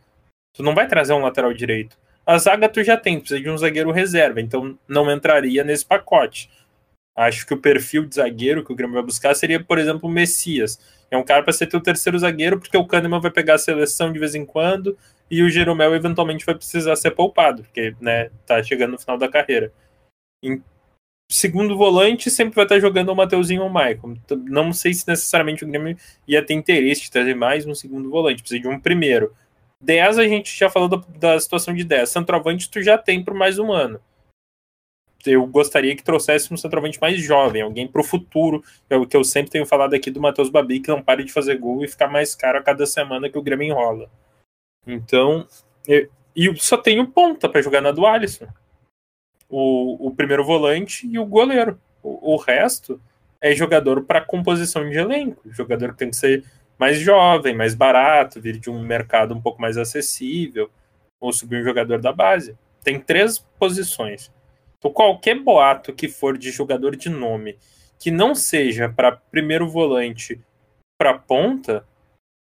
Tu 0.55 0.63
não 0.63 0.75
vai 0.75 0.89
trazer 0.89 1.13
um 1.13 1.23
lateral 1.23 1.53
direito. 1.53 1.99
A 2.25 2.39
zaga 2.39 2.69
tu 2.69 2.83
já 2.83 2.97
tem, 2.97 3.21
precisa 3.21 3.41
de 3.41 3.49
um 3.49 3.57
zagueiro 3.57 3.93
reserva, 3.93 4.41
então 4.41 4.77
não 4.89 5.11
entraria 5.11 5.63
nesse 5.63 5.87
pacote. 5.87 6.51
Acho 7.17 7.47
que 7.47 7.55
o 7.55 7.59
perfil 7.59 8.05
de 8.05 8.17
zagueiro 8.17 8.63
que 8.63 8.71
o 8.71 8.77
Grêmio 8.77 8.95
vai 8.95 9.03
buscar 9.03 9.35
seria, 9.35 9.63
por 9.63 9.79
exemplo, 9.79 10.07
o 10.07 10.13
Messias. 10.13 10.79
É 11.11 11.17
um 11.17 11.25
cara 11.25 11.43
para 11.43 11.53
ser 11.53 11.67
teu 11.67 11.81
terceiro 11.81 12.19
zagueiro, 12.19 12.59
porque 12.61 12.77
o 12.77 12.87
Kahneman 12.87 13.21
vai 13.21 13.31
pegar 13.31 13.55
a 13.55 13.59
seleção 13.59 14.13
de 14.13 14.19
vez 14.19 14.35
em 14.35 14.45
quando 14.45 14.99
e 15.31 15.43
o 15.43 15.49
Jeromel 15.49 15.95
eventualmente 15.95 16.45
vai 16.45 16.55
precisar 16.55 16.95
ser 16.95 17.13
poupado, 17.13 17.63
porque 17.63 17.97
né, 18.01 18.31
tá 18.45 18.63
chegando 18.63 18.93
no 18.93 18.99
final 18.99 19.17
da 19.17 19.29
carreira. 19.29 19.73
segundo 21.31 21.77
volante 21.77 22.31
sempre 22.31 22.55
vai 22.55 22.65
estar 22.65 22.79
jogando 22.81 23.09
o 23.09 23.17
Mateuzinho 23.17 23.63
ou 23.63 23.69
o 23.69 23.73
Michael. 23.73 24.19
Não 24.45 24.73
sei 24.73 24.93
se 24.93 25.09
necessariamente 25.09 25.65
o 25.65 25.69
Grêmio 25.69 25.97
ia 26.29 26.45
ter 26.45 26.53
interesse 26.53 27.03
de 27.03 27.11
trazer 27.11 27.35
mais 27.35 27.67
um 27.67 27.75
segundo 27.75 28.11
volante, 28.11 28.43
precisa 28.43 28.61
de 28.61 28.69
um 28.69 28.79
primeiro. 28.79 29.35
10 29.81 30.19
a 30.19 30.29
gente 30.29 30.57
já 30.57 30.71
falou 30.71 30.89
da, 30.89 31.03
da 31.19 31.41
situação 31.41 31.75
de 31.75 31.85
10. 31.85 32.09
Centroavante 32.09 32.71
tu 32.71 32.83
já 32.83 32.99
tem 32.99 33.23
por 33.25 33.35
mais 33.35 33.59
um 33.59 33.73
ano. 33.73 34.01
Eu 35.27 35.47
gostaria 35.47 35.95
que 35.97 36.03
trouxesse 36.03 36.53
um 36.53 36.57
centroavante 36.57 37.01
mais 37.01 37.21
jovem, 37.21 37.63
alguém 37.63 37.87
para 37.87 38.01
o 38.01 38.05
futuro, 38.05 38.63
é 38.89 38.97
o 38.97 39.07
que 39.07 39.17
eu 39.17 39.25
sempre 39.25 39.51
tenho 39.51 39.67
falado 39.67 39.95
aqui 39.95 40.11
do 40.11 40.21
Matheus 40.21 40.49
Babi, 40.49 40.81
que 40.81 40.89
não 40.89 41.03
pare 41.03 41.25
de 41.25 41.33
fazer 41.33 41.59
gol 41.59 41.85
e 41.85 41.89
ficar 41.89 42.09
mais 42.09 42.35
caro 42.35 42.59
a 42.59 42.63
cada 42.63 42.87
semana 42.87 43.29
que 43.29 43.39
o 43.39 43.43
Grêmio 43.43 43.67
enrola. 43.67 44.11
Então, 44.87 45.47
eu, 45.87 46.09
e 46.35 46.55
só 46.57 46.77
tenho 46.77 47.07
ponta 47.09 47.49
para 47.49 47.63
jogar 47.63 47.81
na 47.81 47.91
do 47.91 48.07
Alisson 48.07 48.47
o, 49.49 50.09
o 50.09 50.15
primeiro 50.15 50.45
volante 50.45 51.07
e 51.07 51.19
o 51.19 51.25
goleiro. 51.25 51.81
O, 52.03 52.35
o 52.35 52.37
resto 52.37 53.01
é 53.41 53.55
jogador 53.55 54.05
para 54.05 54.21
composição 54.21 54.89
de 54.89 54.99
elenco, 54.99 55.43
jogador 55.51 55.93
que 55.93 55.99
tem 55.99 56.11
que 56.11 56.17
ser 56.17 56.45
mais 56.79 56.99
jovem, 56.99 57.55
mais 57.55 57.75
barato, 57.75 58.41
vir 58.41 58.59
de 58.59 58.69
um 58.69 58.83
mercado 58.83 59.35
um 59.35 59.41
pouco 59.41 59.61
mais 59.61 59.79
acessível, 59.79 60.71
ou 61.21 61.33
subir 61.33 61.61
um 61.61 61.65
jogador 61.65 62.01
da 62.01 62.13
base. 62.13 62.57
Tem 62.83 63.01
três 63.01 63.39
posições. 63.59 64.31
Qualquer 64.81 65.41
boato 65.41 65.93
que 65.93 66.09
for 66.09 66.39
de 66.39 66.51
jogador 66.51 66.95
de 66.95 67.09
nome 67.09 67.59
que 67.99 68.11
não 68.11 68.35
seja 68.35 68.89
para 68.89 69.13
primeiro 69.13 69.69
volante 69.69 70.41
para 70.99 71.19
ponta, 71.19 71.85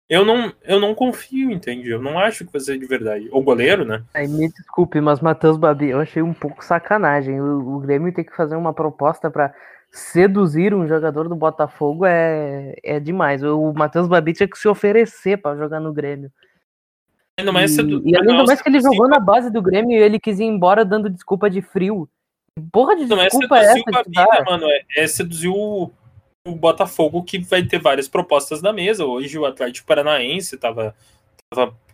eu 0.09 0.25
não, 0.25 0.53
eu 0.65 0.81
não 0.81 0.95
confio, 0.95 1.51
entende? 1.51 1.89
Eu 1.89 2.03
não 2.03 2.19
acho 2.19 2.45
que 2.45 2.53
vai 2.53 2.61
ser 2.61 2.79
de 2.79 2.87
verdade. 2.87 3.29
O 3.31 3.43
goleiro, 3.43 3.85
né? 3.85 4.03
Aí 4.13 4.27
me 4.27 4.49
desculpe, 4.49 5.01
mas 5.01 5.21
Matheus 5.21 5.57
Babi, 5.57 5.91
eu 5.91 6.01
achei 6.01 6.23
um 6.23 6.35
pouco 6.35 6.65
sacanagem. 6.65 7.41
O, 7.41 7.77
o 7.77 7.79
Grêmio 7.81 8.13
tem 8.13 8.25
que 8.25 8.35
fazer 8.35 8.57
uma 8.57 8.73
proposta 8.73 9.31
para 9.31 9.55
seduzir 9.91 10.75
um 10.75 10.87
jogador 10.87 11.29
do 11.29 11.37
Botafogo 11.37 12.05
é, 12.05 12.75
é 12.83 12.99
demais. 12.99 13.43
O 13.43 13.73
Matheus 13.73 14.09
Babi 14.09 14.33
tinha 14.33 14.49
que 14.49 14.59
se 14.59 14.69
oferecer 14.69 15.37
para 15.37 15.57
jogar 15.57 15.79
no 15.79 15.93
Grêmio. 15.93 16.31
Ainda 17.39 17.53
mais 17.53 17.77
e, 17.77 17.83
e 17.83 18.17
ainda 18.17 18.45
mais 18.45 18.61
que 18.61 18.69
ele 18.69 18.81
jogou 18.81 19.09
na 19.09 19.19
base 19.19 19.51
do 19.51 19.63
Grêmio 19.63 19.97
e 19.97 20.03
ele 20.03 20.19
quis 20.19 20.39
ir 20.41 20.45
embora 20.45 20.85
dando 20.85 21.09
desculpa 21.09 21.49
de 21.49 21.63
frio. 21.63 22.09
Porra 22.73 22.97
de 22.97 23.07
desculpa 23.07 23.59
é 23.59 23.65
essa? 23.65 23.83
Babi, 23.91 24.11
né, 24.17 24.45
mano? 24.47 24.67
É, 24.69 24.85
é 24.97 25.07
seduzir 25.07 25.49
o 25.49 25.91
o 26.47 26.55
Botafogo 26.55 27.23
que 27.23 27.39
vai 27.39 27.63
ter 27.63 27.79
várias 27.79 28.09
propostas 28.09 28.63
na 28.63 28.73
mesa. 28.73 29.05
Hoje 29.05 29.39
o 29.39 29.45
Atlético 29.45 29.87
Paranaense 29.87 30.55
estava 30.55 30.95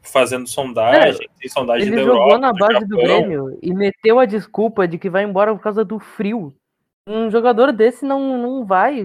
fazendo 0.02 0.48
sondagem, 0.48 1.28
é, 1.42 1.48
sondagem 1.48 1.88
ele 1.88 1.96
da 1.96 2.02
jogou 2.02 2.22
Europa, 2.22 2.38
na 2.38 2.52
base 2.52 2.86
do, 2.86 2.96
do 2.96 2.96
Grêmio 2.96 3.58
e 3.60 3.74
meteu 3.74 4.20
a 4.20 4.24
desculpa 4.24 4.86
de 4.86 4.98
que 4.98 5.10
vai 5.10 5.24
embora 5.24 5.54
por 5.54 5.62
causa 5.62 5.84
do 5.84 5.98
frio. 5.98 6.54
Um 7.08 7.30
jogador 7.30 7.72
desse 7.72 8.04
não, 8.04 8.38
não 8.38 8.64
vai. 8.64 9.04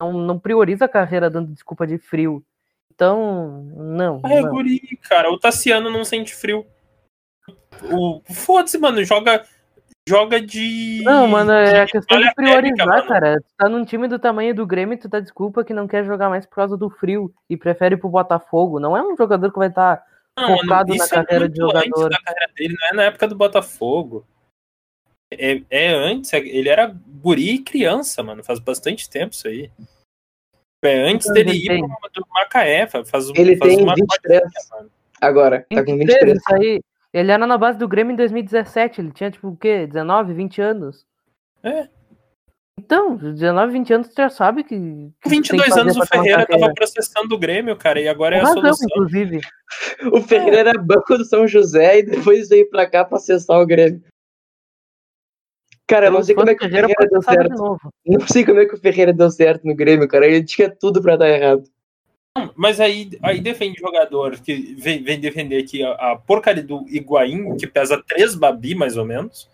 Não, 0.00 0.12
não 0.12 0.38
prioriza 0.38 0.84
a 0.84 0.88
carreira 0.88 1.28
dando 1.28 1.52
desculpa 1.52 1.86
de 1.86 1.98
frio. 1.98 2.42
Então, 2.94 3.64
não. 3.74 4.20
É, 4.24 4.42
não. 4.42 4.50
guri, 4.50 4.80
cara. 5.08 5.30
O 5.30 5.38
Tassiano 5.38 5.90
não 5.90 6.04
sente 6.04 6.34
frio. 6.34 6.66
O, 7.90 8.20
Foda-se, 8.32 8.78
mano. 8.78 9.02
Joga 9.04 9.44
joga 10.08 10.40
de. 10.40 11.02
Não, 11.04 11.28
mano, 11.28 11.52
é 11.52 11.82
a 11.82 11.86
questão 11.86 12.18
de 12.20 12.34
priorizar, 12.34 13.06
cara. 13.06 13.36
Tu 13.40 13.54
tá 13.56 13.68
num 13.68 13.84
time 13.84 14.08
do 14.08 14.18
tamanho 14.18 14.54
do 14.54 14.66
Grêmio 14.66 14.98
tu 14.98 15.08
dá 15.08 15.20
desculpa 15.20 15.62
que 15.62 15.74
não 15.74 15.86
quer 15.86 16.04
jogar 16.04 16.30
mais 16.30 16.46
por 16.46 16.56
causa 16.56 16.76
do 16.76 16.88
frio 16.88 17.32
e 17.48 17.56
prefere 17.56 17.96
pro 17.96 18.08
Botafogo. 18.08 18.80
Não 18.80 18.96
é 18.96 19.02
um 19.02 19.16
jogador 19.16 19.52
que 19.52 19.58
vai 19.58 19.68
estar 19.68 19.96
tá 20.34 20.46
focado 20.46 20.94
na 20.94 21.04
é 21.04 21.08
carreira 21.08 21.44
é 21.44 21.48
de 21.48 21.56
jogador. 21.56 22.08
Da 22.08 22.18
carreira 22.20 22.52
dele, 22.56 22.76
não 22.80 22.88
é 22.88 22.92
na 22.94 23.02
época 23.04 23.28
do 23.28 23.36
Botafogo. 23.36 24.26
É, 25.30 25.62
é 25.68 25.88
antes, 25.88 26.32
é, 26.32 26.38
ele 26.38 26.70
era 26.70 26.86
guri 27.06 27.56
e 27.56 27.62
criança, 27.62 28.22
mano. 28.22 28.42
Faz 28.42 28.58
bastante 28.58 29.08
tempo 29.10 29.34
isso 29.34 29.46
aí. 29.46 29.70
É 30.82 30.94
antes 30.94 31.30
dele 31.32 31.52
ir 31.52 31.78
pro, 31.80 32.10
do 32.14 32.26
Macaé. 32.32 32.86
Faz, 32.86 33.28
ele 33.34 33.56
faz 33.56 33.74
tem 33.74 33.82
uma 33.82 33.94
23 33.94 34.42
mano. 34.70 34.90
agora. 35.20 35.66
Tá 35.70 35.84
com 35.84 35.98
23. 35.98 36.36
Isso 36.36 36.54
aí, 36.54 36.80
ele 37.12 37.32
era 37.32 37.46
na 37.46 37.58
base 37.58 37.78
do 37.78 37.88
Grêmio 37.88 38.12
em 38.12 38.16
2017, 38.16 39.00
ele 39.00 39.12
tinha 39.12 39.30
tipo 39.30 39.48
o 39.48 39.56
quê? 39.56 39.86
19, 39.86 40.34
20 40.34 40.60
anos? 40.60 41.06
É. 41.62 41.88
Então, 42.78 43.16
19, 43.16 43.72
20 43.72 43.92
anos, 43.92 44.08
tu 44.08 44.14
já 44.16 44.30
sabe 44.30 44.62
que. 44.62 44.76
que 45.20 45.28
22 45.28 45.76
anos 45.76 45.96
o 45.96 46.06
Ferreira 46.06 46.46
tava 46.46 46.72
processando 46.72 47.34
o 47.34 47.38
Grêmio, 47.38 47.76
cara, 47.76 48.00
e 48.00 48.06
agora 48.06 48.36
é 48.36 48.40
a 48.40 48.42
razão, 48.44 48.62
solução. 48.62 48.86
inclusive. 48.90 49.40
O 50.12 50.22
Ferreira 50.22 50.56
é. 50.56 50.60
era 50.60 50.80
banco 50.80 51.18
do 51.18 51.24
São 51.26 51.46
José 51.46 51.98
e 51.98 52.02
depois 52.02 52.48
veio 52.48 52.70
pra 52.70 52.88
cá 52.88 53.04
pra 53.04 53.18
acessar 53.18 53.60
o 53.60 53.66
Grêmio. 53.66 54.02
Cara, 55.86 56.06
eu 56.06 56.12
não 56.12 56.22
sei 56.22 56.34
como 56.34 56.48
é 56.48 56.54
que 56.54 56.64
o 56.64 56.70
Ferreira 56.70 56.88
deu 57.10 57.22
certo. 57.22 57.78
Não 58.06 58.26
sei 58.26 58.44
como 58.46 58.60
é 58.60 58.66
que 58.66 58.74
o 58.74 58.78
Ferreira 58.78 59.12
deu 59.12 59.30
certo 59.30 59.64
no 59.66 59.74
Grêmio, 59.74 60.08
cara. 60.08 60.26
Ele 60.26 60.44
tinha 60.44 60.70
tudo 60.70 61.02
pra 61.02 61.16
dar 61.16 61.28
errado. 61.28 61.64
Mas 62.56 62.80
aí, 62.80 63.10
aí 63.22 63.40
defende 63.40 63.80
jogador 63.80 64.38
que 64.38 64.74
vem, 64.78 65.02
vem 65.02 65.20
defender 65.20 65.62
aqui 65.62 65.82
a, 65.82 65.92
a, 65.92 66.16
porcaria 66.16 66.62
do 66.62 66.84
Higuaín, 66.88 67.56
que 67.56 67.66
pesa 67.66 68.02
3 68.06 68.34
babi, 68.34 68.74
mais 68.74 68.96
ou 68.96 69.04
menos, 69.04 69.48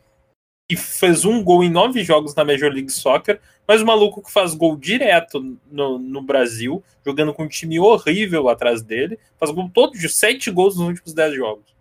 e 0.70 0.76
fez 0.76 1.24
um 1.24 1.42
gol 1.42 1.62
em 1.62 1.70
nove 1.70 2.02
jogos 2.02 2.34
na 2.34 2.44
Major 2.44 2.70
League 2.70 2.90
Soccer, 2.90 3.40
mas 3.66 3.82
o 3.82 3.86
maluco 3.86 4.22
que 4.22 4.32
faz 4.32 4.54
gol 4.54 4.76
direto 4.76 5.58
no, 5.70 5.98
no 5.98 6.22
Brasil, 6.22 6.82
jogando 7.04 7.34
com 7.34 7.44
um 7.44 7.48
time 7.48 7.78
horrível 7.78 8.48
atrás 8.48 8.82
dele, 8.82 9.18
faz 9.38 9.50
gol 9.50 9.70
todos 9.72 9.98
de 9.98 10.08
sete 10.08 10.50
gols 10.50 10.76
nos 10.76 10.88
últimos 10.88 11.12
dez 11.12 11.34
jogos. 11.34 11.74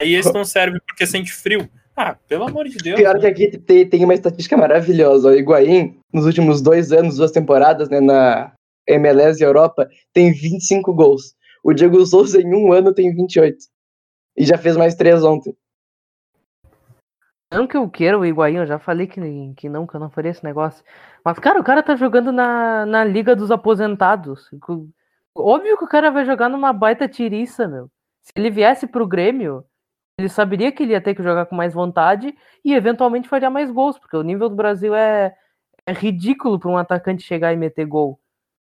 Aí 0.00 0.14
esse 0.14 0.32
não 0.32 0.44
serve 0.44 0.80
porque 0.86 1.06
sente 1.06 1.32
frio. 1.32 1.68
Ah, 1.94 2.16
pelo 2.26 2.44
amor 2.44 2.66
de 2.66 2.78
Deus. 2.78 2.98
Pior 2.98 3.14
né? 3.14 3.20
que 3.20 3.26
aqui 3.26 3.58
tem, 3.58 3.86
tem 3.86 4.04
uma 4.04 4.14
estatística 4.14 4.56
maravilhosa. 4.56 5.28
O 5.28 5.34
Higuaín, 5.34 5.98
nos 6.10 6.24
últimos 6.24 6.62
dois 6.62 6.92
anos, 6.92 7.16
duas 7.16 7.30
temporadas, 7.30 7.90
né, 7.90 8.00
na, 8.00 8.52
MLS 8.94 9.40
e 9.40 9.46
Europa, 9.46 9.88
tem 10.12 10.32
25 10.32 10.92
gols. 10.92 11.34
O 11.62 11.72
Diego 11.72 12.04
Souza, 12.06 12.40
em 12.40 12.54
um 12.54 12.72
ano, 12.72 12.94
tem 12.94 13.14
28. 13.14 13.56
E 14.36 14.44
já 14.44 14.56
fez 14.56 14.76
mais 14.76 14.94
três 14.94 15.22
ontem. 15.22 15.54
Não 17.52 17.66
que 17.66 17.76
eu 17.76 17.88
queira 17.90 18.18
o 18.18 18.24
Higuaín, 18.24 18.56
eu 18.56 18.66
já 18.66 18.78
falei 18.78 19.08
que, 19.08 19.20
que 19.56 19.68
não, 19.68 19.86
que 19.86 19.94
eu 19.94 20.00
não 20.00 20.08
faria 20.08 20.30
esse 20.30 20.44
negócio. 20.44 20.84
Mas, 21.24 21.38
cara, 21.38 21.60
o 21.60 21.64
cara 21.64 21.82
tá 21.82 21.96
jogando 21.96 22.30
na, 22.30 22.86
na 22.86 23.04
Liga 23.04 23.34
dos 23.34 23.50
Aposentados. 23.50 24.48
Óbvio 25.34 25.76
que 25.76 25.84
o 25.84 25.88
cara 25.88 26.10
vai 26.10 26.24
jogar 26.24 26.48
numa 26.48 26.72
baita 26.72 27.08
tiriça, 27.08 27.66
meu. 27.66 27.90
Se 28.22 28.32
ele 28.36 28.50
viesse 28.50 28.86
pro 28.86 29.06
Grêmio, 29.06 29.64
ele 30.18 30.28
saberia 30.28 30.70
que 30.70 30.82
ele 30.84 30.92
ia 30.92 31.00
ter 31.00 31.14
que 31.14 31.22
jogar 31.22 31.46
com 31.46 31.56
mais 31.56 31.74
vontade 31.74 32.34
e 32.64 32.72
eventualmente 32.72 33.28
faria 33.28 33.50
mais 33.50 33.70
gols, 33.70 33.98
porque 33.98 34.16
o 34.16 34.22
nível 34.22 34.48
do 34.48 34.54
Brasil 34.54 34.94
é, 34.94 35.34
é 35.86 35.92
ridículo 35.92 36.58
para 36.58 36.70
um 36.70 36.78
atacante 36.78 37.22
chegar 37.22 37.52
e 37.52 37.56
meter 37.56 37.84
gol 37.84 38.20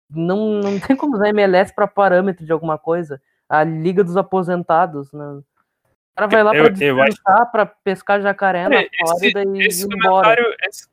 não, 0.09 0.59
não 0.59 0.79
tem 0.79 0.95
como 0.95 1.15
usar 1.15 1.29
MLS 1.29 1.73
para 1.73 1.87
parâmetro 1.87 2.45
de 2.45 2.51
alguma 2.51 2.77
coisa. 2.77 3.21
A 3.47 3.63
Liga 3.63 4.03
dos 4.03 4.17
Aposentados, 4.17 5.11
né? 5.11 5.25
O 5.25 5.43
cara 6.15 6.27
vai 6.27 6.43
lá 6.43 6.51
para 6.51 6.69
descansar, 6.69 7.41
acho... 7.41 7.51
para 7.51 7.65
pescar 7.65 8.21
jacaré 8.21 8.69
na 8.69 8.83
Flórida 8.99 9.43
e 9.43 9.65
esse 9.65 9.85
ir 9.85 9.93
embora. 9.93 10.55
Esse, 10.63 10.87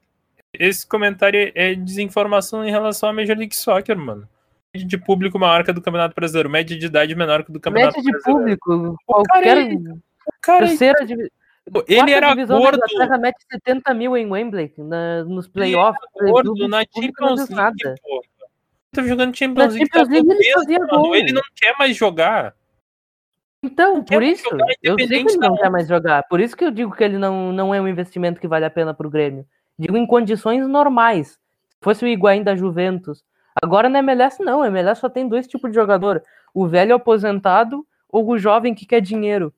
esse, 0.53 0.87
comentário 0.87 1.53
é 1.55 1.75
desinformação 1.75 2.65
em 2.65 2.71
relação 2.71 3.09
à 3.09 3.13
Major 3.13 3.37
League 3.37 3.55
Soccer, 3.55 3.97
mano. 3.97 4.29
Média 4.75 4.89
de 4.89 4.99
público 4.99 5.39
maior 5.39 5.63
que 5.65 5.71
a 5.71 5.75
do 5.75 5.83
Campeonato 5.83 6.15
Brasileiro. 6.15 6.51
Média 6.51 6.77
de 6.77 6.87
idade 6.87 7.15
menor 7.15 7.45
que 7.45 7.53
a 7.53 7.55
do 7.55 7.61
Campeonato 7.61 7.97
Média 7.99 8.11
Brasileiro. 8.11 8.39
Média 8.41 8.55
de 8.55 8.59
público. 8.59 8.97
Qualquer... 9.07 9.59
É 9.59 9.75
o 9.75 10.33
cara, 10.41 10.67
terceira 10.67 11.07
divisão. 11.07 11.31
Ele 11.87 12.11
era 12.11 12.35
gordo. 12.35 12.81
A 13.01 13.19
mete 13.19 13.39
70 13.51 13.95
mil 13.95 14.17
em 14.17 14.27
Wembley 14.27 14.73
na, 14.79 15.25
nos 15.25 15.47
playoffs. 15.47 16.03
Ele 16.17 16.25
era 16.25 16.33
gordo 16.33 16.69
na 16.69 16.81
Champions 16.81 17.49
League, 17.49 18.01
pô 18.03 18.23
tá 18.93 19.03
jogando 19.03 19.37
Champions 19.37 19.75
League. 19.75 19.91
Champions 19.93 20.09
League 20.09 20.31
ele, 20.31 20.53
fazia 20.53 20.79
gol. 20.87 21.17
ele 21.17 21.33
não 21.33 21.43
quer 21.57 21.75
mais 21.79 21.97
jogar. 21.97 22.55
Então, 23.65 24.03
por 24.03 24.23
isso, 24.23 24.49
eu 24.83 24.97
sei 24.99 25.25
que 25.25 25.33
ele 25.33 25.39
não 25.39 25.57
quer 25.57 25.71
mais 25.71 25.89
jogar. 25.89 26.25
Por 26.25 26.41
isso 26.41 26.57
que 26.57 26.65
eu 26.65 26.71
digo 26.71 26.95
que 26.95 27.03
ele 27.03 27.17
não, 27.17 27.53
não 27.53 27.75
é 27.75 27.81
um 27.81 27.89
investimento 27.89 28.41
que 28.41 28.49
vale 28.49 28.65
a 28.65 28.71
pena 28.71 28.93
pro 28.93 29.11
Grêmio. 29.11 29.47
Digo 29.79 29.97
em 29.97 30.07
condições 30.07 30.67
normais. 30.67 31.29
Se 31.29 31.39
fosse 31.81 32.05
o 32.05 32.09
Higuaín 32.09 32.43
da 32.43 32.57
Juventus. 32.57 33.25
Agora 33.63 33.89
na 33.89 34.01
MLS 34.01 34.43
não, 34.43 34.63
a 34.63 34.67
MLS 34.67 35.01
só 35.01 35.09
tem 35.09 35.29
dois 35.29 35.47
tipos 35.47 35.71
de 35.71 35.77
jogador. 35.77 36.23
O 36.53 36.67
velho 36.67 36.95
aposentado 36.95 37.87
ou 38.09 38.29
o 38.29 38.39
jovem 38.39 38.75
que 38.75 38.85
quer 38.85 39.01
dinheiro. 39.01 39.55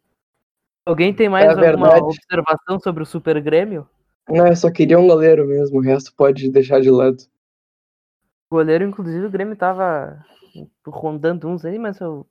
Alguém 0.86 1.14
tem 1.14 1.28
mais 1.28 1.46
é 1.46 1.48
alguma 1.48 1.88
verdade. 1.88 2.02
observação 2.02 2.78
sobre 2.78 3.02
o 3.02 3.06
Super 3.06 3.40
Grêmio? 3.40 3.88
Não, 4.28 4.46
eu 4.46 4.56
só 4.56 4.70
queria 4.70 4.98
um 4.98 5.06
goleiro 5.06 5.46
mesmo, 5.46 5.78
o 5.78 5.82
resto 5.82 6.12
pode 6.14 6.50
deixar 6.50 6.80
de 6.80 6.90
lado. 6.90 7.24
Goleiro, 8.54 8.84
inclusive, 8.84 9.26
o 9.26 9.30
Grêmio 9.30 9.56
tava 9.56 10.24
rondando 10.86 11.48
uns 11.48 11.64
aí, 11.64 11.76
mas 11.76 11.98
eu. 11.98 12.24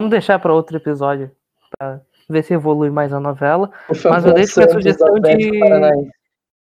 Vamos 0.00 0.10
deixar 0.10 0.40
para 0.40 0.52
outro 0.52 0.76
episódio. 0.76 1.30
Pra 1.78 2.00
ver 2.28 2.42
se 2.42 2.52
evolui 2.52 2.90
mais 2.90 3.12
a 3.12 3.20
novela. 3.20 3.70
Mas 3.88 4.24
eu 4.24 4.34
deixo 4.34 4.60
a 4.60 4.68
sugestão 4.68 5.14
de 5.20 6.10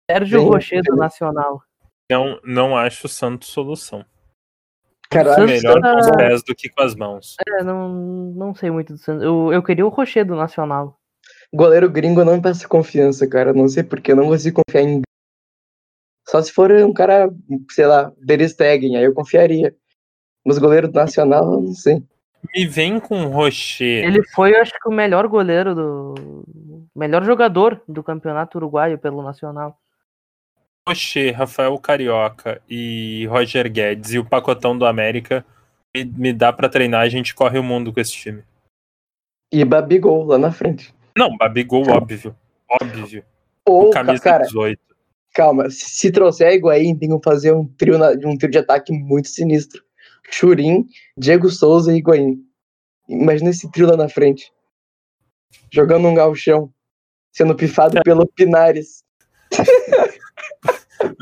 Sérgio 0.09 0.41
Rocher 0.41 0.81
do 0.83 0.95
Nacional. 0.95 1.61
Não, 2.09 2.39
não 2.45 2.77
acho 2.77 3.09
santo 3.09 3.45
solução. 3.45 4.05
Caralho, 5.09 5.45
melhor 5.45 5.81
com 5.81 5.99
os 5.99 6.11
pés 6.11 6.43
do 6.43 6.55
que 6.55 6.69
com 6.69 6.81
as 6.81 6.95
mãos. 6.95 7.35
É, 7.45 7.63
não, 7.63 7.89
não 7.89 8.55
sei 8.55 8.71
muito 8.71 8.93
do 8.93 8.99
Santos. 8.99 9.21
Eu, 9.21 9.51
eu 9.51 9.61
queria 9.61 9.85
o 9.85 9.89
Rocher 9.89 10.25
do 10.25 10.35
Nacional. 10.35 10.97
Goleiro 11.53 11.89
gringo 11.89 12.23
não 12.23 12.37
me 12.37 12.41
passa 12.41 12.65
confiança, 12.65 13.27
cara. 13.27 13.51
Não 13.51 13.67
sei 13.67 13.83
porque 13.83 14.13
eu 14.13 14.15
não 14.15 14.27
consigo 14.27 14.61
confiar 14.65 14.83
em 14.83 15.01
Só 16.27 16.41
se 16.41 16.51
for 16.51 16.71
um 16.71 16.93
cara, 16.93 17.29
sei 17.71 17.85
lá, 17.85 18.11
Der 18.17 18.47
Stegen, 18.49 18.97
aí 18.97 19.05
eu 19.05 19.13
confiaria. 19.13 19.73
Mas 20.45 20.57
goleiro 20.57 20.87
do 20.87 20.93
Nacional, 20.93 21.53
eu 21.53 21.61
não 21.61 21.73
sei. 21.73 22.03
Me 22.55 22.65
vem 22.65 22.99
com 22.99 23.25
Rocher. 23.27 24.05
Ele 24.05 24.23
foi, 24.29 24.55
acho 24.55 24.73
que, 24.73 24.87
o 24.87 24.91
melhor 24.91 25.27
goleiro 25.27 25.73
do. 25.73 26.43
Melhor 26.95 27.23
jogador 27.23 27.81
do 27.87 28.03
campeonato 28.03 28.57
uruguaio 28.57 28.97
pelo 28.97 29.23
Nacional. 29.23 29.77
Rocher, 30.87 31.35
Rafael 31.35 31.77
Carioca 31.77 32.61
e 32.69 33.25
Roger 33.27 33.69
Guedes 33.69 34.13
e 34.13 34.19
o 34.19 34.25
pacotão 34.25 34.77
do 34.77 34.85
América 34.85 35.45
me, 35.93 36.05
me 36.05 36.33
dá 36.33 36.53
pra 36.53 36.69
treinar, 36.69 37.01
a 37.01 37.09
gente 37.09 37.35
corre 37.35 37.59
o 37.59 37.63
mundo 37.63 37.91
com 37.91 37.99
esse 37.99 38.13
time. 38.13 38.43
E 39.51 39.63
Babigol 39.65 40.25
lá 40.25 40.37
na 40.37 40.51
frente. 40.51 40.93
Não, 41.17 41.35
Babigol, 41.37 41.89
óbvio. 41.89 42.35
Óbvio. 42.69 43.23
Ou, 43.65 43.89
O 43.89 43.91
camisa 43.91 44.23
cara, 44.23 44.43
18. 44.45 44.79
Calma, 45.37 45.69
se, 45.69 45.85
se 45.91 46.11
trouxer 46.11 46.51
Higuaín, 46.53 46.97
tem 46.97 47.07
que 47.07 47.23
fazer 47.23 47.53
um 47.53 47.67
trio, 47.77 47.99
na- 47.99 48.13
um 48.25 48.35
trio 48.35 48.49
de 48.49 48.57
ataque 48.57 48.91
muito 48.91 49.27
sinistro. 49.29 49.83
Churin, 50.31 50.87
Diego 51.15 51.47
Souza 51.49 51.93
e 51.93 51.97
Higuaín. 51.97 52.43
Imagina 53.07 53.51
esse 53.51 53.71
trio 53.71 53.87
lá 53.87 53.95
na 53.95 54.09
frente. 54.09 54.51
Jogando 55.71 56.07
um 56.07 56.15
galchão. 56.15 56.73
Sendo 57.31 57.55
pifado 57.55 58.01
pelo 58.03 58.25
Pinares. 58.25 59.03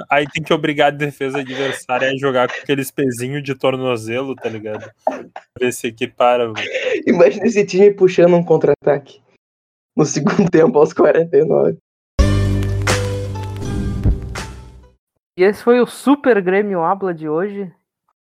Aí 0.09 0.26
tem 0.34 0.41
que 0.41 0.53
obrigar 0.53 0.88
a 0.88 0.95
defesa 0.95 1.39
adversária 1.39 2.09
a 2.09 2.18
jogar 2.18 2.47
com 2.47 2.55
aqueles 2.61 2.89
pezinhos 2.89 3.43
de 3.43 3.53
tornozelo, 3.53 4.34
tá 4.34 4.47
ligado? 4.47 4.89
Ver 5.59 5.74
se 5.74 5.88
equipara. 5.88 6.53
Imagina 7.05 7.45
esse 7.45 7.66
time 7.66 7.91
puxando 7.93 8.36
um 8.36 8.43
contra-ataque. 8.43 9.22
No 9.95 10.05
segundo 10.05 10.49
tempo, 10.49 10.80
aos 10.80 10.93
49. 10.93 11.78
E 15.38 15.43
esse 15.43 15.61
foi 15.61 15.81
o 15.81 15.86
Super 15.86 16.41
Grêmio 16.41 16.81
Habla 16.81 17.13
de 17.13 17.27
hoje. 17.27 17.63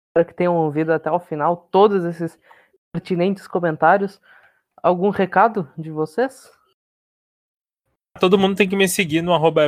Espero 0.09 0.27
que 0.27 0.35
tenham 0.35 0.55
ouvido 0.55 0.93
até 0.93 1.11
o 1.11 1.19
final 1.19 1.67
todos 1.71 2.05
esses 2.05 2.39
pertinentes 2.91 3.47
comentários. 3.47 4.21
Algum 4.83 5.09
recado 5.09 5.67
de 5.75 5.89
vocês? 5.89 6.51
Todo 8.20 8.38
mundo 8.38 8.55
tem 8.57 8.68
que 8.68 8.76
me 8.76 8.88
seguir 8.88 9.22
no 9.22 9.34
arroba 9.34 9.68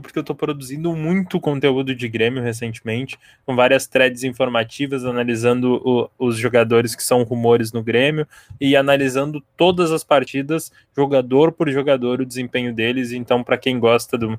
porque 0.00 0.18
eu 0.18 0.24
tô 0.24 0.34
produzindo 0.34 0.94
muito 0.96 1.40
conteúdo 1.40 1.94
de 1.94 2.08
Grêmio 2.08 2.42
recentemente, 2.42 3.16
com 3.46 3.54
várias 3.54 3.86
threads 3.86 4.24
informativas, 4.24 5.04
analisando 5.04 5.80
o- 5.82 6.10
os 6.18 6.36
jogadores 6.36 6.94
que 6.94 7.02
são 7.04 7.22
rumores 7.22 7.72
no 7.72 7.82
Grêmio 7.82 8.26
e 8.60 8.76
analisando 8.76 9.40
todas 9.56 9.90
as 9.92 10.02
partidas, 10.04 10.70
jogador 10.94 11.52
por 11.52 11.70
jogador, 11.70 12.20
o 12.20 12.26
desempenho 12.26 12.74
deles. 12.74 13.12
Então, 13.12 13.42
para 13.44 13.56
quem 13.56 13.78
gosta 13.78 14.18
de 14.18 14.26
uma 14.26 14.38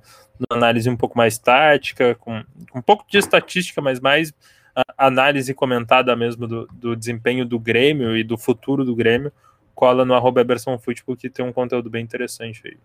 análise 0.50 0.90
um 0.90 0.98
pouco 0.98 1.18
mais 1.18 1.38
tática, 1.38 2.14
com, 2.16 2.44
um 2.76 2.82
pouco 2.82 3.06
de 3.10 3.18
estatística, 3.18 3.82
mas 3.82 4.00
mais 4.02 4.34
a- 4.76 5.08
análise 5.08 5.54
comentada 5.56 6.16
mesmo 6.16 6.46
do, 6.46 6.68
do 6.74 6.96
desempenho 6.96 7.46
do 7.46 7.58
Grêmio 7.58 8.16
e 8.18 8.24
do 8.24 8.38
futuro 8.38 8.84
do 8.86 8.94
Grêmio, 8.94 9.32
cola 9.74 10.04
no 10.06 10.14
arroba 10.14 10.46
que 11.18 11.30
tem 11.30 11.44
um 11.44 11.54
conteúdo 11.54 11.90
bem 11.90 12.04
interessante 12.04 12.62
aí. 12.68 12.78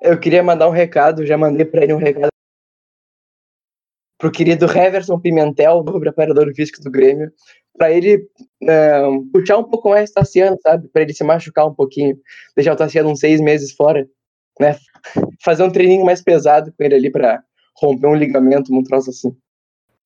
Eu 0.00 0.18
queria 0.18 0.42
mandar 0.42 0.68
um 0.68 0.72
recado, 0.72 1.26
já 1.26 1.36
mandei 1.36 1.64
pra 1.64 1.82
ele 1.82 1.92
um 1.92 1.98
recado. 1.98 2.30
Pro 4.18 4.30
querido 4.30 4.66
Heverson 4.66 5.18
Pimentel, 5.18 5.82
preparador 5.84 6.52
físico 6.54 6.82
do 6.82 6.90
Grêmio, 6.90 7.32
pra 7.76 7.90
ele 7.90 8.28
não, 8.60 9.26
puxar 9.30 9.56
um 9.56 9.64
pouco 9.64 9.88
mais 9.88 10.10
o 10.10 10.14
Tassiano, 10.14 10.58
sabe? 10.62 10.88
Pra 10.88 11.02
ele 11.02 11.14
se 11.14 11.24
machucar 11.24 11.66
um 11.66 11.74
pouquinho, 11.74 12.18
deixar 12.54 12.74
o 12.74 12.76
Tassiano 12.76 13.10
uns 13.10 13.20
seis 13.20 13.40
meses 13.40 13.72
fora, 13.72 14.06
né? 14.60 14.76
Fazer 15.42 15.62
um 15.62 15.70
treininho 15.70 16.04
mais 16.04 16.22
pesado 16.22 16.70
com 16.72 16.84
ele 16.84 16.94
ali 16.94 17.10
pra 17.10 17.42
romper 17.76 18.08
um 18.08 18.14
ligamento, 18.14 18.74
um 18.74 18.82
troço 18.82 19.08
assim. 19.08 19.34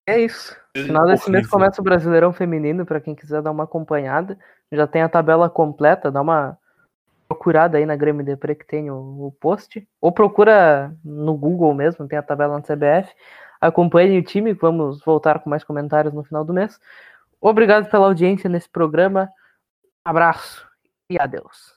É 0.07 0.21
isso. 0.21 0.57
No 0.77 0.83
final 0.85 1.07
desse 1.07 1.31
mês 1.31 1.47
começa 1.49 1.81
o 1.81 1.85
Brasileirão 1.85 2.33
Feminino, 2.33 2.85
para 2.85 3.01
quem 3.01 3.15
quiser 3.15 3.43
dar 3.43 3.51
uma 3.51 3.65
acompanhada. 3.65 4.39
Já 4.71 4.87
tem 4.87 5.03
a 5.03 5.09
tabela 5.09 5.49
completa, 5.51 6.11
dá 6.11 6.21
uma 6.21 6.59
procurada 7.35 7.77
aí 7.77 7.85
na 7.85 7.97
Grêmio 7.97 8.25
Depre 8.25 8.55
que 8.55 8.65
tem 8.65 8.91
o, 8.91 9.27
o 9.27 9.33
post. 9.41 9.87
Ou 10.01 10.13
procura 10.13 10.95
no 11.05 11.37
Google 11.37 11.75
mesmo, 11.75 12.07
tem 12.07 12.19
a 12.19 12.23
tabela 12.23 12.55
na 12.55 12.63
CBF. 12.63 13.13
Acompanhem 13.61 14.19
o 14.19 14.23
time, 14.23 14.53
vamos 14.53 15.03
voltar 15.05 15.41
com 15.41 15.51
mais 15.51 15.65
comentários 15.65 16.15
no 16.15 16.23
final 16.23 16.45
do 16.45 16.55
mês. 16.55 16.79
Obrigado 17.41 17.91
pela 17.91 18.07
audiência 18.07 18.49
nesse 18.49 18.69
programa. 18.69 19.29
Abraço 20.05 20.67
e 21.11 21.19
adeus. 21.21 21.73